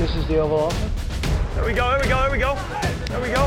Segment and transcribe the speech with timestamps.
[0.00, 1.54] This is the Oval Office.
[1.54, 2.56] There we go, there we go, there we go.
[3.10, 3.44] There we go.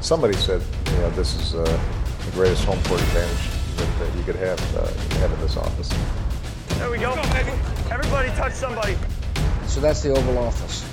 [0.00, 0.60] Somebody said,
[0.90, 3.46] you know, this is uh, the greatest home court advantage
[3.76, 4.88] that, that you could have, uh,
[5.20, 5.90] have in this office.
[6.78, 7.12] There we go.
[7.88, 8.96] Everybody touch somebody.
[9.68, 10.84] So that's the Oval Office.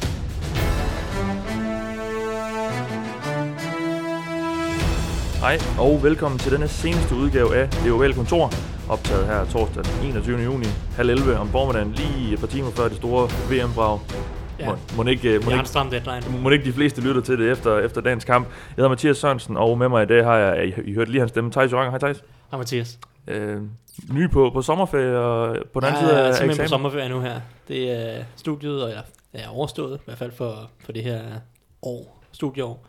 [5.40, 8.54] Hej og velkommen til denne seneste udgave af Det Ovale Kontor,
[8.90, 10.44] optaget her torsdag den 21.
[10.44, 10.66] juni,
[10.96, 14.00] halv 11 om formiddagen, lige et par timer før det store VM-brag.
[14.60, 14.70] Ja.
[14.70, 16.42] Må, må, ikke, må, har en ikke, stram deadline.
[16.42, 18.48] må ikke de fleste lytter til det efter, efter dagens kamp.
[18.48, 21.20] Jeg hedder Mathias Sørensen, og med mig i dag har jeg, I, I hørte lige
[21.20, 21.92] hans stemme, Thijs Joranger.
[21.92, 22.24] Hej Thijs.
[22.52, 23.00] Hej Mathias.
[23.28, 23.62] Øh,
[24.12, 27.10] ny på, på sommerferie og på den anden jeg side er af simpelthen på sommerferie
[27.10, 27.42] nu her.
[27.68, 29.02] Det er studiet, og jeg
[29.34, 31.22] er overstået, i hvert fald for, for det her
[31.82, 32.86] år, studieår.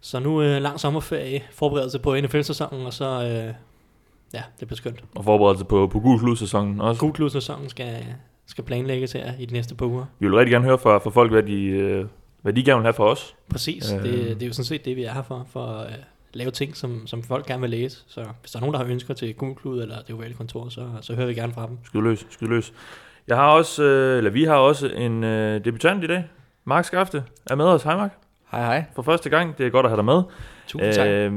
[0.00, 3.54] Så nu øh, lang sommerferie, forberedelse på NFL-sæsonen, og så, øh,
[4.34, 5.04] ja, det bliver skønt.
[5.14, 7.00] Og forberedelse på, på gul slutsæsonen også.
[7.00, 8.04] Gulklud-sæsonen skal,
[8.46, 10.04] skal planlægges her i de næste par uger.
[10.18, 12.06] Vi vil rigtig gerne høre fra, fra folk, hvad de, øh,
[12.42, 13.34] hvad de gerne vil have for os.
[13.50, 13.98] Præcis, Øh.
[13.98, 14.04] øh.
[14.04, 15.94] det, det er jo sådan set det, vi er her for, for at øh,
[16.32, 18.04] lave ting, som, som folk gerne vil læse.
[18.06, 20.86] Så hvis der er nogen, der har ønsker til Gulklud eller det ovale kontor, så,
[21.00, 21.78] så hører vi gerne fra dem.
[21.84, 22.72] Skyd løs, skyd løs.
[23.28, 26.24] Jeg har også, øh, eller vi har også en øh, debutant i dag.
[26.64, 27.82] Mark Skafte er med os.
[27.82, 28.18] Hej Mark.
[28.50, 28.84] Hej hej.
[28.94, 29.58] For første gang.
[29.58, 30.22] Det er godt at have dig med.
[30.66, 31.06] Tusind tak.
[31.08, 31.32] Øh,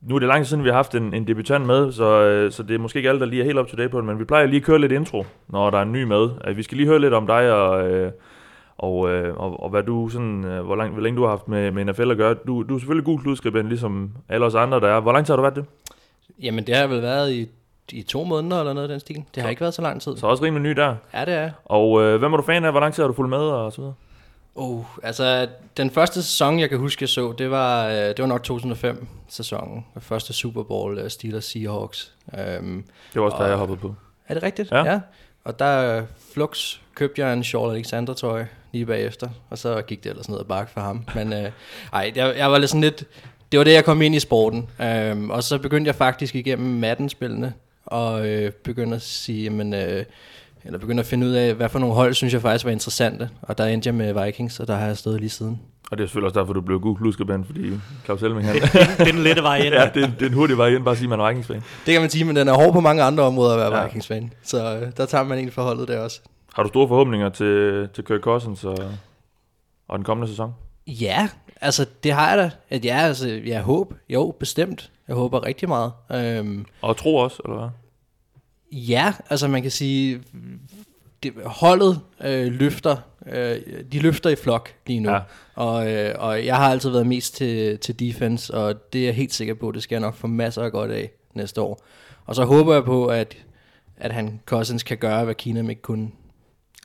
[0.00, 2.52] nu er det lang tid siden, vi har haft en, en debutant med, så, øh,
[2.52, 4.06] så det er måske ikke alle, der lige er helt up to date på det,
[4.06, 6.28] men vi plejer lige at køre lidt intro, når der er en ny med.
[6.46, 8.12] Øh, vi skal lige høre lidt om dig og, øh,
[8.78, 11.48] og, øh, og, og hvad du sådan, øh, hvor, lang, hvor længe du har haft
[11.48, 12.34] med, med NFL at gøre.
[12.34, 15.00] Du, du er selvfølgelig god kludskribent, ligesom alle os andre, der er.
[15.00, 15.64] Hvor lang tid har du været det?
[16.42, 17.48] Jamen det har vel været i,
[17.92, 19.24] i to måneder eller noget af den stil.
[19.34, 20.16] Det har ikke været så lang tid.
[20.16, 20.96] Så også rimelig ny der.
[21.14, 21.50] Ja, det er.
[21.64, 22.70] Og øh, hvem er du fan af?
[22.70, 23.94] Hvor lang tid har du fulgt med og så videre?
[24.54, 28.26] Oh, altså den første sæson, jeg kan huske, jeg så, det var, øh, det var
[28.26, 29.84] nok 2005-sæsonen.
[29.94, 32.12] Den første Super Bowl, øh, Steelers Seahawks.
[32.60, 32.84] Um,
[33.14, 33.94] Det var også der, Og- jeg hoppede på.
[34.28, 34.70] er det rigtigt?
[34.70, 34.84] Ja.
[34.84, 35.00] ja.
[35.44, 36.02] Og der øh,
[36.34, 40.38] flux købte jeg en Shaw Alexander tøj lige bagefter, og så gik det ellers ned
[40.38, 41.04] ad bakke for ham.
[41.14, 41.50] Men øh,
[41.92, 43.04] ej, jeg, jeg var lidt sådan lidt,
[43.52, 44.68] det var det, jeg kom ind i sporten.
[45.12, 47.54] Um, og så begyndte jeg faktisk igennem Madden-spillene,
[47.86, 50.04] og øh, begyndte at sige, jamen, øh,
[50.64, 53.30] eller begyndte at finde ud af, hvad for nogle hold, synes jeg faktisk var interessante.
[53.42, 55.60] Og der endte jeg med Vikings, og der har jeg stået lige siden.
[55.90, 57.70] Og det er selvfølgelig også derfor, du blev god kludskribent, fordi
[58.04, 58.54] Claus Elming han...
[58.60, 59.74] det er den lette vej ind.
[59.74, 61.28] ja, det, er- det er en hurtig vej ind, bare at sige, at man er
[61.28, 61.62] Vikings-fan.
[61.86, 63.86] Det kan man sige, men den er hård på mange andre områder at være Ja.
[63.86, 64.32] Vikings-fan.
[64.42, 66.20] Så øh, der tager man en forholdet der også.
[66.54, 68.78] Har du store forhåbninger til, til Kirk Cousins og,
[69.88, 70.52] og den kommende sæson?
[70.86, 71.28] Ja,
[71.60, 72.50] altså det har jeg da.
[72.70, 73.94] At ja, altså, jeg håb.
[74.08, 74.90] Jo, bestemt.
[75.08, 75.92] Jeg håber rigtig meget.
[76.14, 77.68] Øhm, Og tro også, eller hvad?
[78.72, 80.20] Ja, altså man kan sige,
[81.22, 83.56] det, holdet øh, løfter, øh,
[83.92, 85.10] de løfter i flok lige nu.
[85.10, 85.20] Ja.
[85.54, 89.14] Og, øh, og jeg har altid været mest til, til defense, og det er jeg
[89.14, 91.80] helt sikker på, det skal jeg nok få masser af godt af næste år.
[92.26, 93.36] Og så håber jeg på, at,
[93.96, 96.10] at han Cousins kan gøre, hvad Keenum ikke kunne.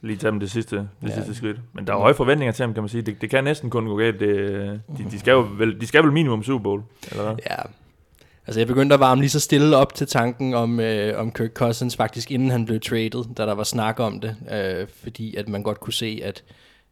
[0.02, 0.90] Lige tage dem det sidste, det.
[1.04, 1.16] Ja.
[1.16, 1.58] sidste skridt.
[1.74, 3.02] Men der er høje forventninger til ham, kan man sige.
[3.02, 4.20] Det, det kan næsten kun gå galt.
[4.20, 7.36] Det, de, de, skal jo vel, de skal vel minimum Super Bowl, eller hvad?
[7.50, 7.56] Ja,
[8.48, 11.54] altså jeg begyndte at varme lige så stille op til tanken om, øh, om Kirk
[11.54, 15.50] Cousins faktisk inden han blev traded, da der var snak om det, øh, fordi at
[15.50, 16.44] man godt kunne se, at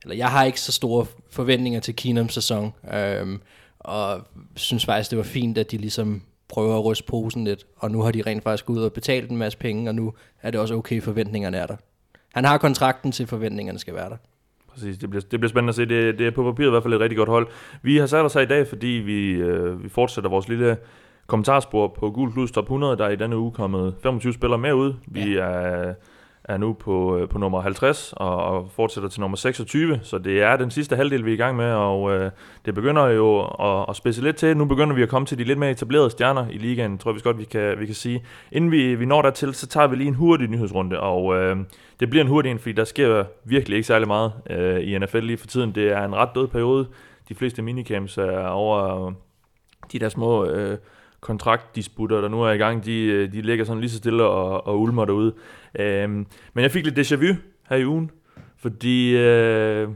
[0.04, 3.40] eller jeg har ikke så store forventninger til Keenums sæson, øh,
[3.80, 4.22] og
[4.56, 8.02] synes faktisk, det var fint, at de ligesom prøver at ryste posen lidt, og nu
[8.02, 10.60] har de rent faktisk gået ud og betalt en masse penge, og nu er det
[10.60, 11.76] også okay, forventningerne er der.
[12.34, 14.18] Han har kontrakten til, forventningerne skal være der.
[14.74, 15.86] Præcis, det bliver, det bliver spændende at se.
[15.86, 17.48] Det, det er på papiret i hvert fald et rigtig godt hold.
[17.82, 20.78] Vi har sat os her i dag, fordi vi, øh, vi fortsætter vores lille
[21.28, 22.98] kommentarspor på Gul Plus Top 100.
[22.98, 24.94] Der er i denne uge kommet 25 spillere med ud.
[25.08, 25.94] Vi er,
[26.44, 30.00] er nu på, øh, på nummer 50 og, og fortsætter til nummer 26.
[30.04, 32.32] Så det er den sidste halvdel, vi er i gang med, og øh,
[32.66, 34.58] det begynder jo at, at spidse lidt til.
[34.58, 37.16] Nu begynder vi at komme til de lidt mere etablerede stjerner i ligaen, tror jeg
[37.16, 38.26] vist godt, vi kan, vi kan sige.
[38.52, 41.58] Inden vi, vi når dertil, så tager vi lige en hurtig nyhedsrunde, og øh,
[42.00, 45.20] det bliver en hurtig en, fordi der sker virkelig ikke særlig meget øh, i NFL
[45.20, 45.76] lige for tiden.
[45.76, 46.88] Det er en ret død periode.
[47.30, 49.12] De fleste minicamps er over
[49.92, 50.78] de der små øh,
[51.24, 54.68] kontraktdisputter, der nu er i gang, de, øh, de ligger sådan lige så stille og,
[54.68, 55.34] og ulmer derude.
[55.80, 56.26] Øh, men
[56.56, 57.34] jeg fik lidt déjà vu
[57.70, 58.12] her i ugen,
[58.58, 59.88] fordi øh,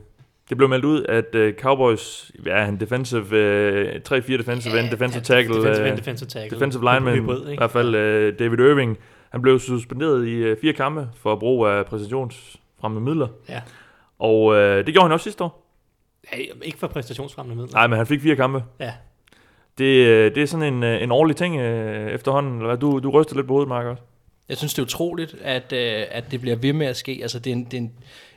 [0.49, 5.23] det blev meldt ud, at øh, Cowboys, ja, en defensive, øh, 3-4 defensive end, defensive
[5.23, 6.55] tackle, Defensive øh, end, defensive tackle.
[6.57, 8.97] defensive lineman, Hybrid, i hvert fald øh, David Irving,
[9.29, 13.27] han blev suspenderet i øh, fire kampe for brug af præstationsfremmende midler.
[13.49, 13.61] Ja.
[14.19, 15.63] Og øh, det gjorde han også sidste år.
[16.33, 17.73] Ja, ikke for præstationsfremmende midler.
[17.73, 18.63] Nej, men han fik fire kampe.
[18.79, 18.93] Ja.
[19.77, 22.53] Det, øh, det er sådan en, øh, en årlig ting øh, efterhånden.
[22.53, 22.77] Eller hvad?
[22.77, 24.03] Du, du ryster lidt på hovedet, Mark, også.
[24.49, 27.19] Jeg synes, det er utroligt, at, øh, at det bliver ved med at ske.
[27.21, 27.91] Altså, det er en, det er en,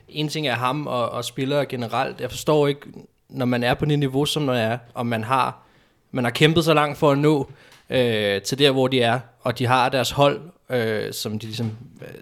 [0.09, 2.21] en ting er ham og, og spillere generelt.
[2.21, 2.81] Jeg forstår ikke,
[3.29, 5.63] når man er på det niveau, som man er, og man har,
[6.11, 7.51] man har kæmpet så langt for at nå
[7.89, 11.71] øh, til der, hvor de er, og de har deres hold, øh, som de ligesom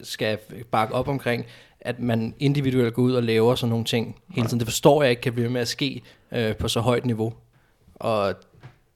[0.03, 0.37] skal
[0.71, 1.45] bakke op omkring,
[1.81, 4.59] at man individuelt går ud og laver sådan nogle ting hele tiden.
[4.59, 6.01] Det forstår jeg ikke kan blive ved med at ske
[6.31, 7.33] øh, på så højt niveau.
[7.95, 8.33] Og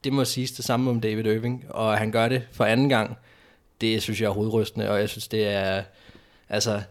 [0.04, 3.16] det må siges det samme om David Irving, og han gør det for anden gang,
[3.80, 5.82] det synes jeg er hovedrystende, og jeg synes det er,
[6.48, 6.82] altså,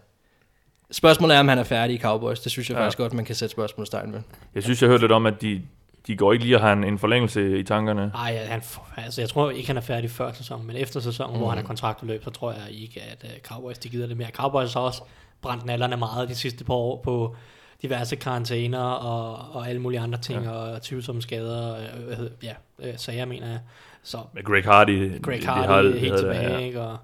[0.91, 2.39] spørgsmålet er, om han er færdig i Cowboys.
[2.39, 2.83] Det synes jeg Ja.
[2.83, 4.21] faktisk godt, man kan sætte spørgsmålstegn ved.
[4.55, 5.61] Jeg synes, jeg hørte lidt om, at de,
[6.07, 8.11] de går ikke lige at have en, en forlængelse i tankerne.
[8.15, 8.61] Ej, han,
[8.97, 11.39] altså, jeg tror ikke, han er færdig før sæsonen, men efter sæsonen, mm.
[11.39, 14.29] hvor han er kontraktudløb, så tror jeg ikke, at uh, Cowboys de gider det mere.
[14.33, 15.01] Cowboys har også
[15.41, 17.35] brændt nallerne meget de sidste par år på
[17.83, 20.49] diverse karantæner og, og alle mulige andre ting, ja.
[20.51, 23.59] og tvivlsomme skader, øh, hedder, ja, øh, sager mener jeg.
[24.03, 25.21] Så Med Greg Hardy.
[25.21, 26.57] Greg de Hardy har helt havde tilbage, ja.
[26.57, 26.81] ikke?
[26.81, 26.97] og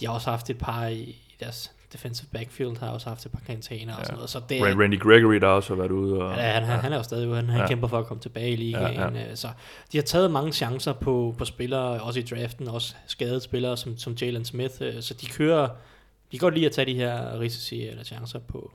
[0.00, 3.32] de har også haft et par i, i deres defensive backfield, har også haft et
[3.32, 6.22] par karantæner og sådan noget, så det Ran- Randy Gregory, der også har været ude.
[6.22, 7.36] Og, Ja, han, han, han er jo stadig ude.
[7.36, 7.66] Han, han Ja.
[7.68, 8.94] kæmper for at komme tilbage i ligaen.
[8.94, 9.34] Ja, Ja, ja.
[9.34, 9.48] Så
[9.92, 13.96] de har taget mange chancer på, på spillere, også i draften, også skadede spillere som,
[13.98, 14.74] som Jalen Smith.
[14.80, 15.68] øh, Så de kører...
[16.32, 18.72] De kan godt lide at tage de her risici eller chancer på.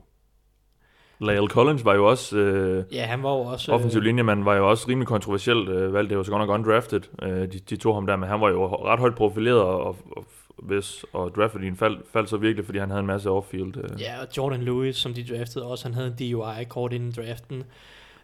[1.20, 2.36] Lyle Collins var jo også...
[2.36, 3.72] Øh, Ja, han var jo også...
[3.72, 6.10] Offensiv linjemand var jo også rimelig kontroversielt øh, valgt.
[6.10, 8.48] Det var så godt nok undrafted, øh, de, de tog ham der, men han var
[8.48, 10.24] jo ret højt profileret, og, og, og
[10.56, 13.76] hvis og draftedien faldt, faldt så virkelig, fordi han havde en masse off-field.
[13.76, 14.00] Øh.
[14.00, 17.64] Ja, og Jordan Lewis, som de draftede også, han havde en DUI kort inden draften.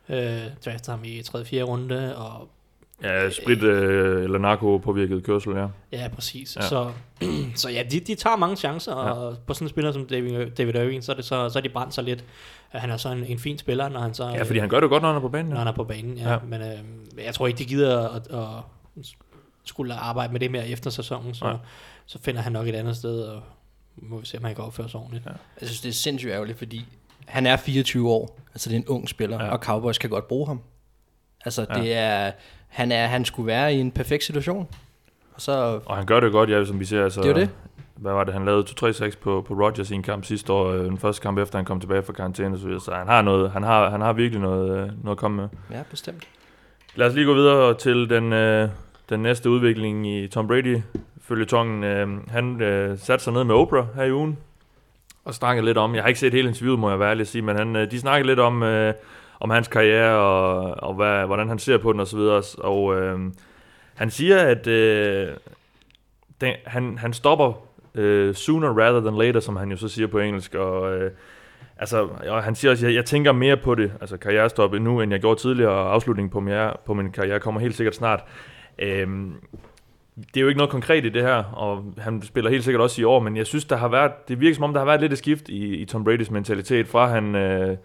[0.09, 0.17] Øh,
[0.65, 1.45] draftede ham i 3.
[1.45, 1.63] 4.
[1.63, 2.49] runde, og
[3.03, 5.67] Ja, sprit øh, eller narko påvirket kørsel, ja.
[5.93, 6.57] Ja, præcis.
[6.57, 6.63] Ja.
[6.63, 6.69] Ja.
[6.69, 6.93] Så,
[7.63, 9.07] så ja, de, de tager mange chancer, Ja.
[9.07, 9.13] ja.
[9.13, 11.63] og på sådan en spiller som David, David Irving, så er, det så, så er
[11.63, 12.25] de brændt sig lidt.
[12.69, 14.89] Han er så en, en fin spiller, når han så Ja, fordi han gør det
[14.91, 15.49] godt, når han er på banen.
[15.51, 15.59] når Ja.
[15.59, 16.17] han er på banen.
[16.19, 16.23] Ja.
[16.29, 16.33] Ja.
[16.33, 16.39] ja.
[16.49, 18.49] Men øh, jeg tror ikke, de gider at, at
[19.65, 21.57] skulle arbejde med det mere efter sæsonen, så, Nej.
[22.07, 23.43] så finder han nok et andet sted, og
[23.97, 25.27] må vi se, om han kan opføre sig ordentligt.
[25.27, 25.31] Ja.
[25.61, 26.85] Jeg synes, det er sindssygt ærgerligt, fordi
[27.27, 29.45] han er 24 år, altså det er en ung spiller, Ja.
[29.45, 29.51] ja.
[29.53, 30.61] og Cowboys kan godt bruge ham.
[31.45, 31.81] Altså Ja.
[31.81, 32.33] det er,
[32.73, 34.69] han er, han skulle være i en perfekt situation.
[35.35, 37.05] Og så, Og han gør det godt, ja, som vi ser.
[37.05, 37.51] Altså, Det er det.
[37.97, 38.35] Hvad var det?
[38.35, 40.69] Han lavede 2-3-6 på, på Rodgers i en kamp sidste år.
[40.73, 42.81] øh, Den første kamp efter han kom tilbage fra karantæne så videre.
[42.81, 45.49] Så han har, noget, han har, han har virkelig noget, øh, noget at komme med.
[45.71, 46.25] ja, bestemt.
[46.95, 48.69] Lad os lige gå videre til den, øh,
[49.09, 50.79] den næste udvikling i Tom Brady.
[51.25, 51.85] Følge tongen.
[51.85, 54.39] Øh, han øh, satte sig ned med Oprah her i ugen
[55.25, 57.29] og snakkede lidt om, jeg har ikke set hele interviewet, må jeg være ærlig at
[57.29, 58.95] sige, men han, øh, de snakkede lidt om, øh,
[59.43, 62.43] om hans karriere og, og hvad, hvordan han ser på den og så videre.
[62.59, 63.19] Og øh,
[63.95, 65.29] han siger, at øh,
[66.41, 67.53] den, han, han stopper
[67.95, 71.11] øh, sooner rather than later, som han jo så siger på engelsk, og øh,
[71.77, 75.13] Altså, og han siger også, jeg, jeg tænker mere på det, altså karrierestop nu, end
[75.13, 76.55] jeg gjorde tidligere, og afslutningen på min,
[76.87, 78.25] på min karriere kommer helt sikkert snart.
[78.79, 79.09] Øh,
[80.17, 83.01] det er jo ikke noget konkret i det her, og han spiller helt sikkert også
[83.01, 85.01] i år, men jeg synes, der har været, det virker som om, der har været
[85.01, 87.77] lidt et skift i, i Tom Bradys mentalitet, fra han øh,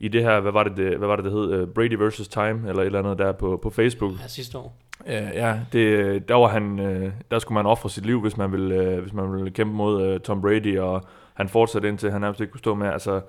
[0.00, 2.28] i det her, hvad var det, det, hvad var det, det hed, uh, Brady versus
[2.28, 4.12] Time, eller et eller andet der på, på Facebook.
[4.22, 4.76] Ja, sidste år.
[5.06, 8.52] Øh, ja, det, der var han, øh, der skulle man ofre sit liv, hvis man
[8.52, 11.02] ville, øh, hvis man ville kæmpe mod øh, Tom Brady, og
[11.34, 12.88] han fortsatte indtil han nærmest ikke kunne stå med.
[12.88, 13.20] Altså,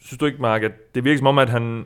[0.00, 1.84] synes du ikke, Mark, at det virker som om, at han,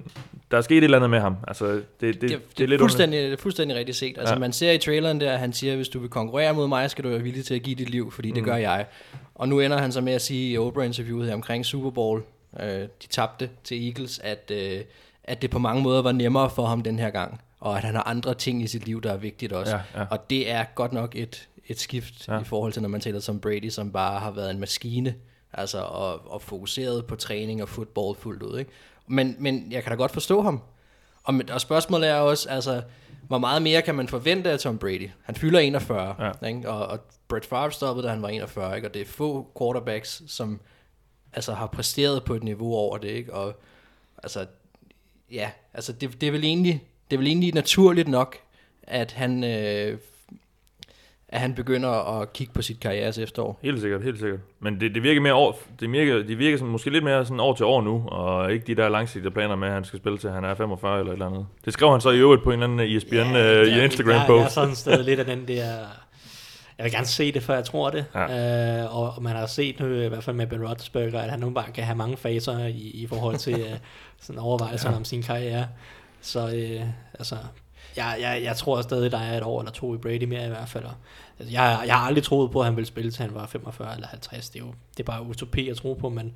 [0.51, 1.37] der er sket et eller andet med ham?
[1.49, 4.19] Altså, det, det, det, Det, det, er lidt fuldstændig, det er fuldstændig rigtigt set.
[4.19, 4.37] Altså Ja.
[4.37, 4.41] ja.
[4.41, 7.05] man ser i traileren der, at han siger, hvis du vil konkurrere mod mig, skal
[7.05, 8.35] du være villig til at give dit liv, fordi mm.
[8.35, 8.87] det gør jeg.
[9.35, 12.23] Og nu ender han så med at sige i Oprah-interviewet her omkring Super Bowl,
[12.61, 12.67] øh,
[13.03, 14.81] de tabte til Eagles, at, øh,
[15.25, 17.95] at det på mange måder var nemmere for ham den her gang, og at han
[17.95, 19.77] har andre ting i sit liv, der er vigtigt også.
[19.77, 20.07] Ja, ja.
[20.11, 22.41] Og det er godt nok et, et skift Ja.
[22.41, 25.15] i forhold til, når man taler som Brady, som bare har været en maskine,
[25.53, 28.59] altså og, og fokuseret på træning og fodbold fuldt ud.
[28.59, 28.71] Ikke?
[29.07, 30.63] Men, men jeg kan da godt forstå ham.
[31.25, 32.83] Og, og spørgsmålet er også, altså,
[33.29, 35.11] hvor meget mere kan man forvente af Tom Brady?
[35.23, 36.31] Han fylder 41, Ja.
[36.43, 36.47] ja.
[36.47, 36.69] ikke?
[36.71, 36.99] Og, og
[37.29, 38.89] Brett Favre stoppede, da han var 41, ikke?
[38.89, 40.61] og det er få quarterbacks, som
[41.35, 43.09] altså, har præsteret på et niveau over det.
[43.09, 43.35] Ikke?
[43.35, 43.61] Og
[44.23, 44.47] altså,
[45.33, 48.37] ja, altså det, det, er vel egentlig, det er vel egentlig naturligt nok,
[48.83, 49.99] at han, øh,
[51.29, 53.59] at han begynder at kigge på sit karrieres efterår.
[53.63, 54.41] Helt sikkert, helt sikkert.
[54.61, 57.41] Men det, det virker mere år, det virker, det virker som, måske lidt mere sådan
[57.41, 60.19] år til år nu, og ikke de der langsigtede planer med, at han skal spille
[60.19, 61.47] til han er 45 eller et eller andet.
[61.65, 63.85] Det skrev han så i øvrigt på en eller anden ESPN ja, øh, i jeg,
[63.85, 66.02] Instagram jeg, jeg er sådan stadig lidt af den der...
[66.79, 68.05] Jeg vil gerne se det, før jeg tror det.
[68.15, 68.83] Ja.
[68.83, 71.41] Øh, og, og man har set nu, i hvert fald med Ben Roethlisberger, at han
[71.41, 73.79] nogle bare kan have mange faser i, i forhold til øh,
[74.21, 74.97] sådan overvejelser ja.
[74.97, 75.67] om sin karriere.
[76.21, 77.37] Så øh, altså,
[77.97, 80.49] jeg, jeg, jeg tror stadig, der er et år eller to i Brady mere i
[80.49, 80.85] hvert fald.
[80.85, 80.95] Og,
[81.39, 83.95] altså, jeg, jeg har aldrig troet på, at han ville spille til han var 45
[83.95, 84.51] eller 50.
[84.51, 86.33] Det er jo det er bare utopi at tro på, men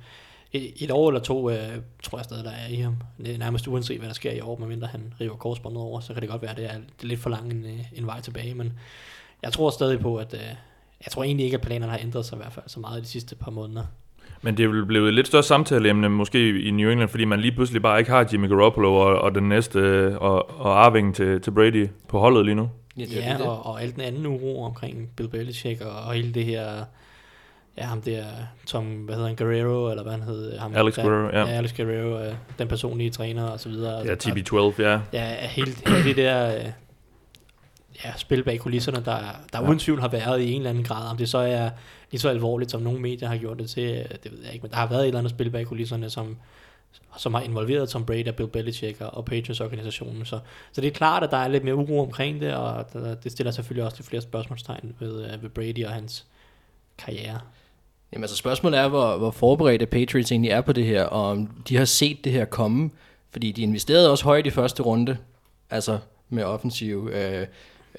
[0.53, 2.95] et, et år eller to øh, tror jeg stadig, der er i ham.
[3.17, 6.13] Det er nærmest uanset, hvad der sker i år, medmindre han river korsbåndet over, så
[6.13, 8.05] kan det godt være, at det er, det er lidt for lang en, øh, en
[8.05, 8.73] vej tilbage, men
[9.43, 10.39] jeg tror stadig på, at øh,
[11.05, 13.07] jeg tror egentlig ikke, at planerne har ændret sig i hvert fald så meget de
[13.07, 13.83] sidste par måneder.
[14.41, 17.39] Men det er vel blevet et lidt større samtaleemne måske i New England, fordi man
[17.39, 21.13] lige pludselig bare ikke har Jimmy Garoppolo og, og den næste, øh, og, og arvingen
[21.13, 22.69] til, til Brady på holdet lige nu.
[22.97, 26.13] Ja, det, Ja, det, og, og al den anden uro omkring Bill Belichick og, og
[26.13, 26.83] hele det her
[27.77, 28.23] ja, ham der,
[28.65, 30.57] Tom, hvad hedder han, Guerrero, eller hvad han hed?
[30.57, 31.39] Ham, Alex der, Guerrero, ja.
[31.39, 31.57] ja.
[31.57, 34.01] Alex Guerrero, øh, den personlige træner og så videre.
[34.05, 34.99] Ja, Altså, TB12, ja.
[35.13, 36.65] Ja, helt, helt det der øh,
[38.03, 39.19] ja, spil bag kulisserne, der,
[39.53, 39.67] der ja.
[39.67, 41.09] uden tvivl har været i en eller anden grad.
[41.09, 41.69] Om det så er
[42.11, 44.63] lige så alvorligt, som nogle medier har gjort det til, det ved jeg ikke.
[44.63, 46.37] Men der har været et eller andet spil bag kulisserne, som,
[47.17, 50.25] som har involveret Tom Brady og Bill Belichick og, Patriots-organisationen.
[50.25, 50.39] Så,
[50.71, 52.85] så det er klart, at der er lidt mere uro omkring det, og
[53.23, 56.25] det stiller selvfølgelig også til flere spørgsmålstegn ved, øh, ved Brady og hans
[56.97, 57.39] karriere.
[58.13, 61.47] Jamen altså spørgsmålet er, hvor, hvor forberedte Patriots egentlig er på det her, og om
[61.67, 62.89] de har set det her komme,
[63.31, 65.17] fordi de investerede også højt i første runde,
[65.69, 65.99] altså
[66.29, 67.47] med offensiv øh,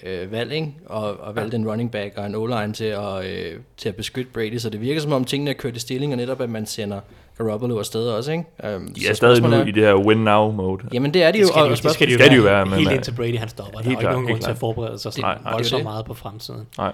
[0.03, 0.75] øh, valg, ikke?
[0.87, 4.31] Og, og valgte en running back og en o til at, øh, til at beskytte
[4.33, 6.67] Brady, så det virker som om tingene er kørt i stilling, og netop at man
[6.67, 7.01] sender
[7.39, 8.77] Garoppolo afsted også, ikke?
[8.77, 10.89] Um, De er stadig nu i det her win-now-mode.
[10.93, 12.31] Jamen det er de Det jo, skal, de, og jo, det skal de jo skal
[12.31, 13.73] de være, være, men, helt øh, indtil Brady han stopper.
[13.73, 15.63] Der er helt jo ikke nogen helt grund til at forberede sig så, Nej, nej.
[15.63, 15.85] så det.
[15.85, 16.67] meget på fremtiden.
[16.79, 16.93] Nej.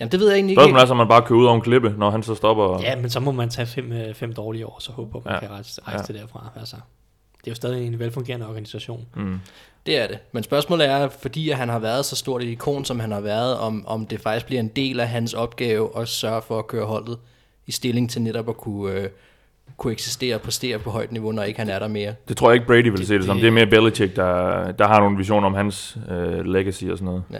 [0.00, 0.60] Jamen det ved jeg egentlig ikke.
[0.60, 2.80] Spørgsmålet er, så man bare kører ud over en klippe, når han så stopper.
[2.82, 5.24] Ja, men så må man tage fem, øh, fem dårlige år, så håbe på, at
[5.24, 5.34] man Ja.
[5.34, 5.40] ja.
[5.40, 6.04] kan rejse, rejse Ja.
[6.08, 6.12] ja.
[6.12, 6.50] det derfra.
[6.60, 6.76] Altså,
[7.40, 9.06] det er jo stadig en velfungerende organisation.
[9.16, 9.40] Mm.
[9.86, 10.18] Det er det.
[10.32, 13.20] Men spørgsmålet er, fordi at han har været så stort et ikon, som han har
[13.20, 16.66] været, om, om det faktisk bliver en del af hans opgave at sørge for at
[16.66, 17.18] køre holdet
[17.66, 19.08] i stilling til netop at kunne, øh,
[19.76, 22.14] kunne eksistere og præstere på højt niveau, når ikke han er der mere.
[22.28, 23.36] Det tror jeg ikke Brady vil Det- se det som.
[23.36, 26.98] det- Det er mere Belichick, der, der har nogle visioner om hans øh, legacy og
[26.98, 27.22] sådan noget.
[27.32, 27.38] Ja.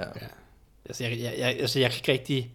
[0.88, 2.50] Altså, jeg, jeg, jeg, altså, jeg kan ikke rigtig...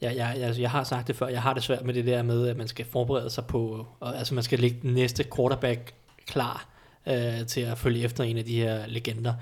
[0.00, 2.06] Jeg, jeg, jeg, altså, jeg har sagt det før, jeg har det svært med det
[2.06, 3.86] der med, at man skal forberede sig på...
[4.00, 5.92] Og, altså, man skal lægge den næste quarterback
[6.26, 6.66] klar
[7.06, 9.34] øh, til at følge efter en af de her legender.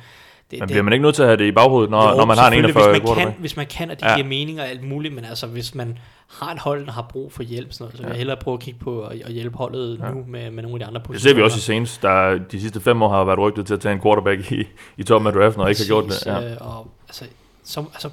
[0.50, 2.24] Det, Men bliver man ikke nødt til at have det i baghovedet, når, Jo, når
[2.24, 4.10] man har en selvfølgelig, 41 hvis man, kan, hvis man kan, og det Ja.
[4.10, 4.16] ja.
[4.16, 7.32] giver mening og alt muligt, men altså hvis man har et hold, der har brug
[7.32, 9.56] for hjælp, sådan noget, så vil jeg hellere prøve at kigge på at, at hjælpe
[9.56, 10.06] holdet Ja.
[10.06, 10.12] ja.
[10.12, 11.30] nu med, med nogle af de andre Det positioner.
[11.32, 13.80] ser vi også i Saints, der de sidste fem år har været rygtet til at
[13.80, 14.64] tage en quarterback i,
[14.96, 16.10] i toppen af draften, og ikke har gjort det.
[16.10, 16.50] Præcis, Ja.
[16.52, 17.24] øh, og, altså,
[17.64, 18.10] som, altså,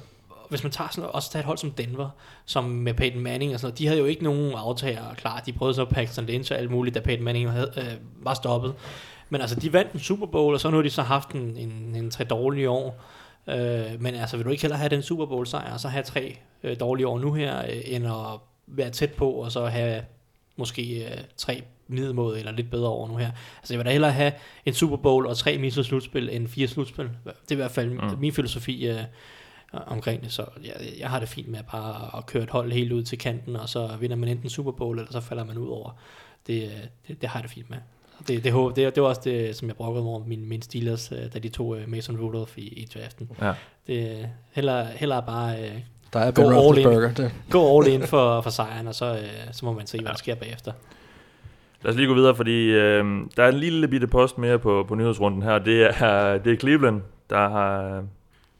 [0.48, 2.08] hvis man tager sådan, også tager et hold som Denver,
[2.46, 5.42] som med Peyton Manning og sådan noget, de havde jo ikke nogen aftager klar.
[5.46, 7.84] De prøvede så Paxton Lynch og alt muligt, da Peyton Manning havde, øh,
[8.24, 8.74] var stoppet.
[9.32, 11.56] Men altså, de vandt en Super Bowl, og så nu har de så haft en,
[11.56, 13.00] en, en tre dårlige år.
[13.48, 16.02] Øh, men altså, vil du ikke hellere have den Super Bowl sejr, og så have
[16.02, 20.04] tre øh, dårlige år nu her, øh, end at være tæt på, og så have
[20.56, 23.30] måske øh, tre middelmåde eller lidt bedre år nu her.
[23.58, 24.32] Altså jeg vil da hellere have
[24.66, 27.04] en Super Bowl og tre misset slutspil end fire slutspil.
[27.24, 28.18] Det er i hvert fald Mm.
[28.18, 29.00] min filosofi øh,
[29.72, 32.92] omkring det, så jeg, jeg har det fint med bare at køre et hold helt
[32.92, 35.68] ud til kanten, og så vinder man enten Super Bowl, eller så falder man ud
[35.68, 35.90] over.
[36.46, 36.70] Det, øh,
[37.08, 37.78] det, det har jeg det fint med.
[38.28, 41.12] Det, det, håber- det, det var også det, som jeg brokkede over min, min Steelers,
[41.12, 43.30] øh, da de tog øh, Mason Rudolph i, i draften.
[43.40, 43.52] Ja.
[43.86, 45.74] Det, hellere, hellere bare øh,
[46.12, 46.58] Der er Ben all in.
[46.58, 47.14] Roethlisberger.
[47.14, 47.32] Det.
[47.50, 50.16] gå all in for, for sejren, og så, øh, så må man se, hvad der
[50.18, 50.72] sker bagefter.
[51.82, 53.04] Lad os lige gå videre, fordi øh,
[53.36, 55.58] der er en lille bitte post mere på, på nyhedsrunden her.
[55.58, 57.00] Det er, det er Cleveland,
[57.30, 58.02] der har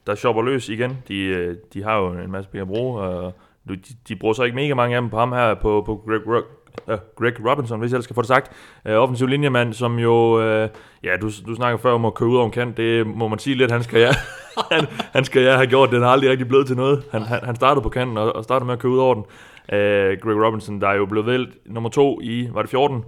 [0.07, 0.97] der shopper løs igen.
[1.07, 3.33] De, øh, de har jo en masse penge at bruge, og
[3.69, 6.43] de, de bruger så ikke mega mange af dem på ham her, på, på Greg,
[6.87, 8.51] Uh, Greg Robinson, hvis jeg ellers skal få det sagt.
[8.85, 10.69] Uh, offensiv linjemand, som jo, uh,
[11.03, 13.39] ja, du, du snakker før om at køre ud over en kant, det må man
[13.39, 14.13] sige lidt, hans karriere,
[14.71, 17.03] han, hans karriere har gjort, den har aldrig rigtig blevet til noget.
[17.11, 19.23] Han, han, han startede på kanten og, og startede med at køre ud over den.
[19.69, 22.97] Uh, Greg Robinson, der er jo blevet valgt nummer to i, var det 14?
[22.97, 23.03] Uh,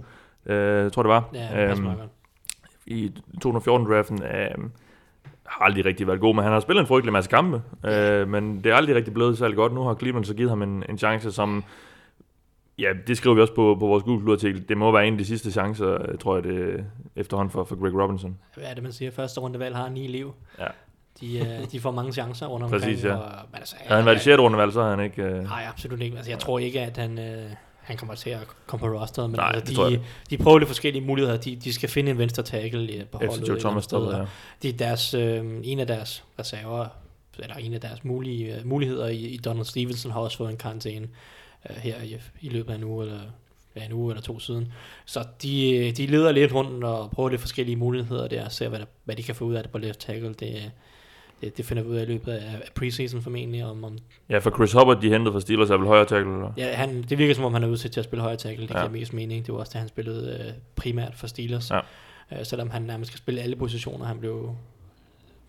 [0.46, 1.28] jeg tror det var.
[1.34, 1.86] Ja, Øhm,
[2.86, 3.12] i
[3.44, 4.70] 2014-draften øh,
[5.46, 8.64] har aldrig rigtig været god, men han har spillet en frygtelig masse kampe, øh, men
[8.64, 9.74] det er aldrig rigtig blevet særlig godt.
[9.74, 11.64] Nu har Cleveland så givet ham en, en chance, som,
[12.78, 15.18] ja, det skriver vi også på, på vores Google artikel det må være en af
[15.18, 16.84] de sidste chancer, øh, tror jeg, det
[17.16, 18.38] efterhånden for, for Greg Robinson.
[18.54, 19.10] Hvad er det, man siger?
[19.10, 20.34] Første rundevalg har ni liv.
[20.58, 20.66] Ja.
[21.20, 22.82] De, øh, de får mange chancer rundt omkring.
[22.82, 23.14] Præcis, ja.
[23.14, 24.38] Og, men altså, Havde han været i 6.
[24.38, 25.22] rundevalg, så havde han ikke...
[25.22, 26.16] Øh, Nej, absolut ikke.
[26.16, 29.36] Altså, jeg tror ikke, at han, øh, han kommer til at komme på rosteret, men
[29.36, 31.36] Nej, altså, de, de prøver lidt forskellige muligheder.
[31.36, 33.34] De, de skal finde en venstre tackle på holdet.
[33.34, 34.26] efter Joe Thomas sted,
[34.62, 34.68] ja.
[34.68, 36.86] Er deres, øh, en af deres reserver,
[37.38, 40.56] eller en af deres mulige, øh, muligheder i, i Donald Stevenson har også fået en
[40.56, 41.10] karantæne øh,
[41.70, 43.20] her i, i løbet af en uge, eller
[43.76, 44.72] ja, en uge eller to siden.
[45.04, 48.78] Så de, de leder lidt rundt og prøver lidt forskellige muligheder der, og ser, hvad,
[48.78, 50.28] der, hvad de kan få ud af det på left tackle.
[50.28, 50.70] Det,
[51.40, 53.98] det, det finder vi ud af i løbet af af preseason formentlig, om, om
[54.30, 56.52] Ja, for Chris Hubbard, de hentede fra Steelers, er vel højre tackle, eller?
[56.56, 58.66] Ja, han, det virker som om, han er udsat til at spille højre tackle.
[58.66, 58.78] Det Ja.
[58.80, 59.46] giver mest mening.
[59.46, 61.70] Det var også det, han spillede øh, primært for Steelers.
[61.70, 61.80] Ja.
[62.32, 64.04] Øh, selvom han nærmest skal spille alle positioner.
[64.04, 64.54] Han blev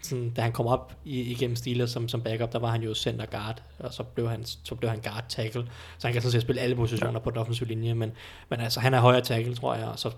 [0.08, 2.94] sådan, da han kom op i, igennem Steelers som, som backup, der var han jo
[2.94, 5.68] center guard, og så blev han, så blev han guard tackle.
[5.98, 7.20] Så han kan sådan set spille alle positioner ja.
[7.20, 8.12] på den offensive linje, men,
[8.50, 10.12] men altså, han er højre tackle, tror jeg, og så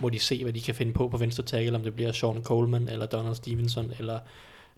[0.00, 2.42] må de se, hvad de kan finde på på venstre tackle, om det bliver Sean
[2.42, 4.18] Coleman, eller Donald Stevenson, eller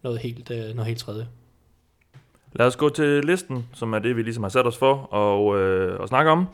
[0.02, 1.26] noget helt, øh, noget helt tredje.
[2.52, 5.58] Lad os gå til listen, som er det, vi ligesom har sat os for og,
[5.58, 6.46] øh, at snakke om.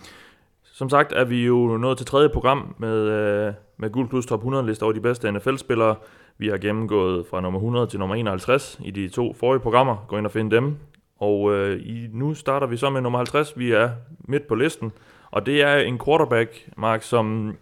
[0.78, 4.40] Som sagt er vi jo nået til tredje program med, øh, med Guld Plus Top
[4.40, 5.96] 100 liste over de bedste NFL-spillere.
[6.38, 10.04] Vi har gennemgået fra nummer 100 til nummer 51 i de to forrige programmer.
[10.08, 10.76] Gå ind og find dem.
[11.20, 13.58] Og øh, i, nu starter vi så med nummer 50.
[13.58, 14.92] Vi er midt på listen.
[15.30, 17.56] Og det er en quarterback, Mark, som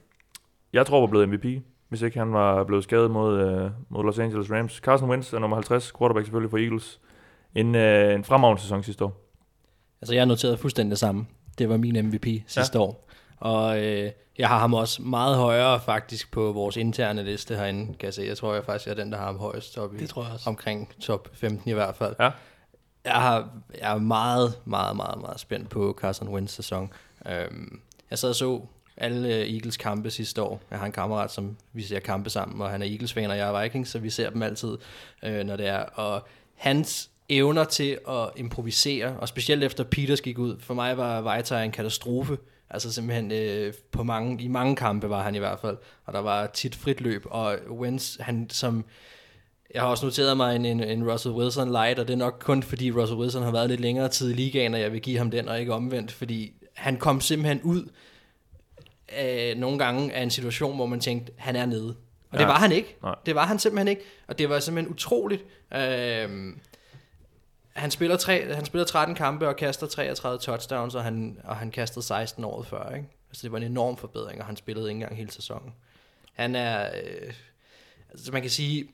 [0.73, 4.18] jeg tror var blevet MVP, hvis ikke han var blevet skadet mod, øh, mod Los
[4.18, 4.73] Angeles Rams.
[4.73, 7.00] Carson Wentz er nummer 50, quarterback selvfølgelig for Eagles.
[7.54, 9.30] En, øh, en fremragende sæson sidste år.
[10.00, 11.26] Altså, jeg noterede fuldstændig det samme.
[11.58, 12.85] Det var min MVP sidste ja.
[12.85, 13.05] år.
[13.36, 18.04] Og øh, jeg har ham også meget højere faktisk på vores interne liste herinde, kan
[18.06, 18.22] jeg se.
[18.22, 20.22] Jeg tror jeg faktisk, jeg er den, der har ham højst op i, Det tror
[20.24, 20.48] jeg også.
[20.50, 22.14] omkring top 15 i hvert fald.
[22.20, 22.30] Ja.
[23.04, 23.48] Jeg, har,
[23.80, 26.92] jeg er meget, meget, meget, meget spændt på Carson Wentz sæson.
[27.28, 28.60] Øhm, jeg sad og så
[28.96, 30.60] alle øh, Eagles kampe sidste år.
[30.70, 33.48] Jeg har en kammerat, som vi ser kampe sammen, og han er Eagles-fan, og jeg
[33.48, 34.78] er Vikings, så vi ser dem altid,
[35.22, 35.78] øh, når det er.
[35.82, 41.20] Og hans evner til at improvisere, og specielt efter Peters gik ud, for mig var
[41.20, 42.38] Vejtager en katastrofe.
[42.70, 46.18] Altså simpelthen øh, på mange, i mange kampe var han i hvert fald, og der
[46.18, 48.85] var tit frit løb, og Wentz, han som
[49.75, 52.37] jeg har også noteret mig en, en, en Russell Wilson light, og det er nok
[52.40, 55.18] kun fordi Russell Wilson har været lidt længere tid i ligaen, og jeg vil give
[55.18, 57.88] ham den, og ikke omvendt, fordi han kom simpelthen ud
[59.08, 61.94] af, nogle gange af en situation, hvor man tænkte, han er nede.
[62.30, 62.38] Og ja.
[62.38, 62.96] det var han ikke.
[63.02, 63.14] Nej.
[63.26, 65.44] Det var han simpelthen ikke, og det var simpelthen utroligt.
[65.75, 66.58] Øhm,
[67.76, 71.71] han spiller, tre, han spiller 13 kampe og kaster 33 touchdowns, og han, og han
[71.71, 72.90] kastede 16 året før.
[72.95, 73.09] Ikke?
[73.30, 75.73] Altså, det var en enorm forbedring, og han spillede ikke engang hele sæsonen.
[76.33, 76.87] Han er...
[76.87, 77.33] Øh,
[78.11, 78.88] altså, man kan sige,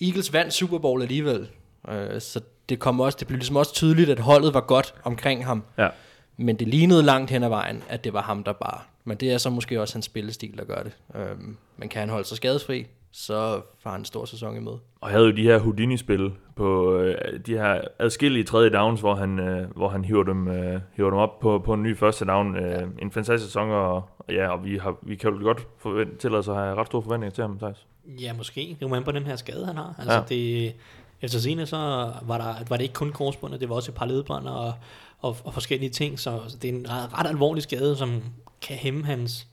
[0.00, 1.48] Eagles vandt Super Bowl alligevel,
[1.88, 5.44] øh, så det, kom også, det blev ligesom også tydeligt, at holdet var godt omkring
[5.44, 5.64] ham.
[5.78, 5.88] Ja.
[6.36, 8.80] Men det lignede langt hen ad vejen, at det var ham, der bare.
[9.04, 10.92] Men det er så måske også hans spillestil, der gør det.
[11.14, 14.78] Øhm, men kan han holde sig skadesfri, så får han en stor sæson imod.
[15.00, 19.38] Og havde jo de her Houdini-spil på øh, de her adskillige tredje downs, hvor han,
[19.38, 22.56] øh, hvor han hiver, dem, øh, hiver dem op på, på en ny første down.
[22.56, 22.80] Øh, ja.
[22.98, 26.54] En fantastisk sæson, og, og ja, og vi, har, vi kan jo godt forvente, sig
[26.56, 27.86] at have ret store forventninger til ham, Thijs.
[28.20, 28.76] Ja, måske.
[28.80, 29.94] Det var på den her skade, han har.
[29.98, 30.22] Altså, Ja.
[30.28, 30.74] det,
[31.22, 31.76] efter scene, så
[32.22, 34.72] var, der, var det ikke kun korsbåndet, det var også et par ledbånd og,
[35.20, 38.22] og, og forskellige ting, så, så det er en ret, ret alvorlig skade, som
[38.62, 39.48] kan hæmme hans,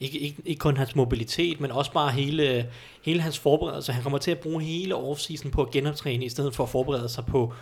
[0.00, 2.70] ikke, ikke, ikke kun hans mobilitet, men også bare hele,
[3.04, 3.92] hele hans forberedelse.
[3.92, 7.08] Han kommer til at bruge hele offseason på at genoptræne, i stedet for at forberede
[7.08, 7.52] sig på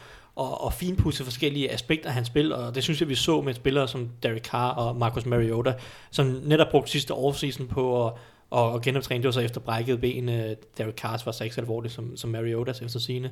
[0.40, 3.54] at, at finpudse forskellige aspekter af hans spil, og det synes jeg, vi så med
[3.54, 5.74] spillere som Derek Carr og Marcus Mariota,
[6.10, 8.12] som netop brugte sidste offseason på at,
[8.50, 10.28] og, og genoptræne, det var så efter brækket ben.
[10.28, 13.30] Øh, Derek Carrs var så ikke så alvorligt som, som Mariotas efter sine.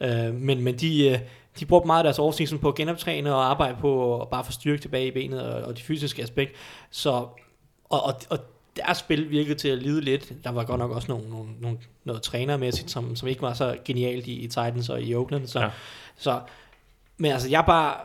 [0.00, 1.18] Øh, men men de, øh,
[1.60, 4.52] de brugte meget af deres offseason på at genoptræne og arbejde på at bare få
[4.52, 6.52] styrke tilbage i benet og, og de fysiske aspekt.
[6.90, 7.26] Så,
[7.90, 8.38] og, og, og
[8.76, 10.32] deres spil virkede til at lide lidt.
[10.44, 13.76] Der var godt nok også nogle, nogle, nogle, noget trænermæssigt, som, som ikke var så
[13.84, 15.46] genialt i, i Titans og i Oakland.
[15.46, 15.70] Så, Ja.
[16.16, 16.40] så,
[17.16, 17.96] men altså, jeg er bare...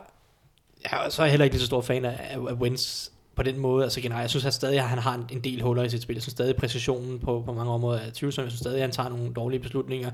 [0.82, 3.42] Jeg er så er heller ikke lige så stor fan af, af, af Wentz på
[3.42, 3.84] den måde.
[3.84, 6.02] Altså generelt, jeg synes at stadig, at han har en, en del huller i sit
[6.02, 6.14] spil.
[6.14, 8.44] Jeg synes stadig, at præcisionen på, på mange områder er tvivlsom.
[8.44, 10.10] Jeg synes stadig, at han tager nogle dårlige beslutninger.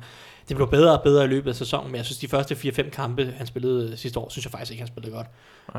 [0.48, 2.90] Det blev bedre og bedre i løbet af sæsonen, men jeg synes, de første 4-5
[2.90, 5.26] kampe, han spillede sidste år, synes jeg faktisk ikke, han spillede godt.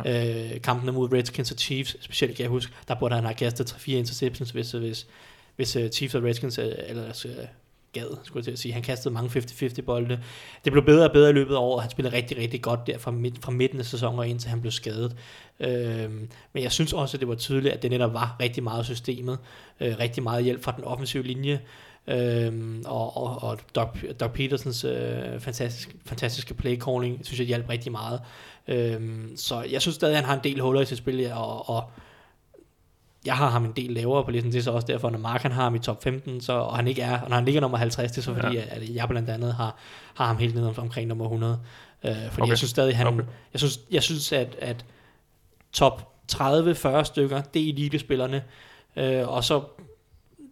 [0.08, 3.72] Øh, kampene mod Redskins og Chiefs, specielt kan jeg huske, der burde han have kastet
[3.74, 5.08] 3-4 interceptions, hvis, hvis,
[5.56, 7.32] hvis uh, Chiefs og Redskins uh, ellers uh,
[7.94, 8.74] gad, skulle jeg til at sige.
[8.74, 10.20] Han kastede mange 50-50 bolde.
[10.64, 11.82] Det blev bedre og bedre i løbet af året.
[11.82, 14.62] Han spillede rigtig, rigtig godt der fra, midt, fra midten af sæsonen og indtil han
[14.62, 15.16] blev skadet.
[15.60, 18.86] Øhm, men jeg synes også, at det var tydeligt, at det netop var rigtig meget
[18.86, 19.38] systemet.
[19.80, 21.62] Øh, rigtig meget hjælp fra den offensive linje.
[22.08, 27.70] Øhm, og, og, og Doug, Doug Petersens øh, fantastisk, fantastiske play calling, synes jeg hjalp
[27.70, 28.22] rigtig meget.
[28.68, 31.70] Øhm, så jeg synes stadig, at han har en del huller i sit spil, og,
[31.70, 31.92] og
[33.26, 35.42] jeg har ham en del lavere på listen, det er så også derfor, når Mark
[35.42, 37.62] han har ham i top 15, så, og han ikke er, og når han ligger
[37.62, 38.62] nummer 50, det er så fordi, ja.
[38.62, 39.76] at, at jeg blandt andet har,
[40.14, 41.60] har ham helt nede om, omkring nummer 100.
[42.04, 42.50] Øh, fordi Okay.
[42.50, 43.24] jeg synes stadig, han, okay.
[43.54, 44.86] jeg synes, jeg synes at, at
[45.72, 48.44] top 30-40 stykker, det er elitespillerne,
[48.96, 49.62] øh, og så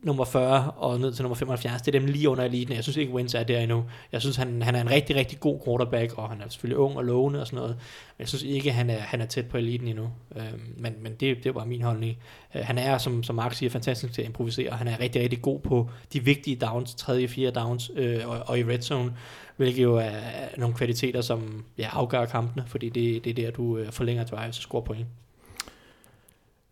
[0.03, 2.75] nummer 40 og ned til nummer 75, det er dem lige under eliten.
[2.75, 3.85] Jeg synes ikke, Wentz er der endnu.
[4.11, 6.97] Jeg synes, han, han er en rigtig, rigtig god quarterback, og han er selvfølgelig ung
[6.97, 7.75] og lovende og sådan noget.
[8.17, 10.09] Men jeg synes ikke, han er, han er tæt på eliten endnu.
[10.35, 10.43] Øh,
[10.77, 12.17] men men det, det var min holdning.
[12.55, 14.71] Øh, han er, som, som Mark siger, fantastisk til at improvisere.
[14.71, 18.59] Han er rigtig, rigtig god på de vigtige downs, tredje, fjerde downs, øh, og, og
[18.59, 19.13] i red zone,
[19.57, 20.11] hvilket jo er
[20.51, 24.23] er nogle kvaliteter, som ja, afgør kampene, fordi det, det er der, du øh, forlænger
[24.23, 25.07] drives og scorer point.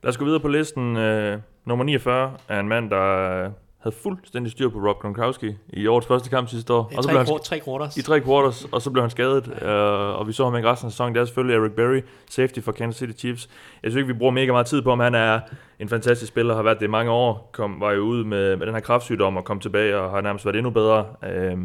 [0.03, 0.97] Lad os gå videre på listen.
[0.97, 1.39] Øh,
[1.69, 6.08] nummer 49 er en mand, der øh, havde fuldstændig styr på Rob Gronkowski i årets
[6.08, 6.89] første kamp sidste år.
[6.91, 7.97] Ja, og så tre, blev han, quar- tre quarters.
[7.97, 10.86] I tre quarters, og så blev han skadet, øh, og vi så ham ikke resten
[10.88, 11.15] af sæsonen.
[11.15, 13.49] Det er selvfølgelig Eric Berry, safety for Kansas City Chiefs.
[13.84, 14.99] Jeg synes ikke, vi bruger mega meget tid på ham.
[14.99, 15.39] Han er
[15.79, 17.49] en fantastisk spiller, har været det i mange år.
[17.53, 20.45] Kom, var jo ude med, med den her kraftsygdom og kom tilbage og har nærmest
[20.45, 21.05] været endnu bedre.
[21.23, 21.58] Øh,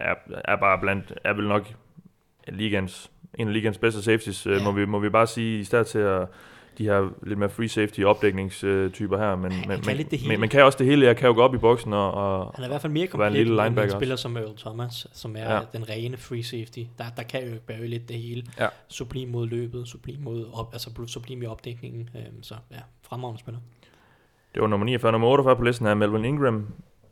[0.00, 1.62] er, er bare blandt, er vel nok
[2.48, 4.64] ligands, en af ligands bedste safeties, øh, Ja.
[4.64, 6.28] må, vi, må vi bare sige, i stedet til at
[6.78, 10.78] de her lidt mere free safety opdækningstyper her, men, men, kan men, men kan også
[10.78, 11.06] det hele.
[11.06, 13.00] Jeg kan jo gå op i boksen og, og Han er i hvert fald mere
[13.00, 15.54] Være en komplet lille end en spiller som Earl Thomas, som er Ja.
[15.54, 15.60] ja.
[15.72, 16.78] den rene free safety.
[16.98, 18.44] Der, der kan jo Barry lidt det hele.
[18.60, 18.68] Ja.
[18.88, 22.10] Sublim mod løbet, sublim mod op, altså sublim i opdækningen.
[22.14, 23.60] Øhm, så ja, fremragende spiller.
[24.54, 25.12] Det var nummer 49.
[25.12, 26.66] Nummer 48 på listen er Melvin Ingram,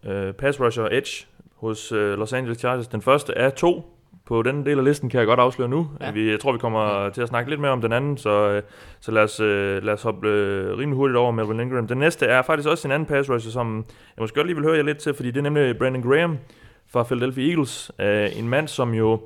[0.05, 2.89] øh, pass rusher edge hos øh, Los Angeles Chargers.
[2.89, 3.96] Den første er to
[4.27, 5.89] på den del af listen, kan jeg godt afsløre nu.
[6.01, 6.07] Ja.
[6.07, 6.13] Ja.
[6.13, 8.63] Vi, jeg tror, vi kommer til at snakke lidt mere om den anden, så, øh,
[9.01, 11.87] så lad, os, øh, lad os hoppe øh, rimelig hurtigt over Melvin Ingram.
[11.87, 13.77] Den næste er faktisk også en anden pass rusher, som
[14.17, 16.39] jeg måske godt lige vil høre jer lidt til, fordi det er nemlig Brandon Graham
[16.93, 17.93] fra Philadelphia Eagles.
[18.37, 19.21] En mand, som jo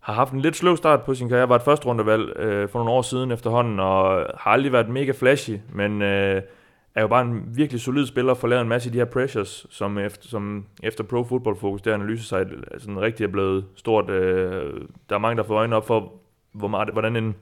[0.00, 2.78] har haft en lidt sløv start på sin karriere, var et første rundevalg øh, for
[2.78, 6.42] nogle år siden efterhånden, og har aldrig været mega flashy, men øh,
[6.94, 9.66] er jo bare en virkelig solid spiller, får lavet en masse af de her pressures,
[9.70, 13.64] som efter, som efter Pro Football Focus, der analyse sig altså, sådan rigtig er blevet
[13.76, 14.10] stort.
[14.10, 16.12] Øh, der er mange, der får øjnene op for,
[16.52, 17.34] hvor meget, hvordan en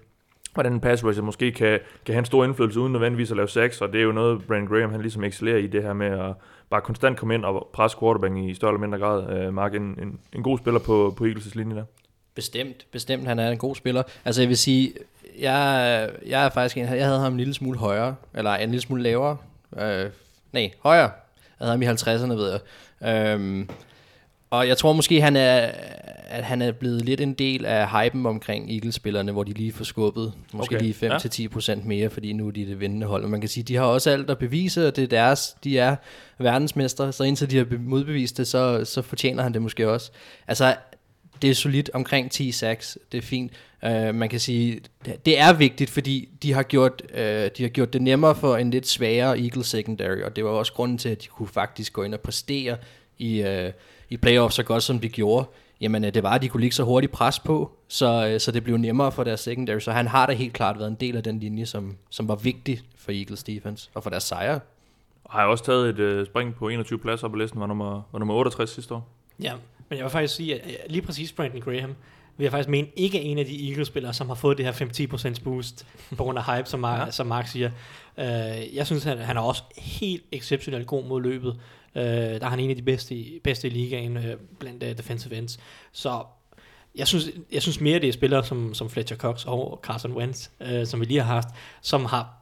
[0.54, 3.48] hvordan en pass rusher måske kan, kan have en stor indflydelse uden nødvendigvis at lave
[3.48, 6.06] sacks, og det er jo noget, Brandon Graham han ligesom excellerer i det her med
[6.06, 6.34] at
[6.70, 9.38] bare konstant komme ind og presse quarterbacken i større eller mindre grad.
[9.38, 11.84] Øh, Mark, en, en, en god spiller på, på Eagles' linje der.
[12.34, 14.02] Bestemt, bestemt, han er en god spiller.
[14.24, 14.92] Altså jeg vil sige,
[15.40, 18.82] jeg, jeg er faktisk en, jeg havde ham en lille smule højere, eller en lille
[18.82, 19.36] smule lavere.
[19.80, 20.10] Øh,
[20.52, 21.10] nej, højere.
[21.60, 22.50] Jeg havde ham i 50'erne, ved
[23.00, 23.34] jeg.
[23.34, 23.68] Øhm,
[24.50, 25.70] og jeg tror måske, han er,
[26.28, 29.84] at han er blevet lidt en del af hypen omkring Eagles-spillerne, hvor de lige får
[29.84, 31.16] skubbet måske Okay, lige ja.
[31.16, 33.24] 5-10% mere, fordi nu er de det vindende hold.
[33.24, 35.78] Og man kan sige, de har også alt at bevise, og det er deres, de
[35.78, 35.96] er
[36.38, 40.10] verdensmestre, så indtil de har be- modbevist det, så, så fortjener han det måske også.
[40.48, 40.76] Altså,
[41.42, 43.52] det er solidt omkring 10 sacks, det er fint.
[43.82, 44.80] Uh, man kan sige,
[45.26, 48.70] det- er vigtigt, fordi de har, gjort, uh, de har gjort det nemmere for en
[48.70, 52.02] lidt svagere Eagles secondary, og det var også grunden til, at de kunne faktisk gå
[52.02, 52.76] ind og præstere
[53.18, 53.72] i, uh,
[54.10, 55.46] i playoffs så godt, som de gjorde.
[55.80, 58.52] Jamen, uh, det var, at de kunne ligge så hurtigt pres på, så, uh, så
[58.52, 61.16] det blev nemmere for deres secondary, så han har da helt klart været en del
[61.16, 64.60] af den linje, som, som var vigtig for Eagles defense, og for deres sejre.
[65.24, 68.02] Og har jeg også taget et øh, spring på 21 pladser på listen, var nummer,
[68.12, 69.08] var nummer 68 sidste år.
[69.42, 69.52] Ja,
[69.88, 71.94] men jeg vil faktisk sige, at øh, lige præcis Brandon Graham,
[72.36, 74.72] vil jeg faktisk mene, ikke er en af de Eagles-spillere, som har fået det her
[75.36, 77.10] 5-10% boost på grund af hype, som Mark, ja.
[77.10, 77.70] som Mark siger.
[78.16, 78.24] Uh,
[78.76, 81.50] jeg synes, han, han er også helt exceptionelt god mod løbet.
[81.94, 84.22] Uh, der er han en af de bedste, bedste i ligaen uh,
[84.58, 85.58] blandt uh, defensive ends.
[85.92, 86.24] Så
[86.94, 90.48] jeg synes, jeg synes mere, det er spillere som, som Fletcher Cox og Carson Wentz,
[90.60, 91.48] uh, som vi lige har haft,
[91.82, 92.38] som har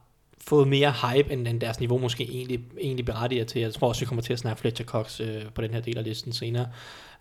[0.49, 3.61] fået mere hype, end, end deres niveau måske egentlig, egentlig berettiger til.
[3.61, 5.99] Jeg tror også, vi kommer til at snakke Fletcher Cox øh, på den her del
[5.99, 6.69] af listen senere.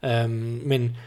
[0.06, 0.30] Um,
[0.66, 0.98] men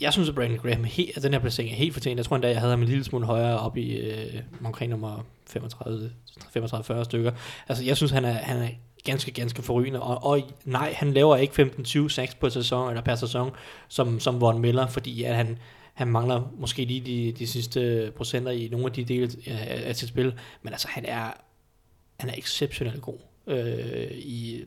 [0.00, 2.16] jeg synes, at Brandon Graham, he, at den her placering er helt fortjent.
[2.16, 5.26] Jeg tror endda, jeg havde ham en lille smule højere op i øh, omkring nummer
[5.50, 7.32] 35-40 stykker.
[7.68, 8.68] Altså, jeg synes, han er, han er
[9.04, 10.02] ganske, ganske forrygende.
[10.02, 13.50] Og, og nej, han laver ikke 15-20 sacks på sæson, eller per sæson,
[13.88, 15.58] som, som Von Miller, fordi at han,
[15.94, 19.96] han mangler måske lige de, de sidste procenter i nogle af de dele af, af
[19.96, 20.34] sit spil.
[20.62, 21.32] Men altså, han er,
[22.20, 24.64] han er exceptionelt god øh, i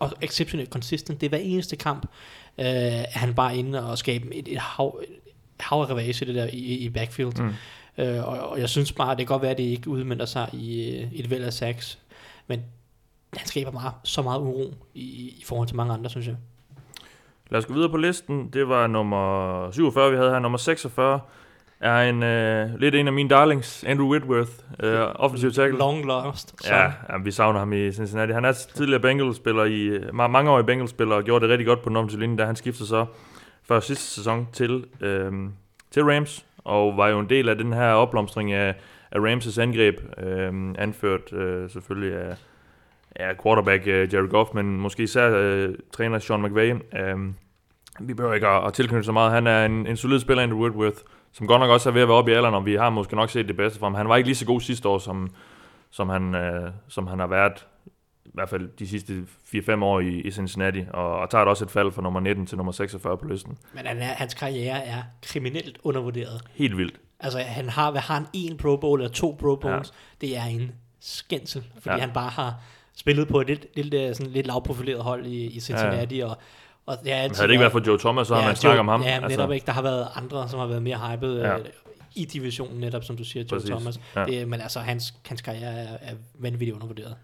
[0.00, 1.20] og exceptionelt consistent.
[1.20, 2.02] Det er hver eneste kamp,
[2.58, 5.08] øh, er han bare inde og skabe et, et hav, et
[5.60, 7.42] hav af ravage det der i, i backfield.
[7.42, 7.54] Mm.
[7.98, 10.48] Øh, og, og, jeg synes bare, det kan godt være, at det ikke udmyndter sig
[10.52, 11.98] i, øh, i et væld af sacks,
[12.46, 12.62] men
[13.36, 16.36] han skaber meget, så meget uro i, i forhold til mange andre, synes jeg.
[17.50, 18.50] Lad os gå videre på listen.
[18.52, 20.38] Det var nummer 47, vi havde her.
[20.38, 21.20] Nummer 46
[21.80, 24.50] er en øh, lidt en af mine darlings, Andrew Whitworth,
[24.82, 25.78] øh, offensiv tackle.
[25.78, 26.54] Long lost.
[26.62, 26.74] Så.
[26.74, 28.32] Ja, ja, vi savner ham i Cincinnati.
[28.32, 31.82] Han er tidligere Bengals-spiller i ma- mange år i Bengals-spiller og gjorde det rigtig godt
[31.82, 33.06] på den offensive linje, da han skiftede så
[33.68, 35.52] før sidste sæson til, øhm,
[35.90, 38.74] til Rams, og var jo en del af den her opblomstring af,
[39.12, 42.36] af Rams' angreb, øhm, anført øh, selvfølgelig af,
[43.16, 46.74] af quarterback øh, Jared Goff, men måske især øh, træner Sean McVay.
[46.98, 47.34] Øhm,
[48.00, 49.32] vi behøver ikke at, at tilknytte så meget.
[49.32, 50.98] Han er en, en solid spiller, Andrew Whitworth,
[51.32, 53.16] som godt nok også er ved at være oppe i alderen, og vi har måske
[53.16, 53.94] nok set det bedste fra ham.
[53.94, 55.30] Han var ikke lige så god sidste år, som,
[55.90, 57.66] som, han, øh, som han har været
[58.24, 61.70] i hvert fald de sidste 4-5 år i, i Cincinnati, og, og tager også et
[61.70, 63.58] fald fra nummer 19 til nummer 46 på listen.
[63.74, 66.40] Men han er, hans karriere er kriminelt undervurderet.
[66.54, 67.00] Helt vildt.
[67.20, 69.92] Altså, han har, hvad har han, en Pro Bowl eller to Pro Bowls?
[70.22, 70.26] Ja.
[70.26, 72.00] Det er en skændsel, fordi Ja.
[72.00, 72.54] han bare har
[72.96, 76.26] spillet på et lidt, lidt, øh, sådan lidt lavprofileret hold i, i Cincinnati, ja.
[76.26, 76.36] og,
[76.88, 78.56] og det er Men havde det ikke været for Joe Thomas, så ja, har man
[78.56, 79.02] snakket om ham.
[79.02, 79.28] Ja, altså.
[79.28, 79.66] netop ikke.
[79.66, 81.50] Der har været andre, som har været mere hyped Ja.
[81.52, 81.56] ja.
[82.14, 83.70] i divisionen, netop som du siger, Joe Præcis.
[83.70, 84.00] Thomas.
[84.16, 84.24] Ja.
[84.24, 87.16] Det, men altså, hans, hans karriere er, er vanvittigt undervurderet.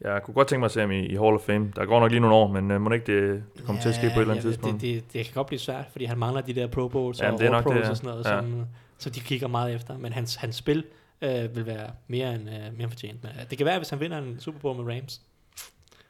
[0.00, 1.72] Jeg kunne godt tænke mig at se ham i, i Hall of Fame.
[1.76, 3.88] Der går nok lige nogle år, men uh, må det ikke det, det kommer til
[3.88, 4.80] at ske på et eller andet ja, tidspunkt.
[4.82, 7.40] Det, det, det kan godt blive svært, fordi han mangler de der Pro Bowls Jamen,
[7.48, 7.90] og All Pros det, ja.
[7.90, 8.30] og sådan noget, Ja.
[8.40, 8.66] som,
[8.98, 9.98] som de kigger meget efter.
[9.98, 10.84] Men hans, hans spil
[11.22, 13.22] øh, vil være mere end, øh, mere end fortjent.
[13.22, 15.20] Men, øh, det kan være, hvis han vinder en Super Bowl med Rams.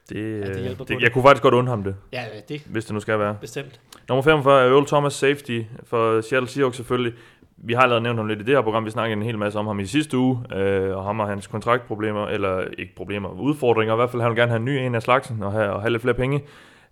[0.09, 1.01] Det, det øh, hjælper det, det.
[1.03, 3.37] jeg kunne faktisk godt undre ham det, Ja, det hvis det nu skal være.
[3.41, 3.79] bestemt.
[4.09, 7.13] Nummer 45 er Earl Thomas Safety for Seattle Seahawks selvfølgelig.
[7.57, 8.85] vi har allerede nævnt ham lidt i det her program.
[8.85, 11.47] Vi snakkede en hel masse om ham i sidste uge, øh, og ham og hans
[11.47, 13.93] kontraktproblemer, eller ikke problemer, udfordringer.
[13.93, 15.81] I hvert fald, han vil gerne have en ny en af slagsen og have, og
[15.81, 16.43] have lidt flere penge.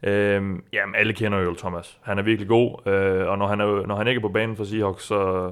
[0.03, 0.41] Øh,
[0.73, 1.97] jamen, alle kender jo Thomas.
[2.01, 4.55] Han er virkelig god, øh, og når han, er, når han ikke er på banen
[4.57, 5.51] for Seahawks, så,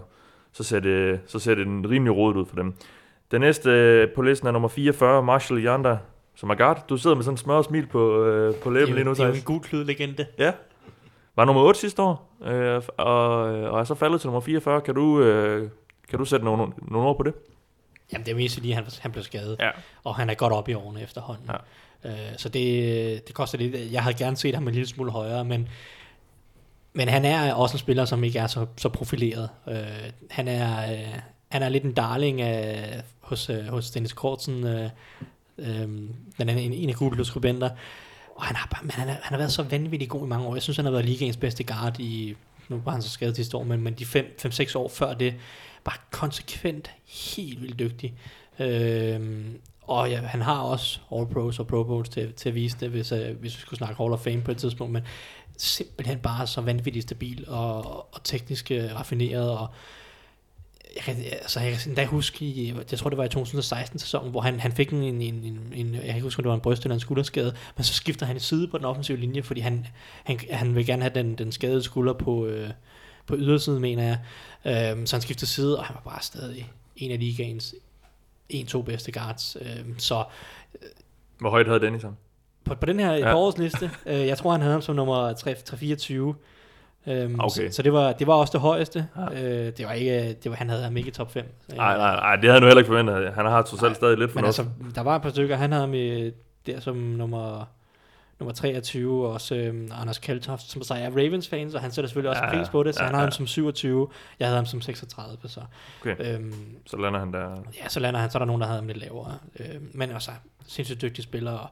[0.54, 2.74] så, ser det, så ser det en rimelig rodet ud for dem.
[3.32, 5.98] Den næste øh, på listen er nummer 44, Marshall Yanda,
[6.42, 6.86] som er guard.
[6.90, 9.28] Du sidder med sådan en smør smil på, øh, på læben lige nu, det er
[9.28, 10.26] jo en gul legende.
[10.38, 10.52] Ja.
[11.36, 14.82] Var nummer 8 sidste år, øh, og, og er så faldet til nummer 44.
[14.82, 15.70] Kan du, øh,
[16.10, 17.34] kan du sætte nogle, nogle ord på det?
[18.14, 19.56] Jamen, det er mest fordi, han, han blev skadet.
[19.60, 19.70] Ja.
[20.04, 21.50] Og han er godt op i årene efterhånden.
[22.04, 22.10] Ja.
[22.10, 23.92] Øh, så det, det koster lidt.
[23.92, 25.70] Jeg havde gerne set ham en lille smule højere, men,
[26.94, 29.50] men han er også en spiller, som ikke er så, så profileret.
[29.68, 29.76] Øh,
[30.30, 34.90] han, er, øh, han er lidt en darling af, hos, øh, hos Dennis Kortsen, øh,
[35.58, 37.70] øhm, den er en, en af Google skribenter.
[38.36, 40.48] Og han har, bare, men han, har, han har været så vanvittig god i mange
[40.48, 40.56] år.
[40.56, 42.36] Jeg synes, han har været ligaens bedste guard i,
[42.70, 45.36] nu var han så skadet sidste år, men, men de 5-6 år før det,
[45.84, 46.92] bare konsekvent
[47.34, 48.14] helt vildt dygtig.
[48.60, 52.78] Øhm, og ja, han har også All Pros og Pro Bowls til, til at vise
[52.80, 55.04] det, hvis, øh, hvis vi skulle snakke Hall of Fame på et tidspunkt, men
[55.58, 57.86] simpelthen bare så vanvittigt stabil og,
[58.16, 59.68] og teknisk øh, raffineret, og
[60.96, 64.42] jeg kan, altså, jeg kan endda huske, i, jeg tror det var i 2016-sæsonen, hvor
[64.42, 66.62] han, han fik en, en, en, en, jeg kan ikke huske, om det var en
[66.62, 69.86] bryst eller en skulderskade, men så skifter han side på den offensive linje, fordi han,
[70.24, 72.70] han, han vil gerne have den, den skadede skulder på, øh,
[73.28, 74.20] på ydersiden, mener jeg.
[74.92, 77.76] Øhm, så han skifter side, og han var bare stadig en af ligaens
[78.50, 79.58] en-to bedste guards.
[79.62, 80.24] Øhm, så
[81.40, 82.16] Hvor højt havde Dennis ham?
[82.64, 83.36] på, på den her Ja.
[83.36, 86.36] årsliste, øh, jeg tror, han havde ham som nummer 3, 324.
[87.08, 87.70] Øhm, Okay.
[87.70, 89.08] så, så det var det var også det højeste.
[89.34, 89.44] Ja.
[89.44, 91.46] Øh, det var ikke det var han havde ham ikke i top 5.
[91.76, 93.34] Nej, nej, nej, det havde jeg nu heller ikke forventet.
[93.34, 94.60] Han har trods alt stadig lidt for noget.
[94.60, 96.32] altså, der var et par stykker, han havde med
[96.66, 97.66] der som nummer
[98.40, 102.30] nummer 23, og også øhm, Anders Kaltoft, som så er Ravens-fan, så han sætter selvfølgelig
[102.30, 103.26] også Ja, pris på det, så ja, han har ja.
[103.26, 104.08] ham som 27,
[104.40, 105.60] jeg havde ham som 36, så,
[106.02, 106.16] Okay.
[106.36, 106.54] øhm,
[106.86, 107.50] Så lander han der.
[107.84, 110.12] ja, så lander han, så er der nogen, der havde ham lidt lavere, øhm, men
[110.12, 110.32] også
[110.68, 111.68] sindssygt dygtig spiller, og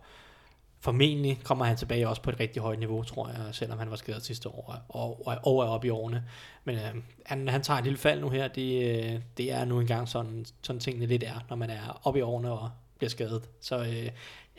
[0.81, 3.95] formentlig kommer han tilbage også på et rigtig højt niveau, tror jeg, selvom han var
[3.95, 6.23] skadet sidste år, og, og, og er oppe i årene,
[6.63, 6.81] men øh,
[7.25, 10.45] han, han tager et lille fald nu her, det, øh, det er nu engang sådan,
[10.61, 14.09] sådan tingene lidt er, når man er oppe i årene og bliver skadet, så øh,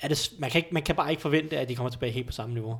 [0.02, 2.26] er det, man, kan ikke, man kan bare ikke forvente, at de kommer tilbage helt
[2.26, 2.78] på samme niveau.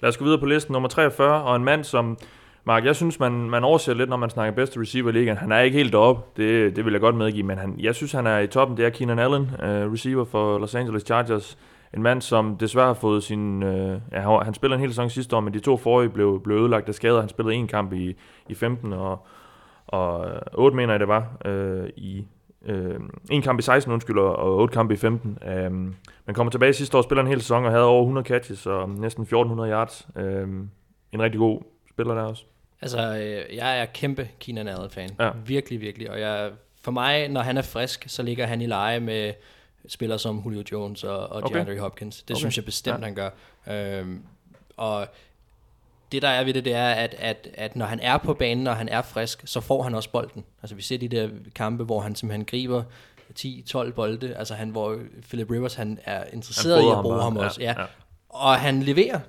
[0.00, 0.72] Lad os gå videre på listen.
[0.72, 2.18] Nummer 43, og en mand, som...
[2.64, 5.36] Mark, jeg synes, man, man overser lidt, når man snakker bedste receiver i ligaen.
[5.36, 8.12] Han er ikke helt deroppe, det, det vil jeg godt medgive, men han, jeg synes,
[8.12, 8.76] han er i toppen.
[8.76, 11.58] Det er Keenan Allen, uh, receiver for Los Angeles Chargers.
[11.94, 13.62] En mand, som desværre har fået sin...
[13.62, 16.56] Uh, ja, han, spillede en hel sæson sidste år, men de to forrige blev, blev
[16.56, 17.20] ødelagt af skader.
[17.20, 18.16] Han spillede en kamp i,
[18.48, 19.26] i 15, og,
[19.86, 22.26] og 8 mener jeg det var, uh, i
[22.66, 25.38] øh, en kamp i 16, undskyld, og, og 8 kampe i 15.
[25.48, 28.66] Øh, men kommer tilbage sidste år, spiller en hel sæson og havde over 100 catches
[28.66, 30.08] og næsten 1400 yards.
[30.16, 30.48] Øh,
[31.12, 32.44] en rigtig god spiller der også.
[32.82, 35.10] Altså, øh, jeg er kæmpe Keenan Allen-fan.
[35.20, 35.30] Ja.
[35.46, 36.10] Virkelig, virkelig.
[36.10, 36.50] Og jeg,
[36.82, 39.32] for mig, når han er frisk, så ligger han i leje med
[39.88, 41.54] spillere som Julio Jones og, og Okay.
[41.54, 42.22] DeAndre Hopkins.
[42.22, 42.38] Det Okay.
[42.40, 43.04] synes jeg bestemt, Ja.
[43.04, 43.30] han gør.
[43.70, 44.22] Øhm,
[44.76, 45.06] og
[46.12, 48.66] det der er ved det, det er, at, at, at når han er på banen,
[48.66, 50.44] og han er frisk, så får han også bolden.
[50.62, 52.82] Altså vi ser de der kampe, hvor han simpelthen griber
[53.38, 57.22] 10-12 bolde, altså han, hvor Philip Rivers han er interesseret i fodrer at bruge bare.
[57.24, 57.60] ham også.
[57.60, 57.74] Ja.
[57.80, 57.86] ja.
[58.28, 59.20] Og han leverer.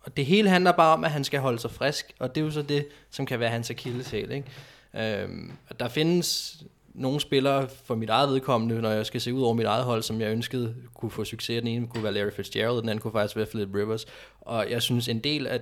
[0.00, 2.44] Og det hele handler bare om, at han skal holde sig frisk, og det er
[2.44, 4.30] jo så det, som kan være hans akilleshæl.
[4.30, 5.22] Ikke?
[5.22, 6.56] Øhm, og der findes
[6.94, 10.02] nogle spillere for mit eget vedkommende, når jeg skal se ud over mit eget hold,
[10.02, 11.60] som jeg ønskede kunne få succes.
[11.60, 14.06] Den ene kunne være Larry Fitzgerald, den anden kunne faktisk være Philip Rivers.
[14.40, 15.60] Og jeg synes en del af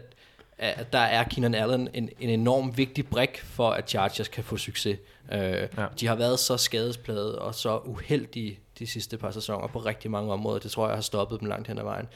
[0.62, 4.57] at der er Keenan Allen en, en enorm vigtig brik for, at Chargers kan få
[4.57, 4.99] succes.
[5.33, 5.87] Øh, Ja.
[6.01, 10.33] De har været så skadespladet og så uheldige de sidste par sæsoner på rigtig mange
[10.33, 10.59] områder.
[10.59, 12.07] Det tror jeg har stoppet dem langt hen ad vejen.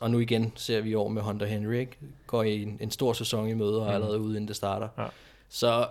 [0.00, 1.96] Og nu igen ser vi år med Hunter Henry, ikke?
[2.26, 4.88] går i en, en stor sæson i møde og er allerede ude, inden det starter.
[4.98, 5.04] Ja.
[5.48, 5.86] Så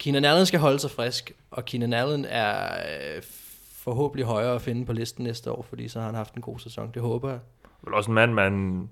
[0.00, 2.72] Keenan Allen skal holde sig frisk, og Keenan Allen er
[3.16, 3.22] øh,
[3.72, 6.58] forhåbentlig højere at finde på listen næste år, fordi så har han haft en god
[6.58, 6.90] sæson.
[6.94, 7.38] Det håber jeg.
[7.84, 8.88] Vel også en mand, man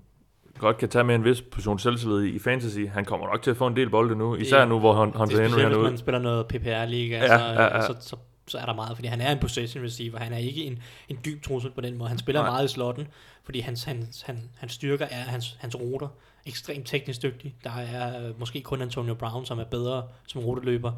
[0.59, 2.79] godt kan tage med en vis portion selvtillid i, i fantasy.
[2.93, 5.37] Han kommer nok til at få en del bolde nu, især nu, hvor Det Hunter
[5.39, 5.89] er Henry er hvis ude.
[5.89, 7.81] man spiller noget PPR-liga, Ja, så, ja, ja.
[7.81, 8.15] Så, så,
[8.47, 10.19] så er der meget, fordi han er en possession receiver.
[10.19, 12.09] Han er ikke en, en dyb trussel på den måde.
[12.09, 12.49] Han spiller Nej.
[12.51, 13.07] Meget i slotten,
[13.43, 16.07] fordi hans, hans, han, hans styrker er hans, hans ruter.
[16.49, 17.55] Ekstremt teknisk dygtig.
[17.63, 20.91] Der er øh, måske kun Antonio Brown, som er bedre som ruteløber.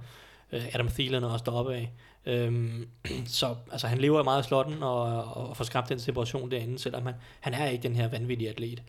[0.52, 1.92] Øh, Adam Thielen er også deroppe af.
[2.26, 2.88] Øhm,
[3.26, 6.80] så altså, han lever meget af slotten og, og, og får skabt den separation derinde,
[6.80, 8.84] selvom han, han er ikke den her vanvittige atlet.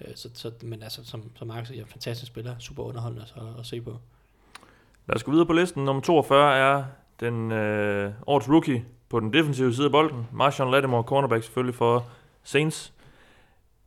[0.00, 3.66] Øh, så, så, men altså, som, som Mark siger, fantastisk spiller, super underholdende at, at
[3.66, 3.98] se på.
[5.08, 5.84] Lad os gå videre på listen.
[5.84, 6.84] Nummer 42 er
[7.20, 10.26] den øh, årets rookie på den defensive side af bolden.
[10.32, 12.06] Marshawn Lattimore, cornerback selvfølgelig for
[12.42, 12.92] Saints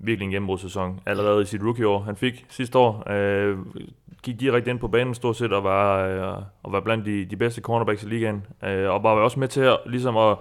[0.03, 1.99] virkelig en gennembrudssæson allerede i sit rookieår.
[1.99, 3.57] Han fik sidste år, øh,
[4.23, 7.35] gik direkte ind på banen stort set og var, øh, og var blandt de, de
[7.35, 8.45] bedste cornerbacks i ligaen.
[8.63, 10.37] Øh, og var også med til at, ligesom at,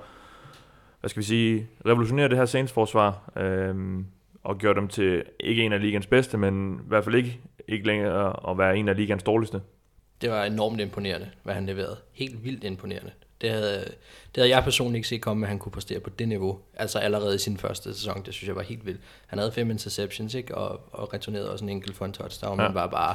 [1.00, 3.30] hvad skal vi sige, revolutionere det her Saints-forsvar.
[3.36, 4.04] Øh,
[4.44, 7.86] og gjorde dem til ikke en af ligens bedste, men i hvert fald ikke, ikke
[7.86, 9.60] længere at være en af ligens dårligste.
[10.20, 11.96] Det var enormt imponerende, hvad han leverede.
[12.12, 13.10] Helt vildt imponerende.
[13.40, 13.84] Det havde,
[14.34, 16.58] det havde jeg personligt ikke set komme, at han kunne præstere på det niveau.
[16.76, 19.00] Altså allerede i sin første sæson, det synes jeg var helt vildt.
[19.26, 20.54] Han havde fem interceptions, ikke?
[20.54, 22.66] Og, og returnerede også en enkelt for en touchdown, ja.
[22.66, 23.14] men var bare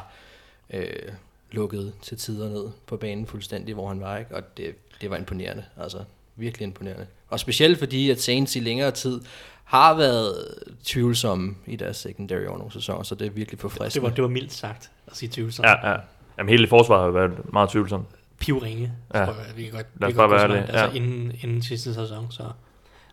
[0.69, 1.11] øh,
[1.51, 4.35] lukket til tider ned på banen fuldstændig, hvor han var, ikke?
[4.35, 5.97] Og det, det var imponerende, altså
[6.35, 7.07] virkelig imponerende.
[7.29, 9.21] Og specielt fordi, at Saints i længere tid
[9.63, 13.93] har været tvivlsomme i deres secondary over nogle sæsoner, så det er virkelig forfriskende.
[13.93, 15.69] Det var, det var mildt sagt at sige tvivlsomme.
[15.69, 15.97] Ja, ja.
[16.37, 18.07] Jamen hele forsvaret har været meget tvivlsomt.
[18.39, 19.25] Pivringe, Ja.
[19.25, 20.91] tror jeg, vi kan godt, Lad os vi kan bare godt være langt, Altså ja.
[20.91, 22.43] inden, inden sidste sæson, så,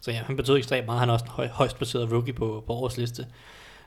[0.00, 1.00] så ja, han betød ekstremt meget.
[1.00, 3.26] Han er også den høj, højst placeret rookie på, på årets liste.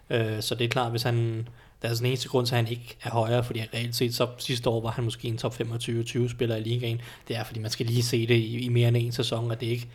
[0.09, 1.47] Øh, så det er klart, hvis han,
[1.81, 4.15] der er sådan en eneste grund til, at han ikke er højere, fordi reelt set
[4.15, 7.01] så sidste år var han måske en top 25-20 spiller i ligaen.
[7.27, 9.59] Det er, fordi man skal lige se det i, i mere end en sæson, og
[9.61, 9.87] det ikke,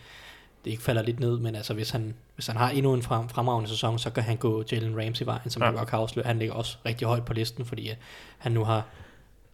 [0.65, 3.29] det ikke falder lidt ned, men altså hvis han, hvis han har endnu en frem,
[3.29, 5.71] fremragende sæson, så kan han gå Jalen Ramsey vejen, som Ja.
[5.71, 6.27] godt kan afsløre.
[6.27, 7.91] Han ligger også rigtig højt på listen, fordi
[8.39, 8.85] han nu har,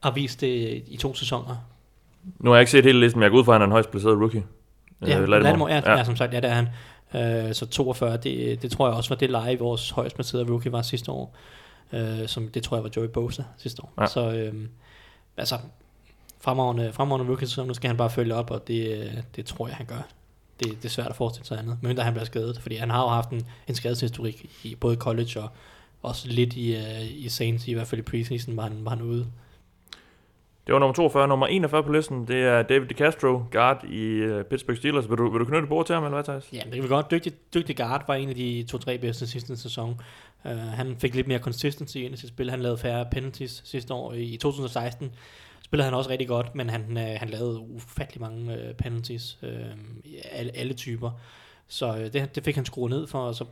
[0.02, 1.56] har vist det i to sæsoner.
[2.38, 3.66] Nu har jeg ikke set hele listen, men jeg går ud fra, at han er
[3.66, 4.44] den højst placerede rookie.
[5.06, 5.96] Ja, Øh, Lattimore, ja, ja.
[5.96, 6.68] ja, som sagt, ja, det er han.
[7.14, 10.72] Øh, så 42, det, det tror jeg også var det leje, vores højst placerede rookie
[10.72, 11.36] var sidste år.
[11.92, 13.92] Øh, som det tror jeg var Joey Bosa sidste år.
[14.00, 14.06] Ja.
[14.06, 14.54] Så øh,
[15.36, 15.58] altså,
[16.40, 19.68] fremragende, fremragende rookie, så nu skal han bare følge op, og det, øh, det tror
[19.68, 20.06] jeg, han gør.
[20.60, 23.02] Det, det er svært at forestille sig andet, men han bliver skadet, fordi han har
[23.02, 25.48] jo haft en, en skadeshistorik i både college og
[26.02, 29.02] også lidt i, uh, i Saints, i hvert fald i preseason var han, var han
[29.02, 29.26] ude.
[30.66, 31.28] Det var nummer 42.
[31.28, 35.10] Nummer 41 på listen, det er David DeCastro, guard i øh, Pittsburgh Steelers.
[35.10, 36.52] Vil du, vil du knytte bord til ham, eller hvad, Thijs?
[36.52, 37.10] Ja, det kan vi godt.
[37.10, 40.00] Dygtig, dygtig guard var en af de to-tre bedste sidste sæson.
[40.44, 42.50] Uh, han fik lidt mere consistency ind i sit spil.
[42.50, 44.12] Han lavede færre penalties sidste år.
[44.12, 45.12] I 2016
[45.64, 49.38] spillede han også rigtig godt, men han, uh, han lavede ufattelig mange uh, penalties.
[49.42, 49.48] Uh,
[50.32, 51.10] alle, alle typer.
[51.68, 53.44] Så uh, det, det fik han skruet ned for, og så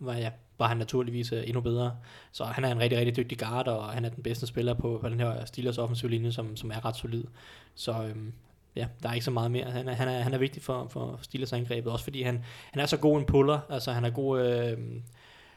[0.00, 1.96] var, ja, var han naturligvis uh, endnu bedre.
[2.32, 4.98] Så han er en rigtig, rigtig dygtig guard, og han er den bedste spiller på,
[5.00, 7.24] på den her Steelers offensiv linje, som, som er ret solid.
[7.74, 8.32] Så øhm,
[8.76, 9.64] ja, der er ikke så meget mere.
[9.64, 12.82] Han er, han er, han er vigtig for, for Steelers angrebet, også fordi han, han
[12.82, 14.78] er så god en puller, altså han er god, øh,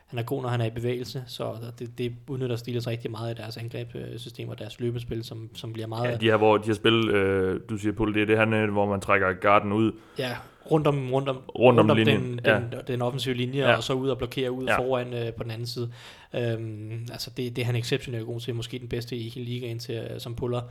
[0.07, 3.33] han er god, når han er i bevægelse, så det, det udnytter Steelers rigtig meget
[3.33, 6.11] i deres angrebssystem og deres løbespil, som, som bliver meget...
[6.11, 8.71] Ja, de her, hvor de har spillet, øh, du siger pull, det er det her,
[8.71, 9.91] hvor man trækker garden ud.
[10.17, 10.37] Ja,
[10.71, 12.56] rundt om, rundt om, Rundt om den, linjen, ja.
[12.56, 13.69] den, den offensive linje, Ja.
[13.69, 13.75] ja.
[13.75, 14.71] og så ud og blokere ud Ja.
[14.71, 14.80] ja.
[14.80, 15.91] foran øh, på den anden side.
[16.36, 19.80] Øhm, altså det, det er han exceptionelt god til, måske den bedste i hele ligaen
[19.80, 20.62] til, øh, som puller.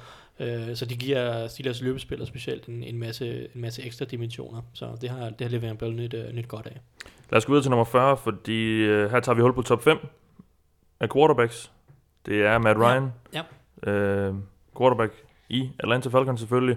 [0.41, 4.63] Øh, så det giver Steelers løbespillere specielt en, en, masse, en masse ekstra dimensioner.
[4.73, 6.81] Så det har, det har Le'Veon Bell nyt, øh, nyt godt af.
[7.31, 9.83] Lad os gå videre til nummer 40, fordi øh, her tager vi hul på top
[9.83, 9.97] 5
[11.01, 11.71] af quarterbacks.
[12.27, 12.85] Det er Matt Ja.
[12.95, 13.13] Ryan,
[13.85, 13.91] Ja.
[13.93, 14.35] øh,
[14.79, 15.13] quarterback
[15.49, 16.77] i Atlanta Falcons selvfølgelig.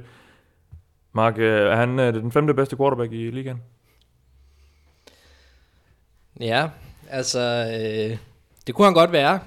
[1.20, 3.62] Mark, øh, er han øh, den femte bedste quarterback i ligaen?
[6.40, 6.70] Ja,
[7.10, 8.18] altså, øh,
[8.68, 9.40] det kunne han godt være.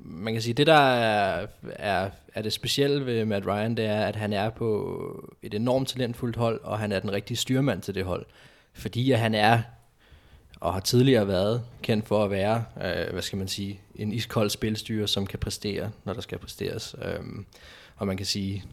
[0.00, 4.06] Man kan sige, det der er, er, er det specielle ved Matt Ryan, det er,
[4.06, 7.94] at han er på et enormt talentfuldt hold, og han er den rigtige styrmand til
[7.94, 8.26] det hold.
[8.72, 9.62] Fordi at han er,
[10.60, 14.50] og har tidligere været, kendt for at være, øh, hvad skal man sige, en iskold
[14.50, 16.96] spilstyrer, som kan præstere, når der skal præsteres.
[17.02, 17.46] Øhm,
[17.96, 18.64] og man kan sige,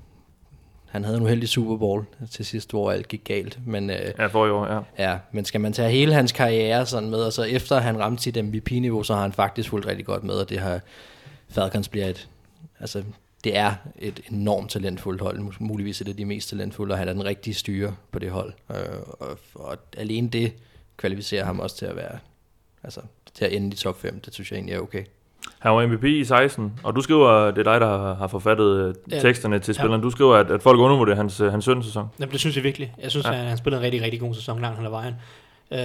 [0.90, 3.90] han havde en uheldig Super Bowl til sidst, hvor alt gik galt, men...
[3.90, 5.10] Øh, Ja, for i år, ja.
[5.10, 8.24] Ja, men skal man tage hele hans karriere sådan med, og så efter han ramte
[8.24, 10.80] sit MVP-niveau, så har han faktisk fulgt rigtig godt med, og det har
[11.50, 12.30] Falcons bliver et,
[12.80, 13.04] altså
[13.44, 17.14] det er et enormt talentfuldt hold, muligvis et af de mest talentfulde, og han er
[17.14, 18.76] den rigtige styre på det hold, øh,
[19.08, 20.54] og, og alene det
[20.98, 22.20] kvalificerer ham også til at være,
[22.84, 23.02] altså
[23.34, 25.04] til at ende i top 5, det synes jeg egentlig er okay.
[25.60, 28.94] Han var MVP i 16, og du skriver, det er dig, der har- forfattet øh,
[29.12, 29.20] Ja.
[29.20, 29.82] teksterne til Ja.
[29.82, 30.02] spilleren.
[30.02, 31.84] Du skriver, at, at folk undervurderer hans, øh, hans 17.
[31.84, 32.08] sæson.
[32.20, 32.94] Jamen, det synes jeg virkelig.
[33.02, 33.32] Jeg synes, Ja.
[33.32, 33.40] ja.
[33.40, 35.14] at han spillede en rigtig, rigtig god sæson langt hen ad vejen.
[35.72, 35.78] Uh,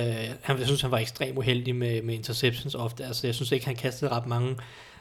[0.42, 3.04] han, jeg synes, han var ekstremt uheldig med, med interceptions ofte.
[3.04, 4.56] Altså, jeg synes ikke, han kastede ret mange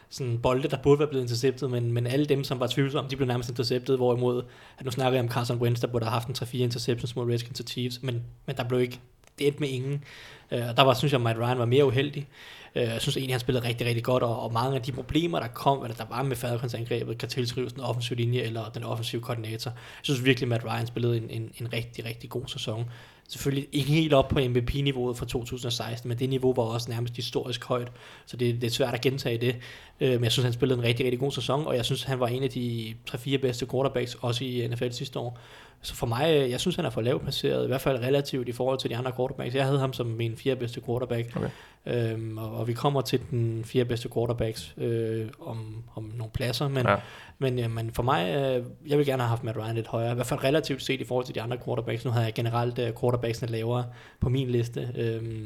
[0.10, 3.16] sådan bolde, der burde være blevet interceptet, men, men alle dem, som var tvivlsomme, de
[3.16, 4.42] blev nærmest interceptet, hvorimod,
[4.80, 7.32] at nu snakker jeg om Carson Wentz, der burde have haft en 3-4 interceptions mod
[7.32, 9.00] Redskins og Chiefs, men, men der blev ikke,
[9.40, 10.04] det endte med ingen.
[10.52, 12.28] Uh, og der var, synes jeg, Matt Ryan var mere uheldig.
[12.76, 15.40] Øh, jeg synes egentlig, han spillede rigtig, rigtig godt, og, og mange af de problemer,
[15.40, 18.84] der kom, eller der var med Falcons angrebet, kan tilskrives den offensive linje eller den
[18.84, 19.72] offensive koordinator.
[19.72, 22.86] Jeg synes virkelig, Matt Ryan spillede en, en, en rigtig, rigtig god sæson.
[23.28, 27.64] Selvfølgelig ikke helt op på MVP-niveauet fra 2016, men det niveau var også nærmest historisk
[27.64, 27.92] højt,
[28.26, 29.56] så det, det er svært at gentage det.
[30.02, 32.20] Øh, men jeg synes, han spillede en rigtig, rigtig god sæson, og jeg synes, han
[32.20, 35.40] var en af de 3-4 bedste quarterbacks, også i NFL sidste år.
[35.84, 38.50] Så for mig, øh, jeg synes, han er for lavt placeret, i hvert fald relativt
[38.50, 39.56] i forhold til de andre quarterbacks.
[39.56, 41.36] Jeg havde ham som min fjerde bedste quarterback.
[41.36, 41.50] Okay.
[41.86, 46.68] Øhm, og, og vi kommer til den fjerde bedste quarterbacks øh, om, om nogle pladser,
[46.68, 46.96] men, Ja.
[47.40, 50.12] men, ja, men for mig, øh, jeg vil gerne have haft Matt Ryan lidt højere,
[50.12, 52.06] i hvert fald relativt set i forhold til de andre quarterbacks.
[52.06, 53.86] Nu havde jeg generelt øh, quarterbacksene lavere
[54.20, 54.90] på min liste.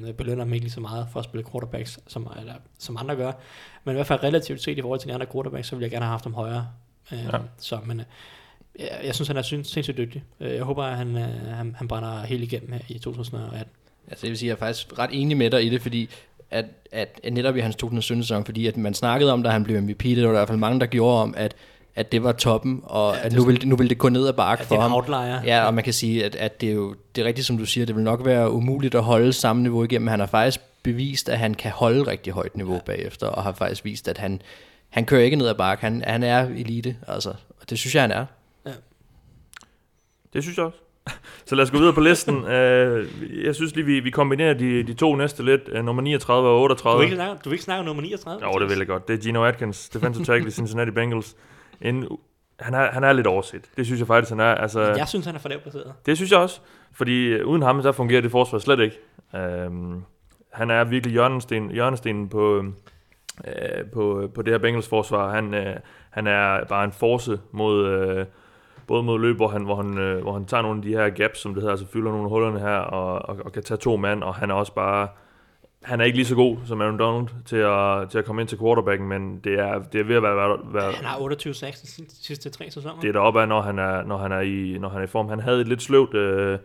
[0.05, 3.15] Jeg belønner dem ikke lige så meget for at spille quarterbacks, som, eller, som andre
[3.15, 3.31] gør.
[3.83, 5.91] Men i hvert fald relativt set i forhold til de andre quarterbacks, så ville jeg
[5.91, 6.67] gerne have haft dem højere.
[7.11, 7.17] Ja.
[7.17, 7.37] ja.
[7.57, 8.05] Så, men øh,
[8.79, 10.23] jeg, jeg synes, han er sin- sindssygt dygtig.
[10.39, 11.23] Øh, Jeg håber, at han, øh,
[11.55, 13.71] han, han brænder helt igennem her i 2018.
[14.09, 16.09] Altså det vil sige, at jeg er faktisk ret enig med dig i det, fordi
[16.51, 19.63] at, at, at netop i hans 2017 sæson, fordi at man snakkede om, da han
[19.63, 21.55] blev MVP, det var der i hvert fald mange, der gjorde om, at,
[21.95, 24.33] at det var toppen, og Ja, at nu ville, nu ville det gå ned ad
[24.33, 24.93] bakke for ham.
[24.93, 25.41] outlier.
[25.45, 27.65] Ja, og man kan sige, at, at det er jo det er rigtigt, som du
[27.65, 30.07] siger, det vil nok være umuligt at holde samme niveau igennem.
[30.07, 32.79] Han har faktisk bevist, at han kan holde rigtig højt niveau ja.
[32.85, 34.41] bagefter, og har faktisk vist, at han,
[34.89, 35.83] han kører ikke ned ad bakke.
[35.83, 37.29] Han, han er elite, altså.
[37.61, 38.25] Og det synes jeg, han er.
[40.37, 40.77] Det synes jeg også.
[41.45, 42.43] Så lad os gå videre på listen.
[42.55, 43.07] Øh,
[43.45, 45.61] jeg synes lige, vi, vi kombinerer de, de to næste lidt.
[45.71, 46.99] Øh, nummer 39 og Du 38.
[46.99, 48.45] vil ikke snakke, du vil ikke snakke om nummer 39?
[48.47, 49.07] Jo, det vil jeg godt.
[49.07, 51.35] Det er Gino Atkins, defensive tackle i Cincinnati Bengals.
[51.81, 52.07] En,
[52.59, 53.61] han, er, han er lidt overset.
[53.77, 54.55] Det synes jeg faktisk, han er.
[54.55, 55.93] Altså, Jeg synes, han er for lavt placeret.
[56.05, 56.59] Det synes jeg også.
[56.93, 58.99] Fordi øh, uden ham, så fungerer det forsvar slet ikke.
[59.35, 60.03] Øhm,
[60.53, 62.65] han er virkelig hjørnesten, hjørnestenen på,
[63.47, 65.35] øh, på, på det her Bengals forsvar.
[65.35, 65.75] Han, øh,
[66.09, 68.25] han er bare en force mod, øh,
[68.87, 71.09] både mod løb, hvor han, hvor, han, øh, hvor han tager nogle af de her
[71.09, 73.77] gaps, som det hedder, altså fylder nogle af hullerne her, og, og, og kan tage
[73.77, 75.07] to mand, og han er også bare...
[75.83, 78.49] Han er ikke lige så god som Aaron Donald til at, til at komme ind
[78.49, 81.53] til quarterbacken, men det er, det er ved at være, være, være Han har 28
[81.53, 82.99] sacks de sidste- sidste tre sæsoner.
[83.01, 85.07] det er deroppe af, når han er, når han er, i, når han er i
[85.07, 85.29] form.
[85.29, 86.59] Han havde et lidt sløvt, øh,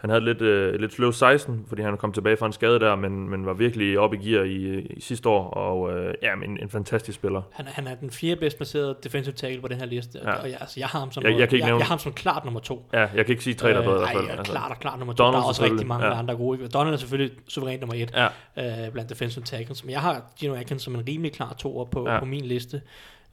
[0.00, 2.96] han havde lidt, øh, lidt sløvt 16, fordi han kom tilbage fra en skade der,
[2.96, 6.58] men, men var virkelig oppe i gear i, i sidste år, og øh, ja, en,
[6.62, 7.42] en fantastisk spiller.
[7.52, 10.18] Han, han er den fjerde bedst placerede defensive tackle på den her liste.
[10.24, 10.32] Ja.
[10.32, 11.92] Og jeg, altså, jeg har ham som, Jeg- jeg kan ikke jeg, nævne- jeg, har
[11.92, 12.86] ham som klart nummer to.
[12.92, 14.24] Ja, jeg kan ikke sige tre, der er bedre fald.
[14.26, 15.24] Nej, Altså, klart og klart nummer to.
[15.24, 16.18] Donald der er også rigtig mange ja.
[16.18, 16.68] andre gode.
[16.68, 18.12] Donald er selvfølgelig suverænt nummer et
[18.56, 19.84] Ja, øh, blandt defensive tackles.
[19.84, 22.18] Men jeg har Gino Atkins som en rimelig klar toer på, ja.
[22.18, 22.80] på min liste.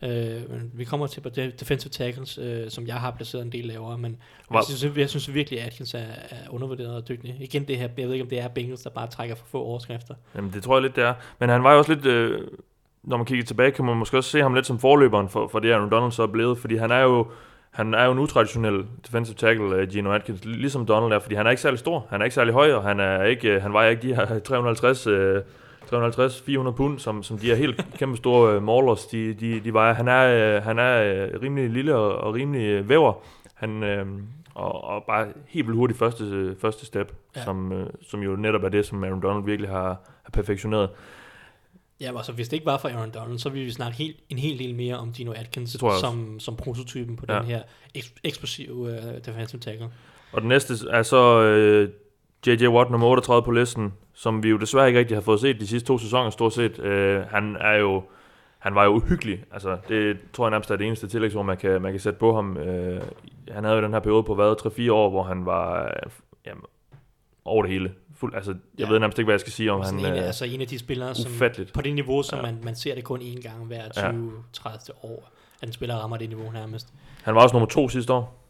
[0.03, 0.09] Øh,
[0.51, 3.65] men vi kommer til på de- defensive tackles, øh, som jeg har placeret en del
[3.65, 3.97] lavere.
[3.97, 4.17] Men
[4.49, 5.97] Hvor- jeg synes, jeg synes virkelig, at Atkins er,
[6.29, 7.35] er undervurderet og dygtig.
[7.39, 9.61] Igen det her, jeg ved ikke, om det er Bengals, der bare trækker for få
[9.61, 10.15] overskrifter.
[10.35, 11.13] jamen, det tror jeg lidt, det er.
[11.39, 12.05] Men han var jo også lidt...
[12.05, 12.41] Øh,
[13.03, 15.59] når man kigger tilbage, kan man måske også se ham lidt som forløberen for, for
[15.59, 17.27] det, Aaron Donald så er blevet, fordi han er jo
[17.71, 21.45] han er jo en utraditionel defensive tackle, uh, Gino Atkins, ligesom Donald er, fordi han
[21.45, 23.73] er ikke særlig stor, han er ikke særlig høj, og han, er ikke, øh, han
[23.73, 25.41] vejer ikke de her 350, øh,
[25.93, 29.93] 350-400 pund, som, som de her helt kæmpe store uh, maulers, de, de, de vejer.
[29.93, 33.13] Han er, uh, han er uh, rimelig lille og, og rimelig uh, væver,
[33.53, 34.19] han, uh,
[34.53, 37.43] og, og bare helt vildt hurtigt første, første step, ja.
[37.43, 39.87] Som, uh, som jo netop er det, som Aaron Donald virkelig har,
[40.23, 40.89] har perfektioneret.
[42.01, 44.37] Ja, altså hvis det ikke var for Aaron Donald, så ville vi snakke helt, en
[44.37, 47.35] hel del mere om Dino Atkins som, som prototypen på Ja.
[47.37, 47.61] den her
[47.97, 48.89] eks- eksplosive uh,
[49.25, 49.89] defensive tackle.
[50.31, 51.89] Og den næste er så øh,
[52.47, 52.67] J.J.
[52.67, 55.67] Watt nummer 38 på listen, som vi jo desværre ikke rigtig har fået set de
[55.67, 56.79] sidste to sæsoner stort set.
[56.79, 58.03] Øh, han er jo
[58.59, 59.43] han var jo uhyggelig.
[59.51, 62.35] Altså, det tror jeg nærmest er det eneste tillægsord, man kan, man kan sætte på
[62.35, 62.57] ham.
[62.57, 63.01] Øh,
[63.51, 64.55] han havde jo den her periode på hvad,
[64.87, 66.11] 3-4 år, hvor han var øh,
[66.45, 66.63] jamen,
[67.45, 67.91] over det hele.
[68.15, 68.91] Fuld, altså, jeg Ja.
[68.91, 70.13] ved nærmest ikke, hvad jeg skal sige om Sådan han.
[70.13, 71.73] en, Øh, altså en af de spillere, som ufatteligt.
[71.73, 72.45] på det niveau, som Ja.
[72.45, 72.51] ja.
[72.51, 74.11] man, man ser det kun én gang hver Ja.
[74.11, 75.29] 20-30 år,
[75.61, 76.93] at en spiller rammer det niveau nærmest.
[77.23, 78.46] han var også nummer to sidste år.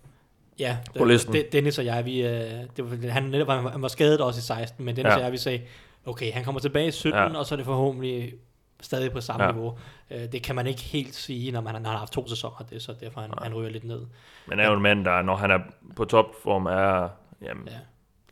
[0.60, 1.34] Ja, På listen.
[1.34, 2.30] De, Dennis og jeg, vi, øh,
[2.78, 5.16] det var, han, netop, var- han var skadet også i 16, men Dennis Ja.
[5.18, 5.62] og jeg, vi sagde,
[6.06, 7.38] okay, han kommer tilbage i 17, Ja.
[7.38, 8.34] og så er det forhåbentlig
[8.82, 9.52] stadig på samme Ja.
[9.52, 9.78] niveau.
[10.12, 12.28] Øh, det kan man ikke helt sige, når man har, når han har haft to
[12.28, 14.02] sæsoner, det, så derfor han, han ryger lidt ned.
[14.48, 15.60] Men er jo en mand, der, når han er
[15.96, 17.10] på topform, er...
[17.42, 17.78] Jamen, Ja.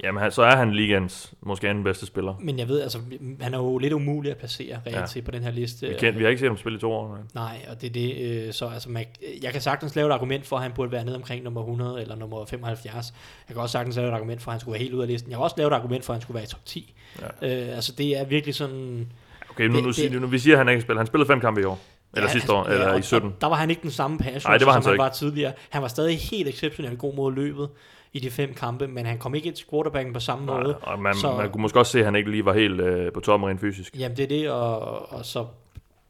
[0.04, 2.34] Jamen så er han ligands måske anden bedste spiller.
[2.42, 3.00] Men jeg ved, altså,
[3.42, 5.06] han er jo lidt umulig at placere reelt Ja.
[5.06, 5.88] til på den her liste.
[5.88, 7.08] Vi, kendt, vi har ikke set ham spille i to år.
[7.10, 7.44] nej.
[7.44, 8.18] Nej, og det er det,
[8.48, 9.06] øh, så altså, man,
[9.44, 12.02] jeg kan sagtens lave et argument for, at han burde være nede omkring nummer 100
[12.02, 13.14] eller nummer 75.
[13.50, 15.08] Jeg kan også sagtens lave et argument for, at han skulle være helt ude af
[15.08, 15.32] listen.
[15.32, 16.94] Jeg kan også lave et argument for, at han skulle være i top 10.
[17.42, 17.62] Ja.
[17.70, 19.08] Øh, altså det er virkelig sådan...
[19.50, 21.00] Okay, nu, Det- nu, det- siger, nu vi siger, at han ikke spiller.
[21.00, 21.80] Han spillede fem kampe i år.
[22.14, 23.30] Eller Ja, sidste altså, år, eller og- i 17.
[23.30, 25.04] Og der var han ikke den samme passion, Nej, det var han som han ikke.
[25.04, 25.54] var tidligere.
[25.70, 27.70] Han var stadig helt exceptionelt god mod løbet
[28.16, 30.78] i de fem kampe, men han kom ikke ind til quarterbacken på samme Nej, måde.
[30.78, 33.12] og man, så- man kunne måske også se, at han ikke lige var helt øh,
[33.14, 33.96] på toppen rent fysisk.
[34.00, 35.46] Jamen det er det, og, og så...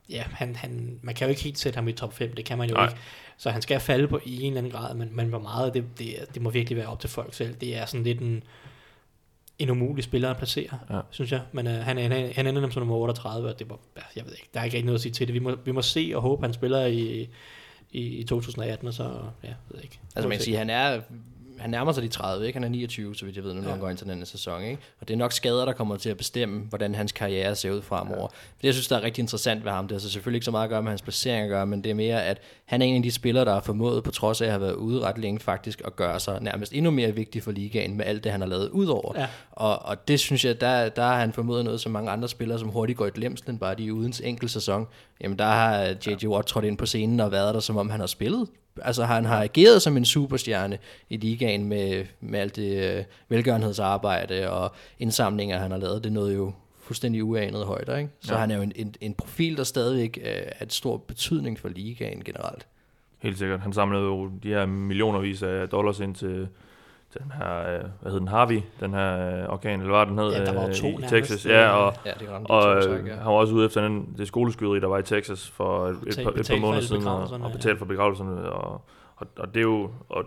[0.09, 2.57] Ja, han, han, man kan jo ikke helt sætte ham i top 5, det kan
[2.57, 2.85] man jo Nej.
[2.87, 2.97] ikke.
[3.37, 5.83] Så han skal falde på i en eller anden grad, men, men hvor meget, det,
[5.99, 7.55] det, det må virkelig være op til folk selv.
[7.55, 8.43] Det er sådan lidt en,
[9.59, 10.99] en umulig spiller at placere, Ja.
[11.09, 11.41] synes jeg.
[11.51, 14.31] Men uh, han, han, han ender som nummer 38, og det var, ja, jeg ved
[14.31, 15.33] ikke, der er ikke rigtig noget at sige til det.
[15.33, 17.29] Vi må, vi må se og håbe, han spiller i,
[17.91, 19.99] i, i 2018, og så, ja, jeg ved ikke.
[20.15, 21.01] Altså man kan sige, han er
[21.59, 22.57] han nærmer sig de 30, ikke?
[22.57, 24.25] Han er 29, så vidt jeg ved, nu når han går ind til den anden
[24.25, 24.77] sæson, ikke?
[25.01, 27.81] Og det er nok skader, der kommer til at bestemme, hvordan hans karriere ser ud
[27.81, 28.21] fremover.
[28.21, 28.27] Ja.
[28.61, 30.51] Det, jeg synes, der er rigtig interessant ved ham, det har så selvfølgelig ikke så
[30.51, 32.85] meget at gøre med hans placering at gøre, men det er mere, at han er
[32.85, 35.17] en af de spillere, der har formået, på trods af at have været ude ret
[35.17, 38.41] længe faktisk, at gøre sig nærmest endnu mere vigtig for ligaen med alt det, han
[38.41, 39.13] har lavet ud over.
[39.19, 39.27] Ja.
[39.51, 42.59] Og, og det synes jeg, der, der har han formået noget, som mange andre spillere,
[42.59, 44.87] som hurtigt går i glemslen, bare de uden enkelt sæson.
[45.21, 46.27] Jamen der har J.J.
[46.27, 48.47] Watt trådt ind på scenen og været der, som om han har spillet.
[48.81, 50.77] Altså han har ageret som en superstjerne
[51.09, 56.03] i ligaen med, med alt det øh, velgørenhedsarbejde og indsamlinger, han har lavet.
[56.03, 57.97] Det nåede jo fuldstændig uanede højder.
[57.97, 58.09] Ikke?
[58.19, 58.39] Så ja.
[58.39, 61.69] han er jo en, en, en profil, der stadigvæk øh, er et stor betydning for
[61.69, 62.67] ligaen generelt.
[63.19, 63.59] Helt sikkert.
[63.59, 66.47] Han samlede jo de her millionervis af dollars ind til, til
[67.19, 70.31] den her, øh, hvad hed den, Harvey, den her øh, orkan, eller hvad den hed,
[70.31, 71.09] Ja, der var øh, to i nærmest.
[71.09, 71.45] Texas.
[71.45, 72.97] Ja, og, Ja, det ramte og to ja.
[72.97, 76.19] han var også ude efter den, det skoleskyderi, der var i Texas for et, et,
[76.23, 78.51] par, et par måneder siden, og, og betalt for begravelserne.
[78.51, 78.81] Og,
[79.15, 80.23] og, og det er jo, og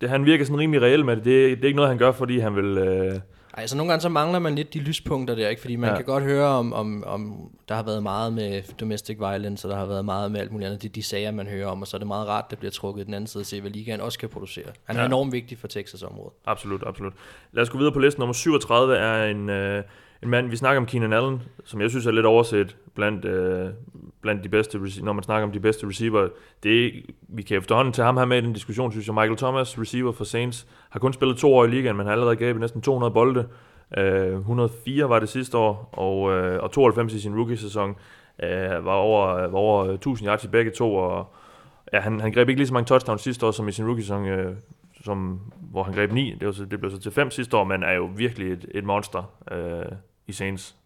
[0.00, 1.24] det, han virker sådan rimelig reel med det.
[1.24, 1.56] det.
[1.56, 2.78] Det er ikke noget, han gør, fordi han vil...
[2.78, 3.14] Øh,
[3.56, 5.60] Ej, så nogle gange så mangler man lidt de lyspunkter der, ikke?
[5.60, 5.96] Fordi man Ja.
[5.96, 9.76] kan godt høre om, om, om, der har været meget med domestic violence, og der
[9.78, 10.82] har været meget med alt muligt andet.
[10.82, 12.72] Det er de sager, man hører om, og så er det meget rart, det bliver
[12.72, 14.64] trukket den anden side se, hvad ligaen også kan producere.
[14.84, 15.06] Han er Ja.
[15.06, 16.32] enormt vigtig for Texas-området.
[16.46, 17.12] Absolut, absolut.
[17.52, 18.20] Lad os gå videre på listen.
[18.20, 19.84] Nummer 37 er en, øh,
[20.22, 23.70] en mand, vi snakker om Keenan Allen, som jeg synes er lidt overset blandt, øh,
[24.20, 26.28] blandt de bedste, når man snakker om de bedste receiver.
[26.62, 26.90] Det er,
[27.28, 29.14] vi kan efterhånden tage ham her med i den diskussion, synes jeg.
[29.14, 32.36] Michael Thomas, receiver for Saints, har kun spillet to år i ligaen, men har allerede
[32.36, 33.48] grebet næsten 200 bolde.
[33.98, 37.96] Øh, 104 var det sidste år, og, øh, og 92 i sin rookie-sæson.
[38.42, 41.34] Øh, var, over, øh, var over øh, 1000 yards i begge to, og
[41.92, 44.26] ja, han, han greb ikke lige så mange touchdowns sidste år som i sin rookie-sæson,
[44.26, 44.54] øh,
[45.04, 45.40] som,
[45.70, 46.36] hvor han greb 9.
[46.40, 48.66] Det, var så, det blev så til 5 sidste år, men er jo virkelig et,
[48.74, 49.92] et monster øh,
[50.30, 50.76] i Saints.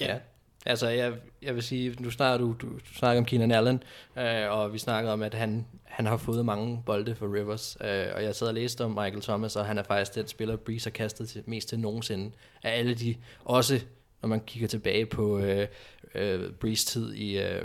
[0.00, 0.18] Ja.
[0.66, 1.12] Altså, jeg,
[1.42, 3.82] jeg vil sige, nu snakker du, du, du snakker om Keenan Allen,
[4.18, 8.06] øh, og vi snakkede om, at han, han har fået mange bolde for Rivers, øh,
[8.14, 10.86] og jeg sad og læste om Michael Thomas, og han er faktisk den spiller, Breeze
[10.86, 12.30] har kastet til, mest til nogensinde
[12.62, 13.80] af alle de, også
[14.22, 15.68] når man kigger tilbage på øh,
[16.14, 17.62] øh, Breeze tid i, øh,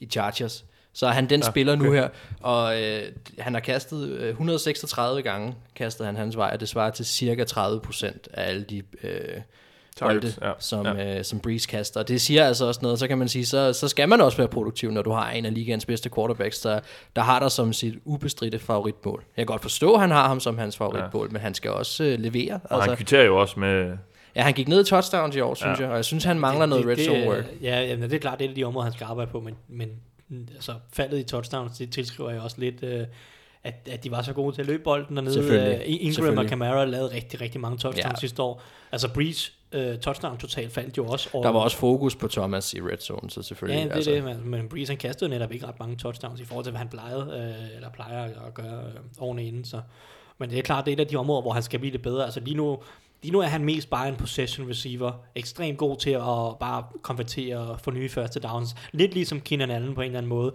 [0.00, 2.08] i Chargers, så er han den ja, spiller nu her,
[2.40, 6.90] og øh, han har kastet øh, 136 gange, kastede han hans vej, og det svarer
[6.90, 9.40] til cirka 30% af alle de øh,
[10.00, 11.18] bolde, ja, som, ja.
[11.18, 12.00] Øh, som Breeze kaster.
[12.00, 14.36] Og det siger altså også noget, så kan man sige, så, så skal man også
[14.36, 16.80] være produktiv, når du har en af ligaens bedste quarterbacks, der,
[17.16, 19.24] der har dig som sit ubestridte favoritmål.
[19.36, 21.32] Jeg kan godt forstå, at han har ham som hans favoritmål, ja.
[21.32, 22.60] men han skal også øh, levere.
[22.64, 23.96] Og altså, han kvitterer jo også med...
[24.36, 25.82] ja, han gik ned i touchdowns i år, synes Ja.
[25.84, 27.44] jeg, og jeg synes, han mangler noget red zone work.
[27.62, 29.88] Ja, jamen, det er klart, det er de områder, han skal arbejde på, men, men
[30.28, 33.06] mm, altså, faldet i touchdowns, det tilskriver jeg også lidt, øh,
[33.64, 35.34] at, at de var så gode til at løbe bolden dernede.
[35.34, 35.74] Selvfølgelig.
[35.74, 36.48] Øh, Ingram og Selvfølgelig.
[36.50, 38.20] Camara lavede rigtig, rigtig mange touchdowns ja.
[38.20, 38.62] sidste år.
[38.92, 41.28] Altså Breeze øh, touchdown totalt faldt jo også.
[41.32, 43.78] over- Der var også fokus på Thomas i red zone, så selvfølgelig.
[43.78, 46.40] Ja, det er altså, det, men, men Breeze han kastede netop ikke ret mange touchdowns
[46.40, 49.64] i forhold til, hvad han plejede, øh, eller plejer at gøre øh, årene inden.
[49.64, 49.80] Så.
[50.38, 52.02] Men det er klart, det er et af de områder, hvor han skal blive lidt
[52.02, 52.24] bedre.
[52.24, 52.78] Altså lige nu,
[53.22, 55.12] lige nu er han mest bare en possession receiver.
[55.34, 56.22] Ekstremt god til at
[56.60, 58.74] bare konvertere og få nye første downs.
[58.92, 60.52] Lidt ligesom Keenan Allen på en eller anden måde.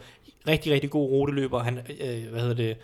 [0.47, 1.59] Rigtig, rigtig god ruteløber.
[1.59, 2.77] Han, øh, hvad hedder det,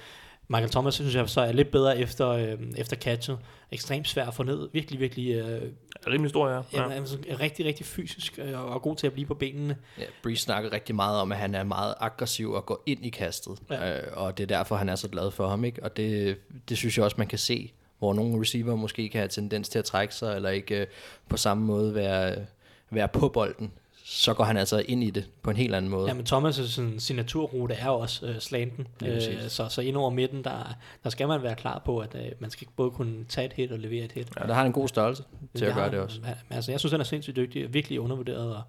[0.52, 3.39] Michael Thomas synes jeg så er lidt bedre efter, øh, efter catchet.
[3.72, 4.70] Ekstremt svær at få ned.
[4.74, 5.62] Virkelig, virkelig øh,
[6.08, 6.62] Rimelig stor, ja.
[6.74, 6.89] ja.
[6.89, 9.78] altså, rigtig, rigtig fysisk øh, og god til at blive på benene.
[9.97, 13.10] Ja, Breeze snakker rigtig meget om, at han er meget aggressiv og går ind i
[13.10, 13.97] kastet, ja.
[13.97, 15.84] øh, og det er derfor, han er så glad for ham, ikke?
[15.84, 16.38] Og det,
[16.70, 19.80] det synes jeg også, man kan se, hvor nogle receiver måske kan have tendens til
[19.80, 20.88] at trække sig, eller ikke øh,
[21.30, 22.45] på samme måde være,
[22.89, 23.72] være på bolden.
[24.12, 26.07] Så går han altså ind i det på en helt anden måde.
[26.07, 30.43] Ja, men Thomas' signaturrute er jo også øh, slanten, øh, så, så ind over midten,
[30.43, 33.53] der, der skal man være klar på, at øh, man skal både kunne tage et
[33.53, 34.28] hit og levere et hit.
[34.38, 35.24] Og der har han en god størrelse
[35.55, 36.01] til at gøre det han.
[36.03, 36.22] også.
[36.24, 38.62] Han- Altså, jeg synes, han er sindssygt dygtig, virkelig undervurderet, og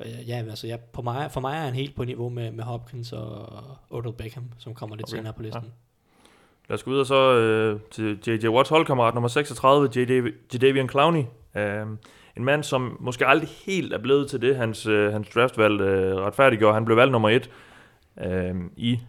[0.00, 2.64] øh, ja, altså, jeg, på mig, for mig er han helt på niveau med, med
[2.64, 3.48] Hopkins og
[3.90, 5.72] Odell Beckham, som kommer lidt Okay, senere på listen.
[6.68, 8.48] Lad os gå videre så øh, til J.J.
[8.48, 11.22] Watts holdkammerat nummer 36, J.Dav- Jadavian Clowney.
[11.56, 11.86] Øh,
[12.40, 16.16] en mand, som måske aldrig helt er blevet til det, hans, øh, hans draftvalg øh,
[16.16, 16.74] retfærdiggjorde.
[16.74, 17.50] Han blev valgt nummer 1
[18.20, 19.00] øh, i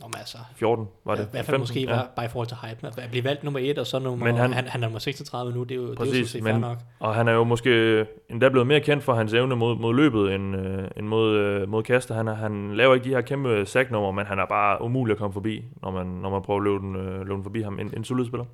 [0.00, 1.22] Nå, men altså, 14, var det?
[1.22, 1.60] I hvert fald 15?
[1.60, 1.86] måske ja.
[1.96, 2.86] bare, bare i forhold til hype.
[3.02, 5.52] At blive valgt nummer 1, og så nummer, Men han- han, han, er nummer 36
[5.54, 6.78] nu, det er jo, det er jo Præcis, men, nok.
[7.00, 10.34] og han er jo måske endda blevet mere kendt for hans evne mod, mod løbet
[10.34, 12.14] end, øh, end mod, øh, mod kaster.
[12.14, 15.18] Han, er, han laver ikke de her kæmpe sacknummer, men han er bare umulig at
[15.18, 17.78] komme forbi, når man, når man prøver at løbe den, øh, løbe den forbi ham.
[17.80, 18.44] En, en solid spiller.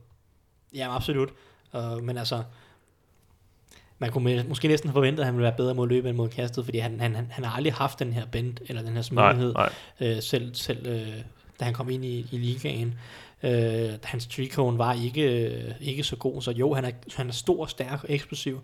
[0.75, 1.29] Ja, absolut.
[1.75, 2.43] Uh, men altså,
[4.01, 6.17] man kunne må- måske næsten have forventet, at han ville være bedre mod løbet end
[6.17, 9.03] mod kastet, fordi han, han, han, har aldrig haft den her bend, eller den her
[9.03, 9.55] smidighed,
[10.01, 11.09] øh, selv, selv øh,
[11.61, 12.95] da han kom ind i, i ligaen.
[13.43, 17.29] Øh, hans tree cone var ikke, øh, ikke så god, så jo, han er, han
[17.29, 18.61] er stor, stærk og eksplosiv,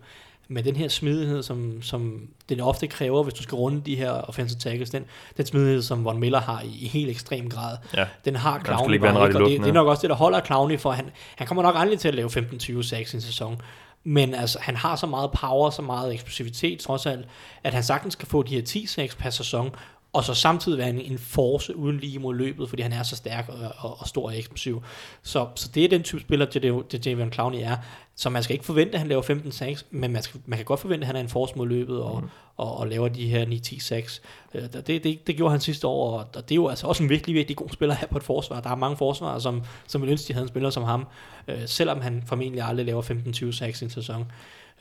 [0.49, 4.11] med den her smidighed, som, som det ofte kræver, hvis du skal runde de her
[4.11, 5.05] offensive tackles, den,
[5.37, 8.05] den smidighed, som Von Miller har i, i helt ekstrem grad, Ja.
[8.25, 10.79] den har Clowney bare ikke, og det, det er nok også det, der holder Clowney,
[10.79, 13.61] for han, han kommer nok aldrig til at lave 15-20 sacks i en sæson,
[14.03, 17.27] men altså, han har så meget power, så meget eksplosivitet trods alt,
[17.63, 19.75] at han sagtens kan få de her 10 sacks per sæson,
[20.17, 23.15] og så samtidig være en, en force uden lige mod løbet, fordi han er så
[23.15, 24.83] stærk og, og, og stor og eksplosiv.
[25.23, 27.77] Så, så det er den type spiller, det, det, Javion Clowney er.
[28.15, 30.65] Så man skal ikke forvente, at han laver 15 sacks, men man, skal, man kan
[30.65, 32.29] godt forvente, at han er en force mod løbet og, mm.
[32.57, 34.21] og, og laver de her 9-10 sacks.
[34.53, 37.03] Øh, Det, det, det gjorde han sidste år, og og det er jo altså også
[37.03, 38.61] en virkelig, virkelig god spiller her på et forsvar.
[38.61, 41.07] Der er mange forsvarer, som, som vil ønske, de havde en spiller som ham,
[41.47, 44.31] øh, selvom han formentlig aldrig laver 15-20 sacks i en sæson.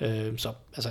[0.01, 0.91] Øh, så altså,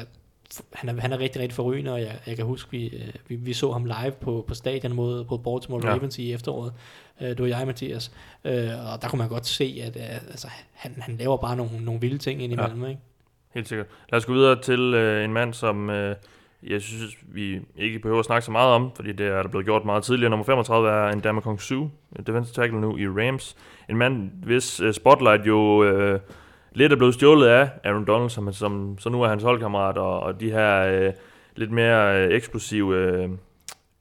[0.74, 3.36] han er, han er rigtig, rigtig forrygende, og jeg, jeg kan huske, vi, øh, vi,
[3.36, 5.94] vi så ham live på, på stadion mod, mod Baltimore Ja.
[5.94, 6.74] Ravens i efteråret.
[7.22, 8.12] Øh, det var jeg, Mathias.
[8.46, 8.54] Øh,
[8.94, 12.02] og der kunne man godt se, at øh, altså, han, han laver bare nogle, nogle
[12.02, 12.84] vilde ting indimellem.
[12.84, 12.90] Ja.
[12.90, 13.02] Ikke?
[13.54, 13.88] Helt sikkert.
[14.12, 16.16] Lad os gå videre til øh, en mand, som øh,
[16.64, 19.66] jeg synes, vi ikke behøver at snakke så meget om, fordi det er der blevet
[19.66, 20.30] gjort meget tidligere.
[20.30, 21.88] Nummer 35 er en Damakong Su,
[22.28, 23.56] defensive tackle nu i Rams.
[23.90, 26.20] En mand, hvis øh, spotlight jo øh,
[26.76, 30.20] lidt er blevet stjålet af Aaron Donald, som, som så nu er hans holdkammerat, og,
[30.20, 31.14] og de her øh,
[31.56, 33.30] lidt mere øh, eksplosive øh,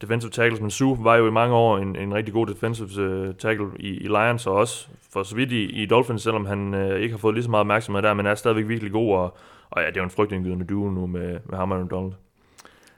[0.01, 0.61] defensive tackles.
[0.61, 3.89] Men Sue var jo i mange år en, en rigtig god defensive øh, tackle i,
[3.89, 7.19] i Lions, og også for så vidt i, i Dolphins, selvom han øh, ikke har
[7.19, 9.37] fået lige så meget opmærksomhed der, men er stadigvæk virkelig god, og,
[9.69, 12.13] og ja, det er jo en frygtindgydende duo nu med, med ham og Aaron Donald.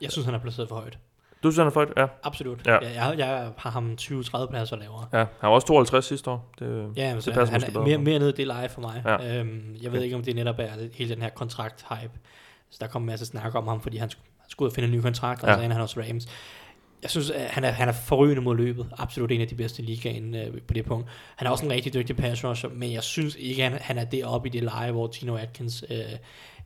[0.01, 0.97] Jeg synes, han er placeret for højt.
[1.43, 1.88] Du synes, han er flot?
[1.97, 2.05] Ja.
[2.23, 2.67] Absolut.
[2.67, 2.73] Ja.
[2.81, 3.05] Ja.
[3.07, 5.05] Jeg, jeg, har ham 20-30 pladser lavere.
[5.13, 5.17] ja.
[5.17, 6.53] Han var også 52 sidste år.
[6.59, 7.83] Det, Ja, men det passer han måske er bedre.
[7.83, 9.01] mere, mere nede i det leje for mig.
[9.05, 9.39] Ja.
[9.39, 12.19] Øhm, jeg ved ikke, om det netop er hele den her kontrakt-hype.
[12.69, 14.75] Så der kom en masse snak om ham, fordi han skulle, han skulle ud og
[14.75, 15.55] finde en ny kontrakt, og Ja.
[15.55, 16.27] så endte han hos Rams.
[17.01, 18.88] Jeg synes, at han er, han er forrygende mod løbet.
[18.97, 21.07] Absolut en af de bedste i ligaen øh, på det punkt.
[21.35, 24.03] Han er også en rigtig dygtig pass rusher, men jeg synes ikke, han, han er
[24.05, 25.97] deroppe i det leje, hvor Tino Atkins øh,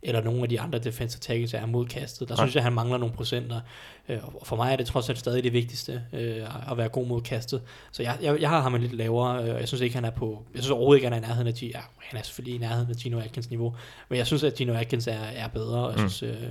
[0.03, 2.29] eller nogle af de andre defensive tackles er mod kastet.
[2.29, 2.45] Der Nej.
[2.45, 3.61] synes jeg, han mangler nogle procenter.
[4.09, 7.07] Øh, og for mig er det trods alt stadig det vigtigste, øh, at være god
[7.07, 7.61] mod kastet.
[7.91, 10.09] Så jeg, jeg, jeg har ham en lidt lavere, øh, jeg synes ikke, han er
[10.09, 12.59] på, jeg synes overhovedet ikke, han er i nærheden af, ja, han er selvfølgelig i
[12.59, 13.75] nærheden af Gino Atkins niveau,
[14.09, 16.09] men jeg synes, at Gino Atkins er, er bedre, og jeg Mm.
[16.09, 16.49] synes, øh,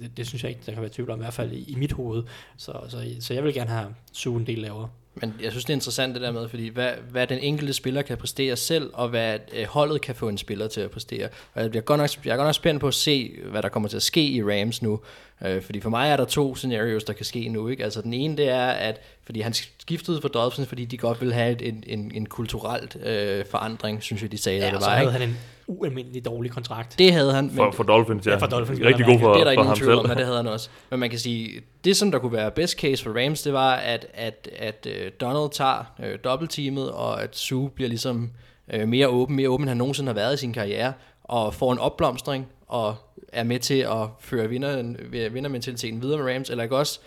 [0.00, 1.74] det, det, synes jeg ikke, der kan være tvivl om, i hvert fald i, i
[1.74, 2.22] mit hoved.
[2.56, 4.88] Så, så, så jeg vil gerne have Sue en del lavere.
[5.14, 8.02] Men jeg synes, det er interessant det der med, fordi hvad, hvad den enkelte spiller
[8.02, 11.28] kan præstere selv, og hvad øh, holdet kan få en spiller til at præstere.
[11.54, 13.68] Og jeg, bliver godt nok, jeg er godt nok spændt på at se, hvad der
[13.68, 15.00] kommer til at ske i Rams nu.
[15.44, 17.68] Øh, fordi for mig er der to scenarios, der kan ske nu.
[17.68, 17.84] Ikke?
[17.84, 21.32] Altså den ene, det er, at fordi han skiftede for Dolphins, fordi de godt vil
[21.32, 24.88] have et, en, en, en kulturelt øh, forandring, synes jeg, de sagde, Ja, det så
[24.88, 24.94] var.
[24.96, 25.18] havde Ikke?
[25.18, 25.36] han en
[25.66, 26.98] ualmindelig dårlig kontrakt.
[26.98, 27.50] Det havde han.
[27.50, 28.30] for, for Dolphins, ja.
[28.30, 30.04] Ja, for Dolphins, Rigtig god for, det er der ikke for nogen ham tvivl om,
[30.04, 30.10] selv.
[30.12, 30.68] at det havde han også.
[30.90, 33.72] Men man kan sige, det som der kunne være best case for Rams, det var,
[33.74, 38.30] at, at, at uh, Donald tager uh, dobbeltteamet, og at Sue bliver ligesom
[38.74, 40.92] uh, mere åben, mere åben, end han nogensinde har været i sin karriere,
[41.24, 42.94] og får en opblomstring, og
[43.32, 44.82] er med til at føre vinder,
[45.30, 47.00] vindermentaliteten videre med Rams, eller ikke også,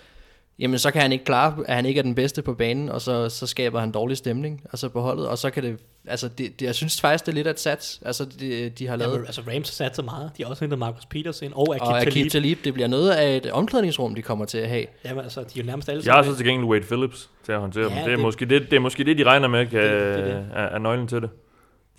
[0.60, 3.02] jamen så kan han ikke klare, at han ikke er den bedste på banen, og
[3.02, 6.60] så, så skaber han dårlig stemning altså på holdet, og så kan det, altså det,
[6.60, 9.18] det jeg synes faktisk, det er lidt af et sats, altså de, de har lavet,
[9.18, 10.32] men, altså Rams har sat så meget.
[10.38, 12.08] De har også hentet Marcus Peters ind, og Akib og Talib.
[12.08, 14.86] Akib Talib, det bliver noget af et omklædningsrum, de kommer til at have.
[15.06, 17.52] Jamen altså, de er jo nærmest alle Jeg har så til gengæld Wade Phillips til
[17.52, 17.96] at håndtere Ja, dem.
[17.98, 20.20] Det er, det- måske det, det er måske det, de regner med kan, Det- det
[20.20, 20.48] er det.
[20.54, 21.30] er, er nøglen til det.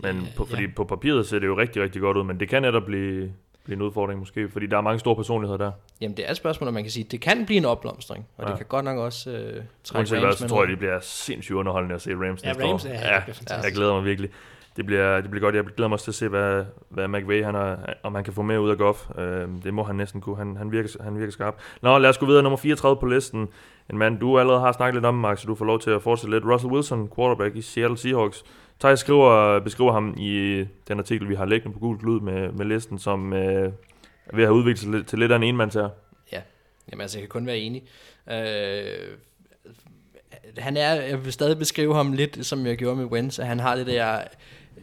[0.03, 0.69] Men på, fordi ja.
[0.77, 3.33] på papiret ser det jo rigtig, rigtig godt ud, men det kan netop blive,
[3.67, 5.73] blive en udfordring måske, fordi der er mange store personligheder der.
[6.01, 8.43] Jamen, det er et spørgsmål, om man kan sige, det kan blive en opblomstring, og
[8.43, 8.49] ja.
[8.49, 8.51] Ja.
[8.51, 9.37] det kan godt nok også øh,
[9.85, 12.49] trække Uanset hvad, Rams så tror jeg, de bliver sindssygt underholdende at se Rams Ja,
[12.49, 12.89] næste Rams år.
[12.89, 14.31] er- ja, bliver jeg glæder mig virkelig.
[14.77, 15.55] Det bliver, det bliver godt.
[15.55, 18.33] Jeg glæder mig også til at se, hvad, hvad McVay, han er, om han kan
[18.33, 19.11] få mere ud af Goff.
[19.19, 20.37] Øh, det må han næsten kunne.
[20.37, 21.61] Han, han, virker, han virker skarp.
[21.83, 22.43] Nå, lad os gå videre.
[22.43, 23.49] Nummer 34 på listen.
[23.91, 26.03] En mand, du allerede har snakket lidt om, Mark, så du får lov til at
[26.03, 26.45] fortsætte lidt.
[26.45, 28.45] Russell Wilson, quarterback i Seattle Seahawks.
[28.81, 32.67] Thijs skriver, beskriver ham i den artikel, vi har liggende på Gul Glud med, med
[32.67, 33.41] listen, som øh,
[34.27, 36.41] er ved at have udviklet sig lidt, til lidt af en enmands Ja,
[36.91, 37.83] Jamen, altså, jeg kan kun være enig.
[38.31, 39.17] Øh,
[40.59, 43.61] han er, jeg vil stadig beskrive ham lidt, som jeg gjorde med Wentz, at han
[43.61, 44.19] har det der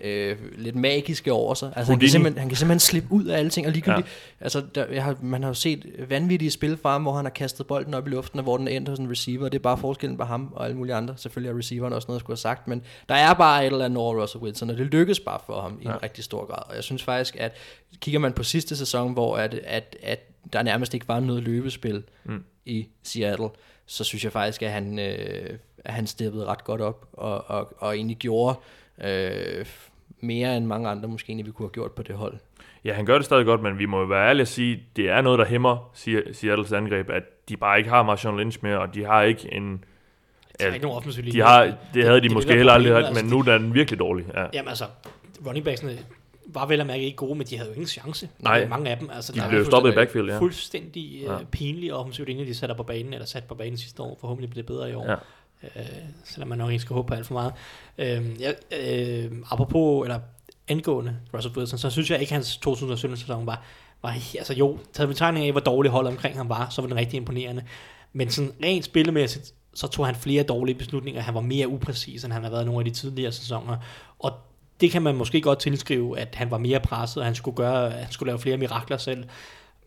[0.02, 1.74] øh, lidt magiske over sig.
[1.76, 4.08] Altså, han kan, simpelthen, han kan simpelthen slippe ud af alle ting, og ligegyldigt,
[4.40, 4.44] ja.
[4.44, 7.30] altså, der, jeg har, man har jo set vanvittige spil fra ham, hvor han har
[7.30, 9.64] kastet bolden op i luften, og hvor den er endt hos en receiver, det er
[9.64, 11.14] bare forskellen på ham og alle mulige andre.
[11.18, 13.86] Selvfølgelig er receiveren også noget, jeg skulle have sagt, men der er bare et eller
[13.86, 15.94] andet over Russell Wilson, og det lykkes bare for ham i Ja.
[15.94, 16.64] en rigtig stor grad.
[16.70, 17.56] Og jeg synes faktisk, at
[18.00, 20.20] kigger man på sidste sæson, hvor at, at, at
[20.54, 22.44] der nærmest ikke var noget løbespil Mm.
[22.66, 23.50] i Seattle,
[23.86, 25.50] så synes jeg faktisk, at han, øh,
[25.86, 28.60] at han steppede ret godt op, og, og, og egentlig gjorde
[29.06, 29.66] øh,
[30.22, 32.34] mere end mange andre måske egentlig vi kunne have gjort på det hold.
[32.86, 35.10] Ja, han gør det stadig godt, men vi må jo være ærlige at sige, det
[35.10, 38.80] er noget, der hæmmer Se- Seattles angreb, at de bare ikke har Marshawn Lynch mere,
[38.80, 39.84] og de har ikke en...
[40.60, 42.74] Der er ikke nogen offensiv De har, det, havde de det måske det, er heller
[42.74, 44.26] aldrig haft, men altså, nu er den virkelig dårlig.
[44.34, 44.46] Ja.
[44.54, 44.86] Jamen altså,
[45.48, 45.98] running backsene
[46.46, 48.30] var vel at mærke ikke gode, men de havde jo ingen chance.
[48.40, 49.10] Nej, mange af dem.
[49.14, 50.40] Altså, de der er blev stoppet i fuldstændig- backfield, ja.
[50.40, 51.32] Fuldstændig Ja.
[51.34, 51.38] ja.
[51.52, 54.18] pinlige offensivt linje, de sætter på banen, eller sat på banen sidste år.
[54.22, 55.10] Forhåbentlig bliver det bedre i år.
[55.12, 55.16] Ja.
[55.76, 55.86] Øh,
[56.24, 57.54] selvom man nok ikke skal håbe på alt for meget.
[57.98, 58.40] Øh,
[58.80, 60.20] øh, apropos, eller
[60.68, 63.64] angående Russell Wilson, så synes jeg ikke, at hans 2017-sæson var,
[64.02, 66.98] var, altså jo, taget betegning af, hvor dårlig hold omkring ham var, så var den
[66.98, 67.64] rigtig imponerende.
[68.14, 71.22] Men sådan rent spillemæssigt, så tog han flere dårlige beslutninger.
[71.22, 73.78] Han var mere upræcis, end han har været nogle af de tidligere sæsoner.
[74.20, 74.32] Og
[74.82, 77.92] det kan man måske godt tilskrive, at han var mere presset, og han skulle, gøre,
[77.92, 79.24] han skulle lave flere mirakler selv.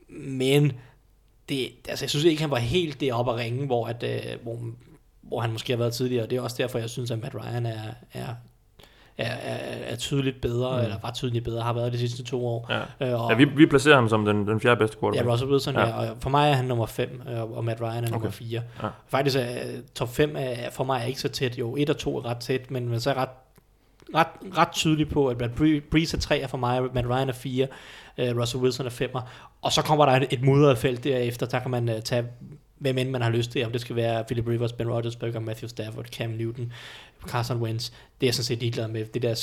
[0.08, 0.72] Men
[1.48, 4.58] det, altså, jeg synes ikke, han var helt deroppe at ringe, hvor, at, øh, hvor,
[5.28, 6.26] hvor han måske har været tidligere.
[6.26, 7.78] Det er også derfor, jeg synes, at Matt Ryan er,
[8.12, 8.26] er,
[9.18, 9.56] er, er,
[9.92, 10.82] er tydeligt bedre, mm.
[10.84, 12.66] eller var tydeligt bedre, har været de sidste to år.
[13.00, 13.08] Ja.
[13.08, 15.32] Øh, og, Ja, vi, vi placerer ham som den, den fjerde bedste Ja, quarterback.
[15.32, 15.88] Russell Wilson, Ja.
[15.88, 16.10] ja.
[16.10, 17.22] og for mig er han nummer 5,
[17.52, 18.32] og Matt Ryan er nummer Okay.
[18.32, 18.62] 4.
[18.82, 18.88] Ja.
[19.08, 19.44] Faktisk er
[19.94, 21.58] top 5 er for mig er ikke så tæt.
[21.58, 23.28] Jo, 1 og 2 er ret tæt, men, men så er ret,
[24.14, 25.38] ret, ret tydelig på, at
[25.90, 27.66] Breeze er 3 er for mig, Matt Ryan er 4,
[28.18, 29.10] uh, Russell Wilson er 5.
[29.62, 32.24] Og så kommer der et, et mudret felt derefter, der kan man uh, tage
[32.78, 35.68] hvem end man har lyst til, om det skal være Philip Rivers, Ben Roethlisberger, Matthew
[35.68, 36.72] Stafford, Cam Newton,
[37.26, 37.90] Carson Wentz.
[37.90, 39.04] Det er jeg sådan set ligeglad med.
[39.04, 39.34] Det der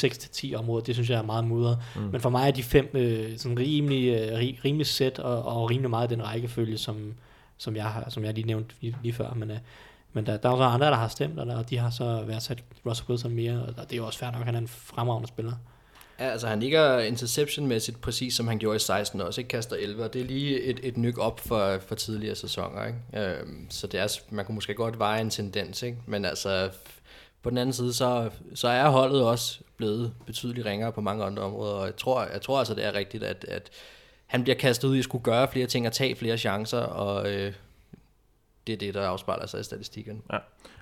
[0.53, 1.77] 6-10 område, det synes jeg er meget mudret.
[1.95, 2.01] Mm.
[2.01, 5.69] Men for mig er de fem øh, sådan rimelig, øh, ri- rimelig sæt og, og
[5.69, 7.13] rimelig meget den rækkefølge, som,
[7.57, 9.34] som, jeg, har, som jeg lige nævnte lige, lige før.
[9.34, 9.57] Men, øh,
[10.13, 11.89] men der, der er jo så andre, der har stemt, og, der, og de har
[11.89, 14.59] så værdsat Russell Wilson mere, og det er jo også fair nok, at han er
[14.59, 15.53] en fremragende spiller.
[16.20, 20.03] Ja, altså han ligger interceptionmæssigt præcis som han gjorde i 16 også, ikke kaster 11,
[20.03, 23.39] og det er lige et, et nyk op for, for tidligere sæsoner, ikke?
[23.39, 25.97] Øhm, så det er, man kunne måske godt veje en tendens, ikke?
[26.05, 26.70] Men altså,
[27.41, 31.43] på den anden side, så, så er holdet også blevet betydeligt ringere på mange andre
[31.43, 33.70] områder, og jeg tror, jeg tror altså, det er rigtigt, at, at
[34.26, 37.32] han bliver kastet ud i at skulle gøre flere ting og tage flere chancer, og
[37.32, 37.53] øh,
[38.68, 40.22] det er det, der afspejler sig i statistikken.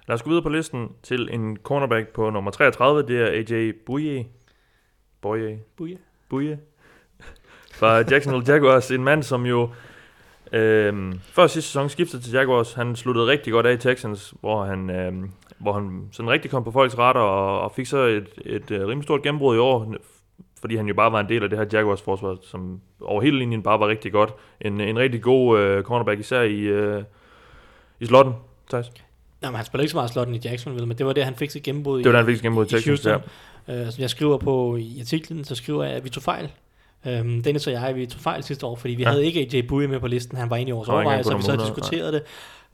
[0.07, 3.07] Lad os gå videre på listen til en cornerback på nummer 33.
[3.07, 4.25] Det er AJ Bouye.
[5.21, 5.59] Bouye.
[5.77, 5.97] Buja.
[6.29, 6.57] Bouye.
[7.73, 8.91] Fra Jacksonville Jaguars.
[8.91, 9.69] En mand, som jo
[10.51, 12.73] øhm, før sidste sæson skiftede til Jaguars.
[12.73, 16.63] Han sluttede rigtig godt af i Texans, hvor han, øhm, hvor han sådan rigtig kom
[16.63, 19.95] på folks retter og, og fik så et, et, et rimelig stort gennembrud i år,
[20.61, 23.39] fordi han jo bare var en del af det her Jaguars forsvar, som over hele
[23.39, 24.33] linjen bare var rigtig godt.
[24.61, 27.03] En, en rigtig god øh, cornerback, især i, øh,
[27.99, 28.33] i slotten,
[28.69, 28.91] Thijs.
[29.41, 31.35] Nå, men han spiller ikke så meget slotten i Jacksonville, men det var det, han
[31.35, 33.21] fik sit gennembrud i, Det var da han fik sit gennembrud i i Texans, Houston.
[33.67, 36.51] Øh, som jeg skriver på i artiklen, så skriver jeg, at vi tog fejl.
[37.05, 39.09] Øhm, Dennis og jeg, vi tog fejl sidste år, fordi vi Ja.
[39.09, 40.37] havde ikke AJ Bouye med på listen.
[40.37, 42.23] Han var inde i vores på og vi så nummer 100, diskuterede det.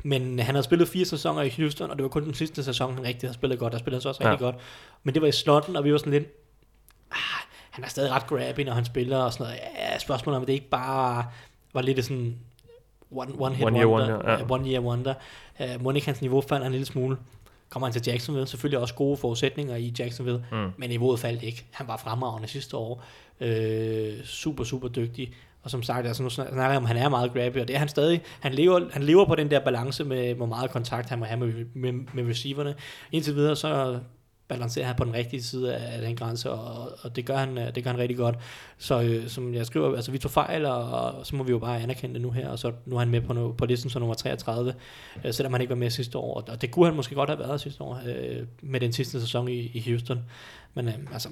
[0.03, 2.93] Men han havde spillet fire sæsoner i Houston, og det var kun den sidste sæson,
[2.95, 3.73] han rigtig havde spillet godt.
[3.73, 4.29] Der spillede han så også Ja.
[4.31, 4.55] rigtig godt.
[5.03, 6.23] Men det var i slotten, og vi var sådan lidt...
[7.11, 7.17] Ah,
[7.71, 9.59] han er stadig ret grabby, når han spiller og sådan noget.
[9.93, 11.25] Ja, spørgsmålet om det ikke bare
[11.73, 12.35] var lidt sådan
[13.11, 14.15] one, one hit One year wonder.
[14.15, 14.45] wonder, ja.
[14.49, 15.13] One year wonder.
[15.59, 17.17] Uh, Monik hans niveau faldt en lille smule.
[17.69, 20.69] Kommer han til Jacksonville, selvfølgelig også gode forudsætninger i Jacksonville, Mm.
[20.77, 21.65] men niveauet faldt ikke.
[21.71, 23.03] Han var fremragende sidste år.
[23.41, 25.33] Øh, super, super dygtig.
[25.63, 27.73] Og som sagt, altså nu snakker jeg om, at han er meget grabby, og det
[27.75, 28.21] er han stadig.
[28.39, 31.39] Han lever, han lever på den der balance med, hvor meget kontakt han må have
[31.39, 32.75] med, med, med receiverne.
[33.11, 33.99] Indtil videre, så
[34.47, 37.75] balancerer han på den rigtige side af den grænse, og, og det, gør han, øh,
[37.75, 38.35] det gør han rigtig godt.
[38.77, 41.59] Så øh, som jeg skriver, altså vi tog fejl, og, og så må vi jo
[41.59, 43.89] bare anerkende det nu her, og så nu er han med på, no, på listen
[43.89, 44.73] som nummer 33,
[45.25, 47.39] øh, selvom han ikke var med sidste år, og det kunne han måske godt have
[47.39, 50.19] været sidste år, øh, med den sidste sæson i, i Houston.
[50.73, 51.29] Men øh, altså,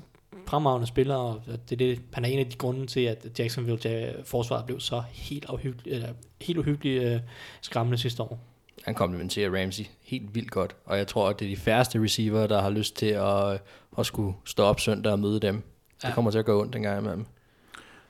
[0.48, 4.14] fremragende spiller, og det er det, han er en af de grunde til, at Jacksonville
[4.24, 6.10] forsvaret blev så helt, uhyggelig, eller,
[6.42, 7.20] helt uhyggeligt øh,
[7.62, 8.55] skræmmende sidste år.
[8.86, 12.48] Han komplementerer Ramsey helt vildt godt, og jeg tror, at det er de færreste receiver,
[12.48, 13.62] der har lyst til at,
[13.98, 15.56] at skulle stå op søndag og møde dem.
[16.02, 16.14] Det Ja.
[16.14, 17.26] kommer til at gå ondt dengang imellem.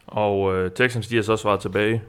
[0.07, 2.01] Og øh, Texans, de har så svaret tilbage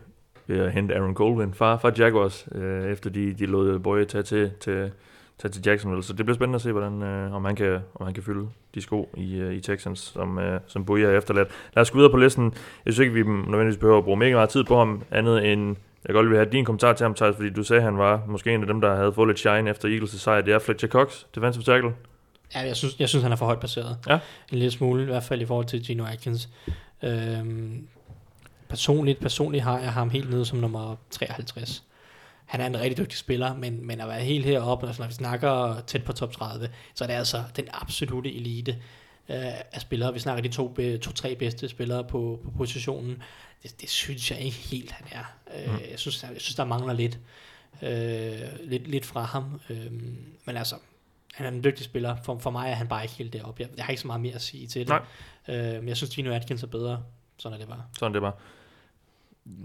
[0.46, 4.22] ved at hente Aaron Goldwyn fra, fra Jaguars, øh, efter de, de lod Boye tage
[4.22, 4.90] til, til,
[5.38, 6.02] tage til Jacksonville.
[6.04, 8.48] Så det bliver spændende at se, hvordan, øh, om, han kan, om han kan fylde
[8.74, 11.48] de sko i, øh, i Texans, som, øh, som Boye har efterladt.
[11.76, 12.44] Lad os gå videre på listen.
[12.84, 15.76] Jeg synes ikke, vi nødvendigvis behøver at bruge mega meget tid på ham, andet end
[16.06, 17.98] jeg kan godt vil have din kommentar til ham, Thijs, fordi du sagde, at han
[17.98, 20.40] var måske en af dem, der havde fået lidt shine efter Eagles' sejr.
[20.40, 21.90] Det er Fletcher Cox, defensive tackle.
[22.54, 23.98] Ja, jeg synes, jeg synes han er for højt placeret.
[24.08, 24.14] Ja.
[24.52, 26.48] En lille smule, i hvert fald i forhold til Gino Atkins.
[27.02, 27.88] Øhm,
[28.68, 31.82] personligt, personligt har jeg ham helt nede som nummer 53.
[32.46, 35.76] Han er en rigtig dygtig spiller, men, men at være helt heroppe, når vi snakker
[35.86, 38.76] tæt på top 30, så er det altså den absolute elite
[39.28, 39.36] øh,
[39.72, 40.12] af spillere.
[40.12, 43.22] Vi snakker de to, be- to-tre bedste spillere på, på positionen.
[43.62, 45.24] Det, det synes jeg ikke helt, han er.
[45.56, 45.78] Øh, Mm.
[45.90, 47.18] jeg, synes, jeg, jeg synes, der mangler lidt,
[47.82, 49.60] øh, lidt, lidt fra ham.
[49.70, 49.92] Øh,
[50.46, 50.74] men altså,
[51.34, 52.16] han er en dygtig spiller.
[52.24, 53.62] For, for mig er han bare ikke helt deroppe.
[53.62, 54.88] Jeg, jeg har ikke så meget mere at sige til det.
[54.88, 55.02] Nej.
[55.56, 57.02] Øh, men jeg synes, Gino Atkins er bedre.
[57.38, 57.82] Sådan er det bare.
[57.98, 58.34] Sådan det var.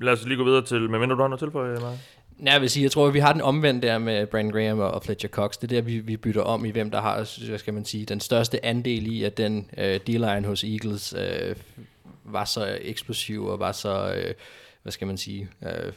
[0.02, 1.98] Lad os lige gå videre til, medmindre du har noget tilføje, Mark.
[2.46, 4.80] Ja, jeg vil sige, jeg tror, at vi har den omvendt der med Brandon Graham
[4.80, 5.58] og Fletcher Cox.
[5.58, 8.06] Det er der, vi, vi bytter om i, hvem der har, hvad skal man sige,
[8.06, 11.56] den største andel i, at den øh, D-line hos Eagles øh,
[12.24, 14.34] var så eksplosiv og var så, øh,
[14.82, 15.94] hvad skal man sige, øh,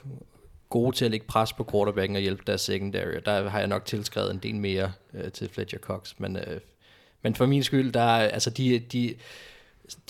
[0.68, 3.14] gode til at lægge pres på quarterbacken og hjælpe deres secondary.
[3.24, 6.12] Der har jeg nok tilskrevet en del mere øh, til Fletcher Cox.
[6.18, 6.60] Men, øh,
[7.22, 9.14] men for min skyld, der altså de, de,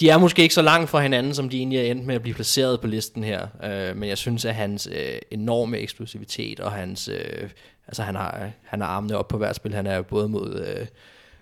[0.01, 2.23] de er måske ikke så langt fra hinanden, som de egentlig er endt med at
[2.23, 3.47] blive placeret på listen her.
[3.65, 7.09] Øh, men jeg synes, at hans øh, enorme eksplosivitet og hans...
[7.09, 7.51] Øh,
[7.87, 9.75] altså han har, han har armene op på hvert spil.
[9.75, 10.87] Han er både mod, øh,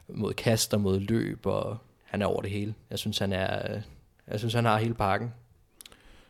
[0.09, 2.74] mod kast og mod løb, og han er over det hele.
[2.91, 3.74] Jeg synes, han er...
[3.74, 3.80] Øh,
[4.30, 5.33] jeg synes, han har hele pakken.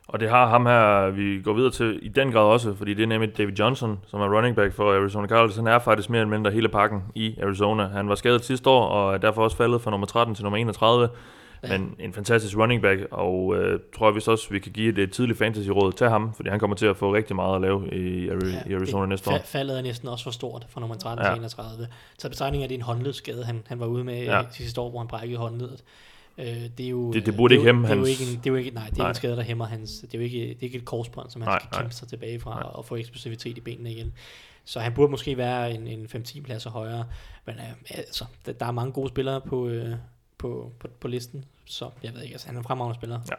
[0.09, 3.03] Og det har ham her, vi går videre til i den grad også, fordi det
[3.03, 5.57] er nemlig David Johnson, som er running back for Arizona Cardinals.
[5.57, 7.87] Han er faktisk mere eller mindre hele pakken i Arizona.
[7.87, 10.59] Han var skadet sidste år, og er derfor også faldet fra nummer 13 til nummer
[10.59, 11.09] 31.
[11.63, 11.79] Ja.
[11.79, 15.13] Men en fantastisk running back, og øh, tror jeg vist også, vi kan give et,
[15.13, 18.29] tidligt fantasy-råd til ham, fordi han kommer til at få rigtig meget at lave i,
[18.29, 19.35] Ari- i Arizona det, næste år.
[19.35, 21.31] fa- Faldet er næsten også for stort fra nummer 13 Ja.
[21.31, 21.89] til 31.
[22.19, 24.37] Så betragtning af, at det er en håndledsskade, han, han var ude med Ja.
[24.39, 24.45] ja.
[24.51, 25.83] sidste år, hvor han brækkede håndledet.
[26.39, 26.47] Øh,
[26.79, 28.39] det, er jo, Det- det burde er ikke hæmme det er jo hans- ikke en,
[28.39, 29.09] det er jo ikke, nej, det er Nej.
[29.09, 29.91] en skade, der hæmmer hans.
[30.01, 31.81] Det er jo ikke, det er ikke et korsbånd, som han Nej, skal nej.
[31.83, 32.63] kæmpe sig tilbage fra Nej.
[32.75, 34.13] og få eksplosivitet i benene igen.
[34.65, 37.05] Så han burde måske være en, en 5-10 pladser højere.
[37.47, 39.95] Men øh, altså, der, der er mange gode spillere på, øh,
[40.39, 43.19] på, på, på listen, så jeg ved ikke, altså, han er en fremragende spiller.
[43.31, 43.35] Ja.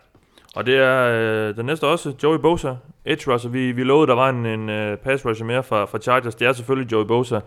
[0.56, 1.10] Og det er
[1.50, 3.50] øh, den næste også, Joey Bosa, edge rusher.
[3.52, 6.36] Vi, vi lovede, der var en, en uh, pass rusher mere fra, fra Chargers.
[6.36, 7.40] Det er selvfølgelig Joey Bosa.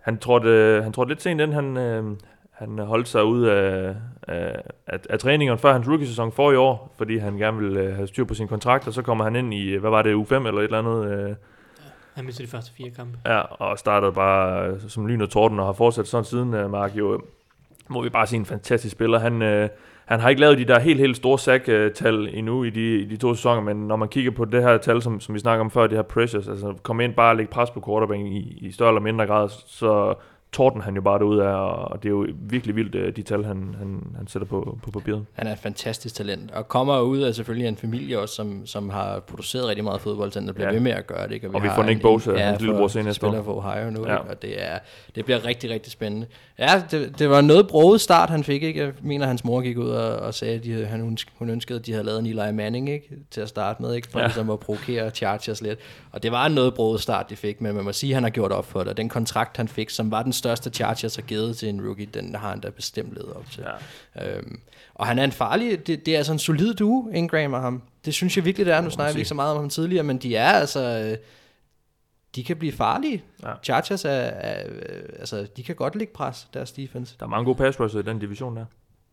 [0.00, 1.52] Han trådte, øh, han trådte lidt sent ind.
[1.52, 2.16] Han, øh,
[2.50, 6.94] han holdt sig ud af, af, af, af træningerne før hans rookie-sæson for i år,
[6.98, 9.54] fordi han gerne ville øh, have styr på sin kontrakt, og så kommer han ind
[9.54, 11.34] i, hvad var det, U5 eller et eller andet, øh,
[12.14, 13.18] Han mistede de første fire kampe.
[13.26, 16.96] Ja, og startede bare øh, som lyn og torden og har fortsat sådan siden, Mark.
[16.96, 17.20] Jo,
[17.88, 19.18] må vi bare sige en fantastisk spiller.
[19.18, 19.68] Han, øh,
[20.06, 23.16] han har ikke lavet de der helt, helt store sack-tal endnu i de, i de
[23.16, 25.70] to sæsoner, men når man kigger på det her tal, som, som vi snakker om
[25.70, 28.72] før, det her pressures, altså komme ind bare og lægge pres på quarterbacken i, i
[28.72, 30.14] større eller mindre grad, så
[30.52, 31.52] torden han jo bare ud af,
[31.84, 34.90] og det er jo virkelig vildt, øh, de tal, han, han, han sætter på, på
[34.90, 35.26] papiret.
[35.32, 38.90] Han er et fantastisk talent, og kommer ud af selvfølgelig en familie også, som, som
[38.90, 40.72] har produceret rigtig meget fodbold, og bliver Ja.
[40.74, 41.34] ved med at gøre det.
[41.34, 41.50] Ikke?
[41.54, 43.30] Og vi har får Nick Bosa, ja, hans lillebror, senere næste år.
[43.30, 44.16] spiller for Ohio nu, Ja.
[44.16, 44.78] og det, er,
[45.14, 46.26] det bliver rigtig, rigtig spændende.
[46.58, 48.62] Ja, det, det var en noget broget start, han fik.
[48.62, 48.80] Ikke?
[48.84, 51.86] Jeg mener, hans mor gik ud og, og sagde, at de, han, hun ønskede, at
[51.86, 53.08] de havde lavet en Eli Manning ikke?
[53.30, 54.08] til at starte med, ikke?
[54.10, 54.24] for Ja.
[54.24, 55.78] ligesom at provokere Chargers lidt.
[56.12, 58.22] Og det var en noget broget start, de fik, men man må sige, at han
[58.22, 58.88] har gjort op for det.
[58.88, 62.06] Og den kontrakt, han fik, som var den største Chargers har givet til en rookie,
[62.06, 63.64] den har han da bestemt levet op til.
[64.16, 64.36] Ja.
[64.36, 64.60] Øhm,
[64.94, 67.82] og han er en farlig, det, det er altså en solid duo, Ingram og ham.
[68.04, 68.80] Det synes jeg virkelig, det er.
[68.80, 71.16] Nu snakker vi ikke så meget om ham tidligere, men de er altså, øh,
[72.34, 73.24] de kan blive farlige.
[73.42, 73.52] Ja.
[73.62, 77.16] Chargers er, er, øh, altså, de kan godt lægge pres, deres defense.
[77.20, 78.64] Der er mange gode pass i den division der.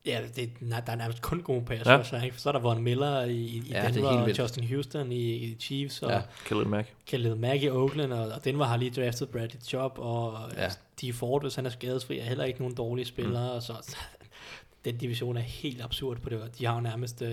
[0.08, 2.02] Ja, det, nej, der er nærmest kun gode pass Ja.
[2.12, 2.22] ja.
[2.24, 2.38] ikke?
[2.42, 4.40] Så er der Von Miller i, i Ja, er Denver, og.
[4.40, 6.16] Justin Houston i, i Chiefs, og Ja.
[6.16, 6.22] ja.
[6.46, 6.94] Khalil Mack.
[7.08, 10.64] Khalil Mack i Oakland, og, og Denver har lige draftet Bradley Chubb, og Ja.
[10.64, 10.70] ja.
[10.98, 13.56] Steve Ford, hvis han er skadesfri, er heller ikke nogen dårlige spillere, mm.
[13.56, 13.96] og så
[14.86, 16.40] den division er helt absurd på det.
[16.60, 17.30] De har jo nærmest øh,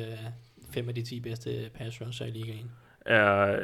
[0.70, 2.70] fem af de 10 bedste pass rusher i ligaen.
[3.06, 3.52] er...
[3.52, 3.58] Øh,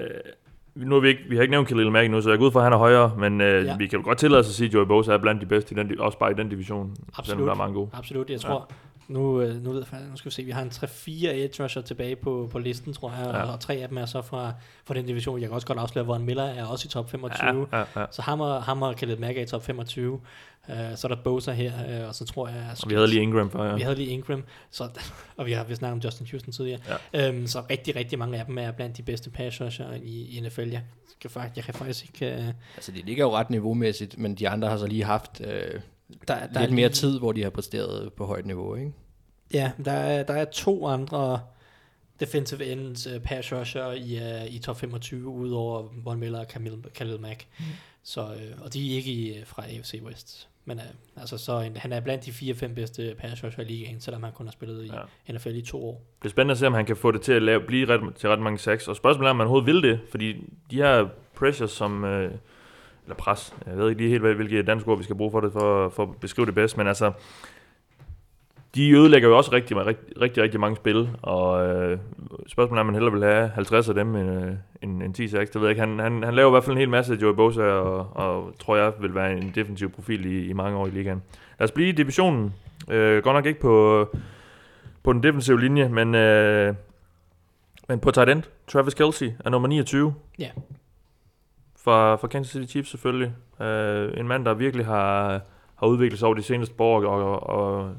[0.75, 2.53] nu har vi ikke, vi har ikke nævnt Khalil Mack nu, så jeg går ud
[2.53, 3.71] fra, at han er højere, men øh, ja.
[3.71, 3.77] Ja.
[3.77, 5.75] vi kan jo godt tillade os at sige, at Joey Bosa er blandt de bedste,
[5.75, 7.27] i den, også bare i den division, Absolut.
[7.27, 7.91] selvom der er mange gode.
[7.93, 8.71] Absolut, jeg tror,
[9.11, 11.83] nu, øh, nu, ved jeg, nu skal vi se, vi har en 3-4 edge rusher
[11.83, 13.53] tilbage på, på listen, tror jeg, Ja.
[13.53, 14.53] og tre af dem er så fra,
[14.85, 15.41] fra den division.
[15.41, 17.67] Jeg kan også godt afsløre, hvor en Miller er også i top 25.
[17.73, 18.07] Ja, ja, ja.
[18.11, 20.13] Så ham og, ham og Khaled Mack er i top 25.
[20.13, 22.67] Uh, så er der Bosa her, uh, og så tror jeg...
[22.83, 23.75] Og vi havde lige Ingram før, ja.
[23.75, 24.89] Vi havde lige Ingram, så,
[25.37, 26.81] og vi har vi snakket om Justin Houston tidligere.
[27.15, 27.29] Ja.
[27.29, 30.41] Um, så rigtig, rigtig mange af dem er blandt de bedste pass rusher i, i
[30.41, 30.61] NFL.
[30.71, 30.83] Jeg
[31.21, 32.37] kan, faktisk, jeg kan faktisk ikke...
[32.39, 32.45] Uh,
[32.77, 35.81] Altså, de ligger jo ret niveaumæssigt, men de andre har så lige haft øh,
[36.29, 38.93] der, der lidt er mere lige- tid, hvor de har præsteret på højt niveau, ikke?
[39.55, 41.41] Ja, der er, der er to andre
[42.21, 46.85] defensive ends uh, pass rusher i, uh, i top 25, udover Von Miller og Khalil,
[46.95, 47.47] Khalil Mack.
[47.59, 47.65] Mm.
[48.03, 50.49] Så, uh, og de er ikke i, uh, fra AFC West.
[50.65, 50.85] Men uh,
[51.21, 54.33] altså, så en, han er blandt de 4-5 bedste pass rusher i ligaen, selvom han
[54.33, 54.91] kun har spillet i
[55.29, 55.33] Ja.
[55.33, 56.03] NFL i to år.
[56.23, 58.17] Det er spændende at se, om han kan få det til at lave, blive ret,
[58.17, 58.89] til ret mange sacks.
[58.89, 60.33] Og spørgsmålet er, om man overhovedet vil det, fordi
[60.71, 62.05] de her pressures som...
[62.05, 62.35] Øh,
[63.11, 63.55] eller pres.
[63.67, 66.03] Jeg ved ikke lige helt, hvilke danske ord vi skal bruge for det, for, for
[66.03, 67.13] at beskrive det bedst, men altså,
[68.75, 71.99] de ødelægger jo også rigtig, rigtig, rigtig, rigtig mange spil, og øh,
[72.47, 74.53] spørgsmålet er, om man hellere vil have 50 af dem end, øh,
[74.83, 75.81] end, end 10 sacks, det ved jeg ikke.
[75.81, 78.77] Han, han, han laver i hvert fald en hel masse Joey Bosa, og, og tror
[78.77, 81.23] jeg vil være en defensiv profil i, i mange år i ligaen.
[81.59, 82.55] Lad os blive i divisionen.
[82.91, 84.07] Øh, godt nok ikke på,
[85.03, 86.75] på den defensive linje, men, øh,
[87.89, 88.43] men på tight end.
[88.69, 90.15] Travis Kelsey er nummer 29.
[90.39, 90.49] Ja.
[91.85, 93.33] Fra, fra Kansas City Chiefs selvfølgelig.
[93.61, 95.41] Øh, en mand, der virkelig har,
[95.77, 97.95] har udviklet sig over de seneste par år, og, og,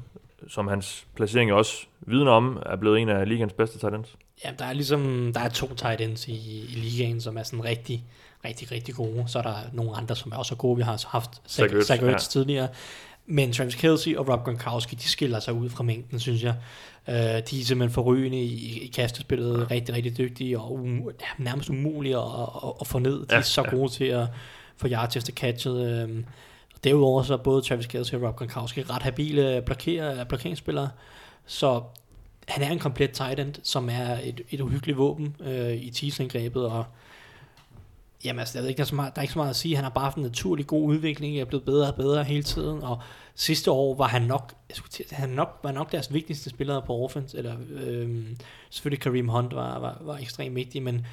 [0.48, 4.16] som hans placering også vidner om, er blevet en af ligens bedste tight ends.
[4.44, 6.32] Ja, der er ligesom, der er to tight ends i,
[6.68, 8.04] i ligaen, som er sådan rigtig,
[8.44, 9.24] rigtig, rigtig gode.
[9.26, 10.76] Så er der nogle andre, som er også gode.
[10.76, 12.18] Vi har haft Zach Ertz, ja.
[12.18, 12.68] Tidligere.
[13.32, 16.54] Men Travis Kelsey og Rob Gronkowski, de skiller sig ud fra mængden, synes jeg.
[17.08, 19.74] Uh, de er simpelthen forrygende i, i kastespillet, ja.
[19.74, 22.22] rigtig, rigtig dygtige og um, ja, nærmest umulige at,
[22.64, 23.18] at, at få ned.
[23.20, 23.70] De er Ja, så ja.
[23.70, 24.26] gode til at
[24.76, 26.04] få yards efter catchet.
[26.04, 26.24] Um,
[26.84, 30.88] derudover så er både Travis Kelsey og Rob Gronkowski ret habile blokerer, blokeringsspillere,
[31.46, 31.82] så
[32.48, 36.66] han er en komplet tight end, som er et, et uhyggeligt våben øh, i teasingrebet,
[36.66, 36.84] og
[38.24, 39.56] jamen altså, jeg ved ikke, der, er så meget, der er ikke så meget at
[39.56, 39.74] sige.
[39.76, 42.82] Han har bare haft en naturlig god udvikling, er blevet bedre og bedre hele tiden,
[42.82, 42.98] og
[43.34, 46.82] sidste år var han nok, jeg skulle til, han nok, var nok deres vigtigste spillere
[46.82, 48.36] på offense, eller øhm,
[48.70, 51.06] selvfølgelig Kareem Hunt var, var, var ekstremt vigtig, men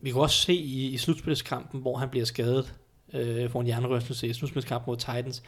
[0.00, 2.74] vi kunne også se i, i slutspilskampen, hvor han bliver skadet,
[3.12, 5.42] øh, for en hjernerystelse i slutspilskampen mod Titans,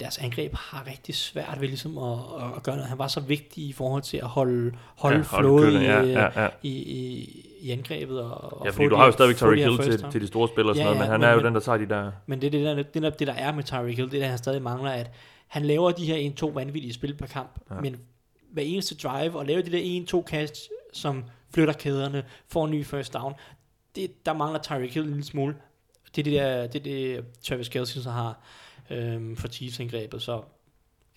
[0.00, 2.18] deres angreb har rigtig svært ved ligesom at,
[2.56, 2.88] at gøre noget.
[2.88, 6.48] Han var så vigtig i forhold til at holde, holde Ja, kølende, ja, ja, ja.
[6.62, 8.20] i, i, i angrebet.
[8.22, 10.70] Og, og Ja, fordi du har jo stadigvæk Tyreek Hill til, til de store spillere
[10.72, 12.10] og sådan noget, men ja, han men- er jo men- den, der tager de der...
[12.26, 14.26] Men det er det, der, det, der, det der er med Tyreek Hill, det der
[14.28, 15.10] han stadig mangler, at
[15.46, 17.80] han laver de her 1-2 vanvittige spil per kamp, Ja.
[17.80, 17.96] men
[18.52, 20.56] hver eneste drive, og laver de der 1-2 kast,
[20.92, 23.32] som flytter kæderne, får en ny first down,
[23.96, 25.56] det, der mangler Tyreek Hill en lille smule.
[26.16, 28.40] Det er det, der, det, er det Travis Kelce så har
[28.90, 30.42] øhm, for Chiefs-angrebet, så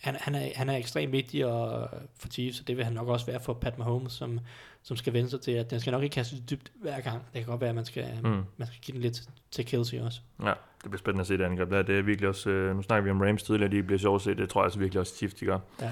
[0.02, 1.90] han, han, er, han er ekstremt vigtig og,
[2.20, 4.40] for Chiefs, og det vil han nok også være for Pat Mahomes, som,
[4.88, 7.16] som skal vende sig til, at den skal nok ikke kaste dybt hver gang.
[7.34, 8.30] Det kan godt være, at man skal, Mm.
[8.58, 9.22] man skal give den lidt
[9.52, 10.20] til Kelsey også.
[10.44, 11.70] Ja, det bliver spændende at se det angreb.
[11.72, 11.82] der.
[11.82, 14.24] Det er virkelig også, øh, nu snakker vi om Rams tidligere, de bliver sjovt at
[14.24, 14.36] se.
[14.42, 15.60] Det tror jeg altså virkelig også Chiefs, de gør.
[15.82, 15.90] Ja.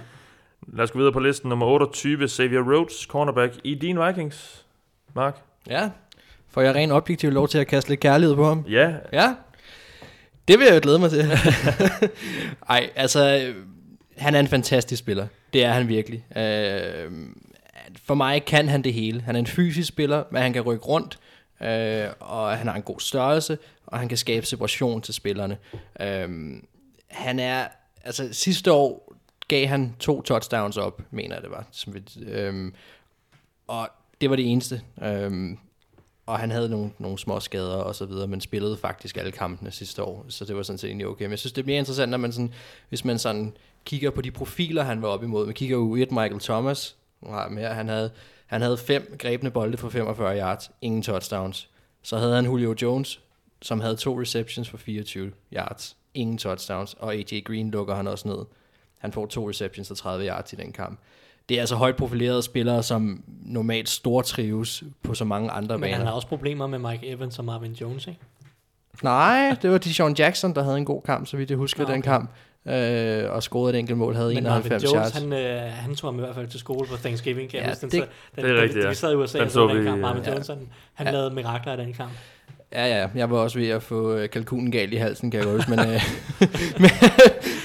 [0.68, 1.50] Lad os gå videre på listen.
[1.50, 4.66] Nummer 28, Xavier Rhodes, cornerback i din Vikings.
[5.16, 5.38] Mark?
[5.70, 5.90] Ja.
[6.50, 8.66] Får jeg rent objektivt lov til at kaste lidt kærlighed på ham?
[8.70, 9.36] Ja, Ja.
[10.48, 11.20] Det vil jeg jo glæde mig til.
[12.70, 13.56] Ej, altså, øh,
[14.18, 15.28] han er en fantastisk spiller.
[15.54, 16.26] Det er han virkelig.
[16.38, 17.12] Øh,
[18.06, 19.22] for mig kan han det hele.
[19.22, 21.20] Han er en fysisk spiller, men han kan rykke rundt,
[21.62, 25.58] øh, og han har en god størrelse, og han kan skabe separation til spillerne.
[26.00, 26.30] Øh,
[27.08, 27.68] han er,
[28.04, 29.14] altså sidste år
[29.48, 31.68] gav han to touchdowns op, mener jeg det var.
[31.72, 32.72] Som vi, øh,
[33.68, 33.90] og
[34.22, 34.82] det var det eneste.
[35.02, 35.58] Øh,
[36.26, 39.72] og han havde nogle, nogle små skader og så videre, men spillede faktisk alle kampene
[39.72, 41.26] sidste år, så det var sådan set egentlig okay.
[41.26, 42.54] Men jeg synes, det bliver interessant, når man sådan,
[42.90, 43.54] hvis man sådan
[43.86, 45.46] kigger på de profiler, han var op imod.
[45.46, 46.96] Man kigger jo et Michael Thomas,
[47.34, 48.12] ham her, han havde,
[48.48, 51.70] han havde fem grebne bolde for 45 yards, ingen touchdowns.
[52.02, 53.20] Så havde han Julio Jones,
[53.62, 58.28] som havde to receptions for 24 yards, ingen touchdowns, og AJ Green lukker han også
[58.28, 58.46] ned.
[58.98, 61.00] Han får to receptions og 30 yards i den kamp.
[61.50, 65.98] Det er altså højt profilerede spillere, som normalt stortrives på så mange andre Men baner.
[65.98, 68.20] han har også problemer med Mike Evans og Marvin Jones, ikke?
[69.04, 71.84] Nej, det var Deshaun Jackson, der havde en god kamp, så vidt jeg husker Nå,
[71.84, 71.94] okay.
[71.94, 72.30] den kamp.
[72.68, 75.14] Øh, og scorede et enkelt mål, havde Men Marvin 91 Jones, yards.
[75.24, 77.50] han, øh, han tog ham i hvert fald til skole på Thanksgiving.
[77.50, 78.90] Kan Ja, jeg huske, den, det- så- den, det er rigtigt, ja.
[78.90, 80.02] vi sad i USA Den så så den vi, kamp.
[80.02, 80.32] Marvin ja.
[80.32, 80.58] Jones, han,
[80.94, 81.12] han Ja.
[81.14, 82.12] lavede mirakler i den kamp.
[82.74, 85.46] Ja, ja, jeg var også ved at få øh, kalkunen galt i halsen, kan jeg
[85.48, 86.02] godt huske, men, øh,
[86.82, 86.90] men,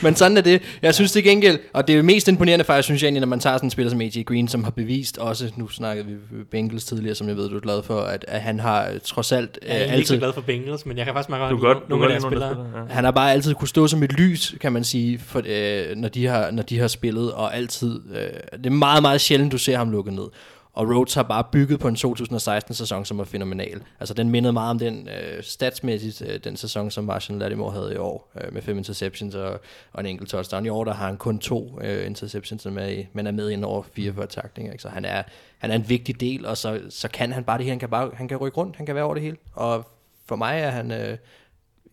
[0.02, 0.62] men sådan er det.
[0.82, 3.40] Jeg synes det gengæld, og det er mest imponerende faktisk, synes jeg egentlig, når man
[3.40, 6.14] tager sådan en spiller som AJ Green, som har bevist også, nu snakkede vi
[6.50, 9.32] Bengals tidligere, som jeg ved, du er glad for, at, at han har øh, trods
[9.32, 11.60] alt øh, Jeg er ikke så altid, glad for Bengals, men jeg kan faktisk meget
[11.60, 12.50] godt lide nogle af deres spillere.
[12.54, 12.80] spiller.
[12.88, 12.94] Ja.
[12.94, 16.08] han har bare altid kunne stå som et lys, kan man sige, for, øh, når,
[16.08, 19.58] de har, når de har spillet, og altid, øh, det er meget, meget sjældent, du
[19.58, 20.24] ser ham lukke ned.
[20.72, 23.82] Og Rhodes har bare bygget på en 2016-sæson, som var fænomenal.
[24.00, 27.94] Altså, den mindede meget om den øh, statsmæssigt, øh, den sæson, som Marshall Lattimore havde
[27.94, 29.60] i år, øh, med fem interceptions og,
[29.92, 30.66] og en enkelt touchdown.
[30.66, 33.50] I år, der har han kun to øh, interceptions, som er i, men er med
[33.50, 34.74] ind over 44 taklinger.
[34.78, 35.22] Så han er,
[35.58, 37.72] han er en vigtig del, og så, så kan han bare det her.
[37.72, 39.36] Han kan, bare, han kan rykke rundt, han kan være over det hele.
[39.52, 39.86] Og
[40.26, 40.90] for mig er han...
[40.90, 41.18] Øh,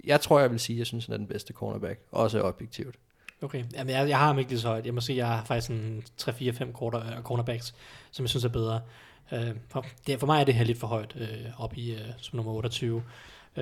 [0.03, 1.99] jeg tror, jeg vil sige, at jeg synes, han er den bedste cornerback.
[2.11, 2.95] Også objektivt.
[3.41, 4.85] Okay, Jamen, jeg, jeg har ham ikke lige så højt.
[4.85, 7.75] Jeg må sige, jeg har faktisk en 3-4-5 quarter, uh, cornerbacks,
[8.11, 8.81] som jeg synes er bedre.
[9.31, 11.99] Uh, for, det, for mig er det her lidt for højt uh, op i uh,
[12.17, 12.95] som nummer 28.
[12.95, 13.03] Um,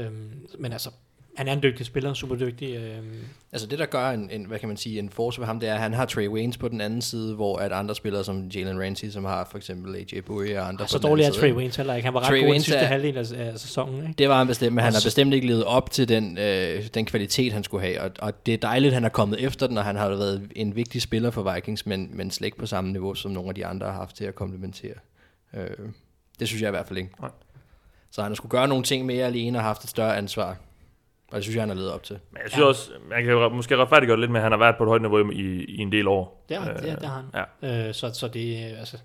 [0.01, 0.89] øhm, men altså,
[1.37, 2.77] han er en dygtig spiller, super dygtig.
[2.79, 3.05] Uh,
[3.51, 5.69] Altså det, der gør en, en hvad kan man sige, en forsvar for ham, det
[5.69, 8.47] er, at han har Trey Waynes på den anden side, hvor at andre spillere som
[8.47, 11.31] Jalen Ramsey, som har for eksempel AJ Bowie og andre så på den dårlig er
[11.31, 11.53] Trey.
[11.53, 12.05] Waynes heller ikke.
[12.05, 14.01] Han var ret Trey god i den sidste er- halvdel af, af sæsonen.
[14.01, 14.13] Ikke?
[14.17, 16.37] Det var han bestemt, men han Og har så- bestemt ikke levet op til den,
[16.37, 18.01] øh, den kvalitet, han skulle have.
[18.01, 20.51] Og, og det er dejligt, at han er kommet efter den, og han har været
[20.55, 23.55] en vigtig spiller for Vikings, men, men slet ikke på samme niveau, som nogle af
[23.55, 24.93] de andre har haft til at komplementere.
[25.53, 25.67] Øh,
[26.39, 27.09] det synes jeg i hvert fald ikke.
[27.21, 27.29] Nej.
[28.11, 30.57] Så han har skulle gøre nogle ting mere alene og haft et større ansvar.
[31.35, 32.19] Og det synes jeg, han har levet op til.
[32.31, 32.67] Men jeg synes ja.
[32.67, 35.01] også, man kan måske retfærdiggøre det lidt med, at han har været på et højt
[35.01, 36.45] niveau i, i en del år.
[36.49, 37.47] Det, er, Øh, det, det har han.
[37.63, 37.87] Ja.
[37.87, 38.97] Øh, så, så det, er, altså,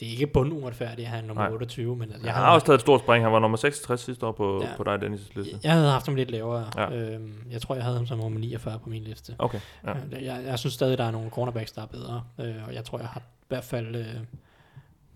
[0.00, 1.52] det er ikke bunduretfærdigt, at han er nummer Nej.
[1.52, 1.96] 28.
[1.96, 3.24] Men altså, Jeg jeg, han har også taget et stort spring.
[3.24, 4.76] Han var nummer 66 sidste år på, Ja.
[4.76, 5.58] på dig, Dennis' liste.
[5.62, 6.70] jeg havde haft ham lidt lavere.
[6.76, 6.92] Ja.
[6.96, 9.34] Øhm, jeg tror, jeg havde ham som nummer 49 på min liste.
[9.38, 9.90] Okay, ja.
[10.12, 10.34] Ja.
[10.34, 12.22] Jeg, jeg synes stadig, der er nogle cornerbacks, der er bedre.
[12.40, 14.06] Øh, og jeg tror, jeg har i hvert fald, øh,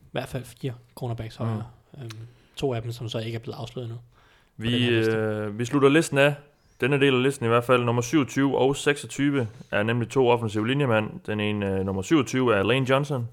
[0.00, 1.46] i hvert fald fire cornerbacks Mm.
[1.46, 1.64] højere.
[1.98, 2.10] Øhm,
[2.56, 3.94] to af dem, som så ikke er blevet afsløret nu.
[4.56, 6.34] Vi, øh, vi slutter listen af.
[6.83, 10.68] Denne del af listen i hvert fald, nummer 27 og 26, er nemlig to offensive
[10.68, 11.11] linjemænd.
[11.26, 13.28] Den ene, uh, nummer 27, er Lane Johnson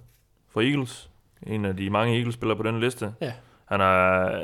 [0.54, 1.10] fra Eagles.
[1.48, 3.14] En af de mange Eagles-spillere på denne liste.
[3.22, 3.34] Ja.
[3.66, 4.44] Han er...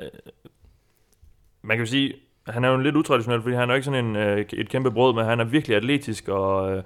[1.61, 2.13] Man kan jo sige,
[2.47, 4.91] han er jo lidt utraditionel, fordi han er jo ikke sådan en, øh, et kæmpe
[4.91, 6.83] brød, men han er virkelig atletisk og, øh,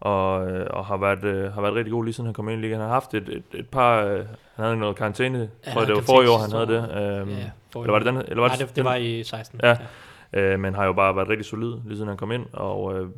[0.00, 2.58] og, øh, og har, været, øh, har været rigtig god lige siden han kom ind
[2.58, 2.80] i ligaen.
[2.80, 4.04] Han har haft et, et, et par...
[4.04, 4.18] Øh,
[4.56, 7.02] han havde noget karantæne, Ja, tror jeg, det var forrige år, han havde det.
[7.20, 8.16] Øhm, Ja, eller var det den?
[8.16, 9.60] Eller var Nej, det, det var i 16.
[9.62, 9.76] Ja.
[10.32, 13.08] Øh, men har jo bare været rigtig solid, lige siden han kom ind, og øh,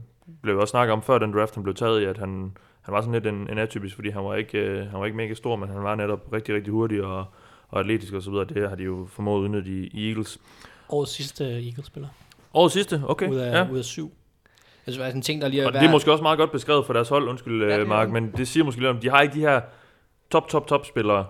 [0.43, 2.53] blev også snakket om før den draft, han blev taget i, at han,
[2.83, 5.17] han var sådan lidt en, en atypisk, fordi han var, ikke, øh, han var ikke
[5.17, 7.25] mega stor, men han var netop rigtig, rigtig hurtig og,
[7.69, 8.45] og atletisk og så videre.
[8.45, 10.39] Det har de jo formået at udnytte i, i Eagles.
[10.89, 12.09] Årets sidste Eagles-spiller.
[12.55, 13.31] Årets sidste, okay.
[13.31, 13.71] Ud af, ja.
[13.73, 14.13] ud af syv.
[14.87, 16.87] Altså, sådan en ting, der lige er Og det er måske også meget godt beskrevet
[16.87, 19.21] for deres hold, undskyld Ja, er Mark, men det siger måske lidt om, de har
[19.21, 19.61] ikke de her
[20.31, 21.27] top, top, top spillere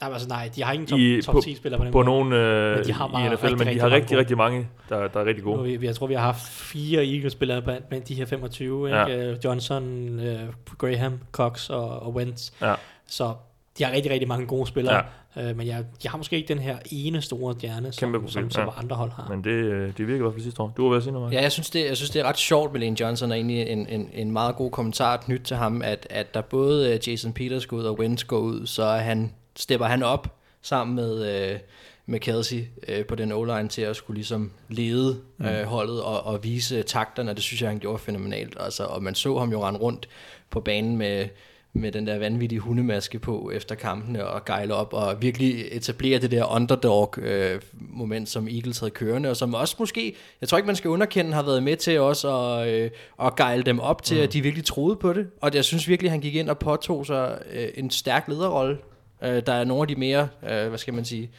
[0.00, 1.92] Nej, men altså nej, de har ingen top, I- top på- 10 spillere på den
[1.92, 2.06] på måde.
[2.06, 4.08] nogen øh, Men de har i bare NFL, rigtig, men de rigtig har mange rigtig,
[4.08, 4.20] gode.
[4.20, 5.78] rigtig mange, der, der er rigtig Nu, har gode.
[5.78, 8.88] vi, jeg tror, vi har haft fire Eagles-spillere blandt, blandt de her 25.
[8.88, 8.98] Ikke?
[8.98, 9.30] Ja.
[9.30, 9.84] Øh, Johnson,
[10.20, 10.38] øh,
[10.78, 12.50] Graham, Cox og, og Wentz.
[12.62, 12.74] Ja.
[13.06, 13.34] Så
[13.78, 14.94] de har rigtig, rigtig mange gode spillere.
[15.36, 15.50] Ja.
[15.50, 18.50] Øh, men jeg, de har måske ikke den her ene store stjerne, som, Kæmpe som,
[18.50, 18.70] som, ja.
[18.82, 19.26] andre hold har.
[19.28, 20.72] Men det, øh, det virker i hvert fald sidste år.
[20.76, 21.34] Du var ved at sige noget, Mark?
[21.34, 23.62] Ja, jeg synes, det, jeg synes, det er ret sjovt med Lane Johnson, og egentlig
[23.68, 27.32] en, en, en meget god kommentar knyt til ham, at, at der både øh, Jason
[27.32, 31.50] Peters går ud og Wentz går ud, så er han, stepper han op sammen med,
[31.52, 31.58] øh,
[32.06, 36.44] med Kelsey øh, på den o til at skulle ligesom lede øh, holdet og, og
[36.44, 38.56] vise takterne, det synes jeg, han gjorde fænomenalt.
[38.60, 40.08] Altså, og man så ham jo rende rundt
[40.50, 41.28] på banen med,
[41.72, 46.30] med den der vanvittige hundemaske på efter kampene og gejle op og virkelig etablere det
[46.30, 50.90] der underdog-moment, som Eagles havde kørende, og som også måske, jeg tror ikke, man skal
[50.90, 52.90] underkende, har været med til også at, øh,
[53.22, 54.22] at gejle dem op til, mm.
[54.22, 55.26] at de virkelig troede på det.
[55.40, 58.78] Og jeg synes virkelig, han gik ind og påtog sig øh, en stærk lederrolle.
[59.22, 61.30] Øh, der er nogle af de mere, øh, hvad skal man sige,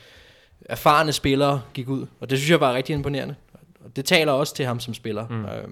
[0.61, 3.35] erfarne spillere gik ud, og det synes jeg var rigtig imponerende.
[3.85, 5.45] Og det taler også til ham som spiller, mm.
[5.45, 5.67] øh,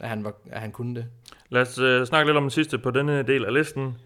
[0.00, 1.06] at, han var, at han kunne det.
[1.48, 3.96] Lad os øh, snakke lidt om den sidste på denne del af listen.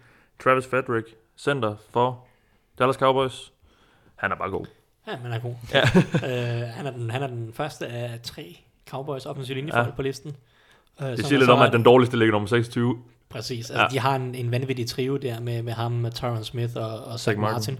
[0.43, 1.07] Travis Frederick,
[1.37, 2.25] center for
[2.79, 3.51] Dallas Cowboys.
[4.15, 4.65] Han er bare god.
[5.07, 5.55] Ja, han er god.
[5.73, 5.81] Ja.
[6.61, 8.59] øh, han, er den, han er den første af tre
[8.89, 9.91] Cowboys offensive linjefolk Ja.
[9.91, 10.35] på listen.
[11.01, 12.97] Øh, Det siger er lidt om, at den dårligste ligger nummer 26.
[13.29, 13.69] Præcis.
[13.69, 13.87] Altså, Ja.
[13.91, 17.19] De har en, en vanvittig trio der med, med ham, med Tyron Smith og, og
[17.19, 17.77] Zach Martin,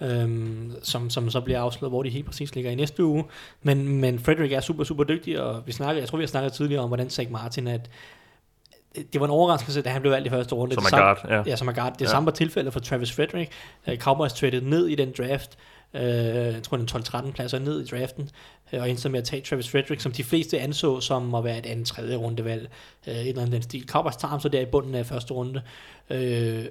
[0.00, 0.06] Ja.
[0.22, 3.24] øhm, som, som så bliver afsløret, hvor de helt præcis ligger i næste uge.
[3.62, 6.52] Men, men Frederick er super, super dygtig, og vi snakker, jeg tror, vi har snakket
[6.52, 7.90] tidligere om, hvordan Zach Martin, at
[9.12, 10.74] det var en overraskelse, da han blev valgt i første runde.
[10.74, 11.50] Som Det er samme- guard, ja.
[11.50, 11.92] Ja, som guard.
[11.92, 12.06] Det Ja.
[12.10, 13.52] samme var tilfældet for Travis Frederick.
[13.88, 15.58] Uh, Cowboys traded ned i den draft.
[15.94, 18.30] Uh, jeg tror, den 12-13 pladser ned i draften.
[18.72, 21.58] Uh, og endte med at tage Travis Frederick, som de fleste anså som at være
[21.58, 22.70] et andet tredje rundevalg.
[23.06, 23.86] Uh, et eller andet den stil.
[23.88, 25.62] Cowboys tager ham så der i bunden af første runde.
[26.10, 26.64] Uh,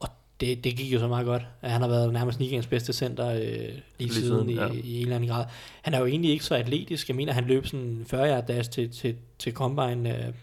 [0.00, 0.08] og
[0.40, 1.42] det, det gik jo så meget godt.
[1.60, 4.68] Han har været nærmest ligens bedste center uh, lige, lige siden, siden, i, ja.
[4.72, 5.44] i en eller anden grad.
[5.82, 7.08] Han er jo egentlig ikke så atletisk.
[7.08, 10.34] Jeg mener, han løb sådan 40 yard dash til, til, til combine uh,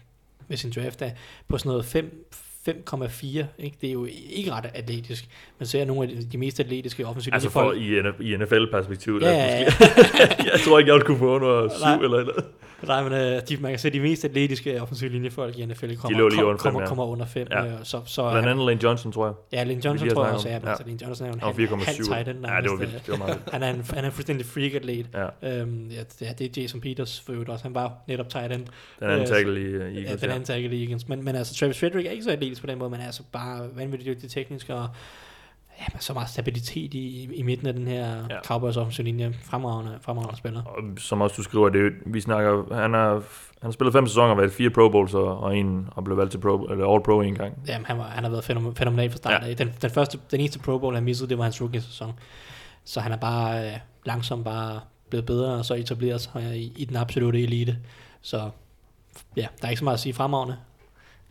[0.48, 1.14] med sin draft af,
[1.48, 2.26] på sådan noget 5,
[2.68, 3.26] 5,4.
[3.58, 3.76] Ikke?
[3.80, 5.24] Det er jo ikke ret atletisk.
[5.58, 9.18] Man ser nogle af de, mest atletiske offensive Altså for i, NF- i NFL-perspektiv.
[9.22, 9.64] Ja, ja, ja.
[10.52, 11.94] jeg tror ikke, jeg ville kunne få under syv Nej.
[11.94, 12.44] eller noget.
[12.82, 16.18] Nej, men øh, de, man kan se, de mest atletiske offensive linjefolk i NFL kommer,
[16.18, 16.86] lå lige kom, under fem, kommer, ja.
[16.86, 17.46] kommer under 5.
[17.50, 17.64] Ja.
[17.64, 17.72] Ja.
[17.82, 19.34] Så, så Blandt andet Lane Johnson, tror jeg.
[19.52, 20.54] ja, Lane Johnson tror jeg også, ja.
[20.54, 22.14] Altså, Lane Johnson er jo en halv, halv 4,7.
[22.14, 22.46] tight end.
[22.46, 22.92] Ja, det var vildt.
[22.92, 23.50] Det var meget vildt.
[23.52, 25.06] Han er en, han er en fuldstændig freak atlet.
[25.42, 25.60] Ja.
[25.60, 27.64] Øhm, ja, det, ja, det er Jason Peters for øvrigt også.
[27.64, 28.64] Han var netop tight end.
[29.00, 30.20] Den anden Øh, tackle i, Ja, Eagles.
[30.20, 31.08] den Ja, anden tackle i Eagles.
[31.08, 33.22] Men, men altså, Travis Frederick er ikke så atletisk på den måde, men er altså
[33.32, 34.88] bare vanvittigt dygtig teknisk, og
[35.80, 38.40] ja, så meget stabilitet i, i midten af den her Ja.
[38.44, 39.34] Cowboys offensive linje.
[39.44, 40.62] Fremragende, fremragende spiller.
[40.64, 43.22] Og som også du skriver, det, vi snakker, han har, han
[43.62, 46.38] har spillet fem sæsoner, været fire Pro Bowls og, og en og blev valgt til
[46.38, 47.58] Pro, eller All Pro en gang.
[47.68, 49.52] Jamen, han, var, han har været fænomen, fænomenal fra start Ja.
[49.54, 52.12] Den, den, første, den eneste Pro Bowl, han missede, det var hans rookie-sæson.
[52.84, 53.72] Så han er bare øh,
[54.04, 57.76] langsomt bare blevet bedre, og så etableret sig i, i den absolute elite.
[58.22, 58.50] Så
[59.36, 60.56] ja, der er ikke så meget at sige fremragende.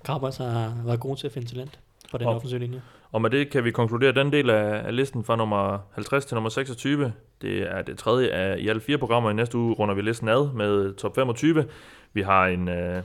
[0.06, 1.80] Cowboys har været gode til at finde talent
[2.12, 2.82] på den Og- offensive linje.
[3.14, 6.36] Og med det kan vi konkludere, den del af, af listen fra nummer 50 til
[6.36, 9.30] nummer 26, det er det tredje af i alle fire programmer.
[9.30, 11.66] I næste uge runder vi listen ad med top 25.
[12.14, 12.70] Vi har en...
[12.70, 13.02] Øh,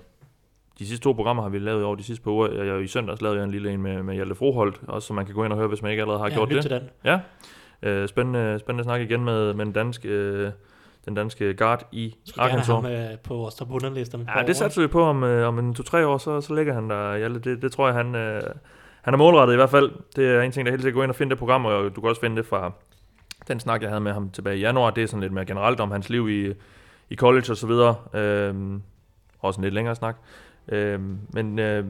[0.78, 2.64] de sidste to programmer har vi lavet over de sidste par uger.
[2.64, 5.26] Jeg, I søndags lavede jeg en lille en med, med Hjalte Froholt, også så man
[5.26, 6.62] kan gå ind og høre, hvis man ikke allerede har ja, gjort det.
[6.62, 6.82] til den.
[7.04, 7.20] Ja.
[7.82, 10.50] Øh, spændende, spændende snak igen med, med den danske, øh,
[11.04, 12.66] den danske guard i Arkansas.
[12.66, 15.02] ham øh, på vores top 100 liste om et par Ja, det satser vi på
[15.02, 17.16] om, øh, om en to-tre år, så, så ligger han der.
[17.16, 17.50] Hjalte.
[17.50, 18.42] Det, det tror jeg, han, øh,
[19.08, 19.90] han er målrettet i hvert fald.
[20.16, 22.00] Det er en ting, der helt sikkert gå ind og finde det program, og du
[22.00, 22.72] kan også finde det fra
[23.48, 24.90] den snak, jeg havde med ham tilbage i januar.
[24.90, 26.54] Det er sådan lidt mere generelt om hans liv i,
[27.10, 27.94] i college og så videre.
[28.14, 28.82] Øhm,
[29.40, 30.16] også en lidt længere snak.
[30.68, 31.84] Øhm, men øh,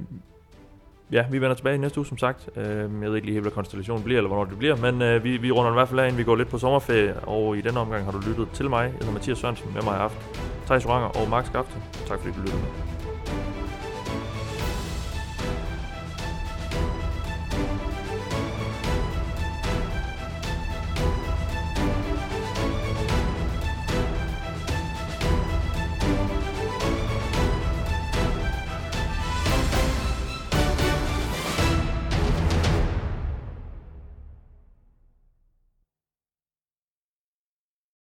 [1.13, 2.49] ja, vi vender tilbage i næste uge, som sagt.
[2.57, 5.25] Øhm, jeg ved ikke lige helt, hvad konstellationen bliver, eller hvornår det bliver, men øh,
[5.25, 7.61] vi, vi runder i hvert fald af, inden vi går lidt på sommerferie, og i
[7.61, 8.83] denne omgang har du lyttet til mig.
[8.83, 10.23] Jeg hedder Mathias Sørensen, med mig i aften.
[10.67, 11.75] Thijs Ranger og Max Skafte.
[12.07, 12.88] Tak fordi du lyttede med.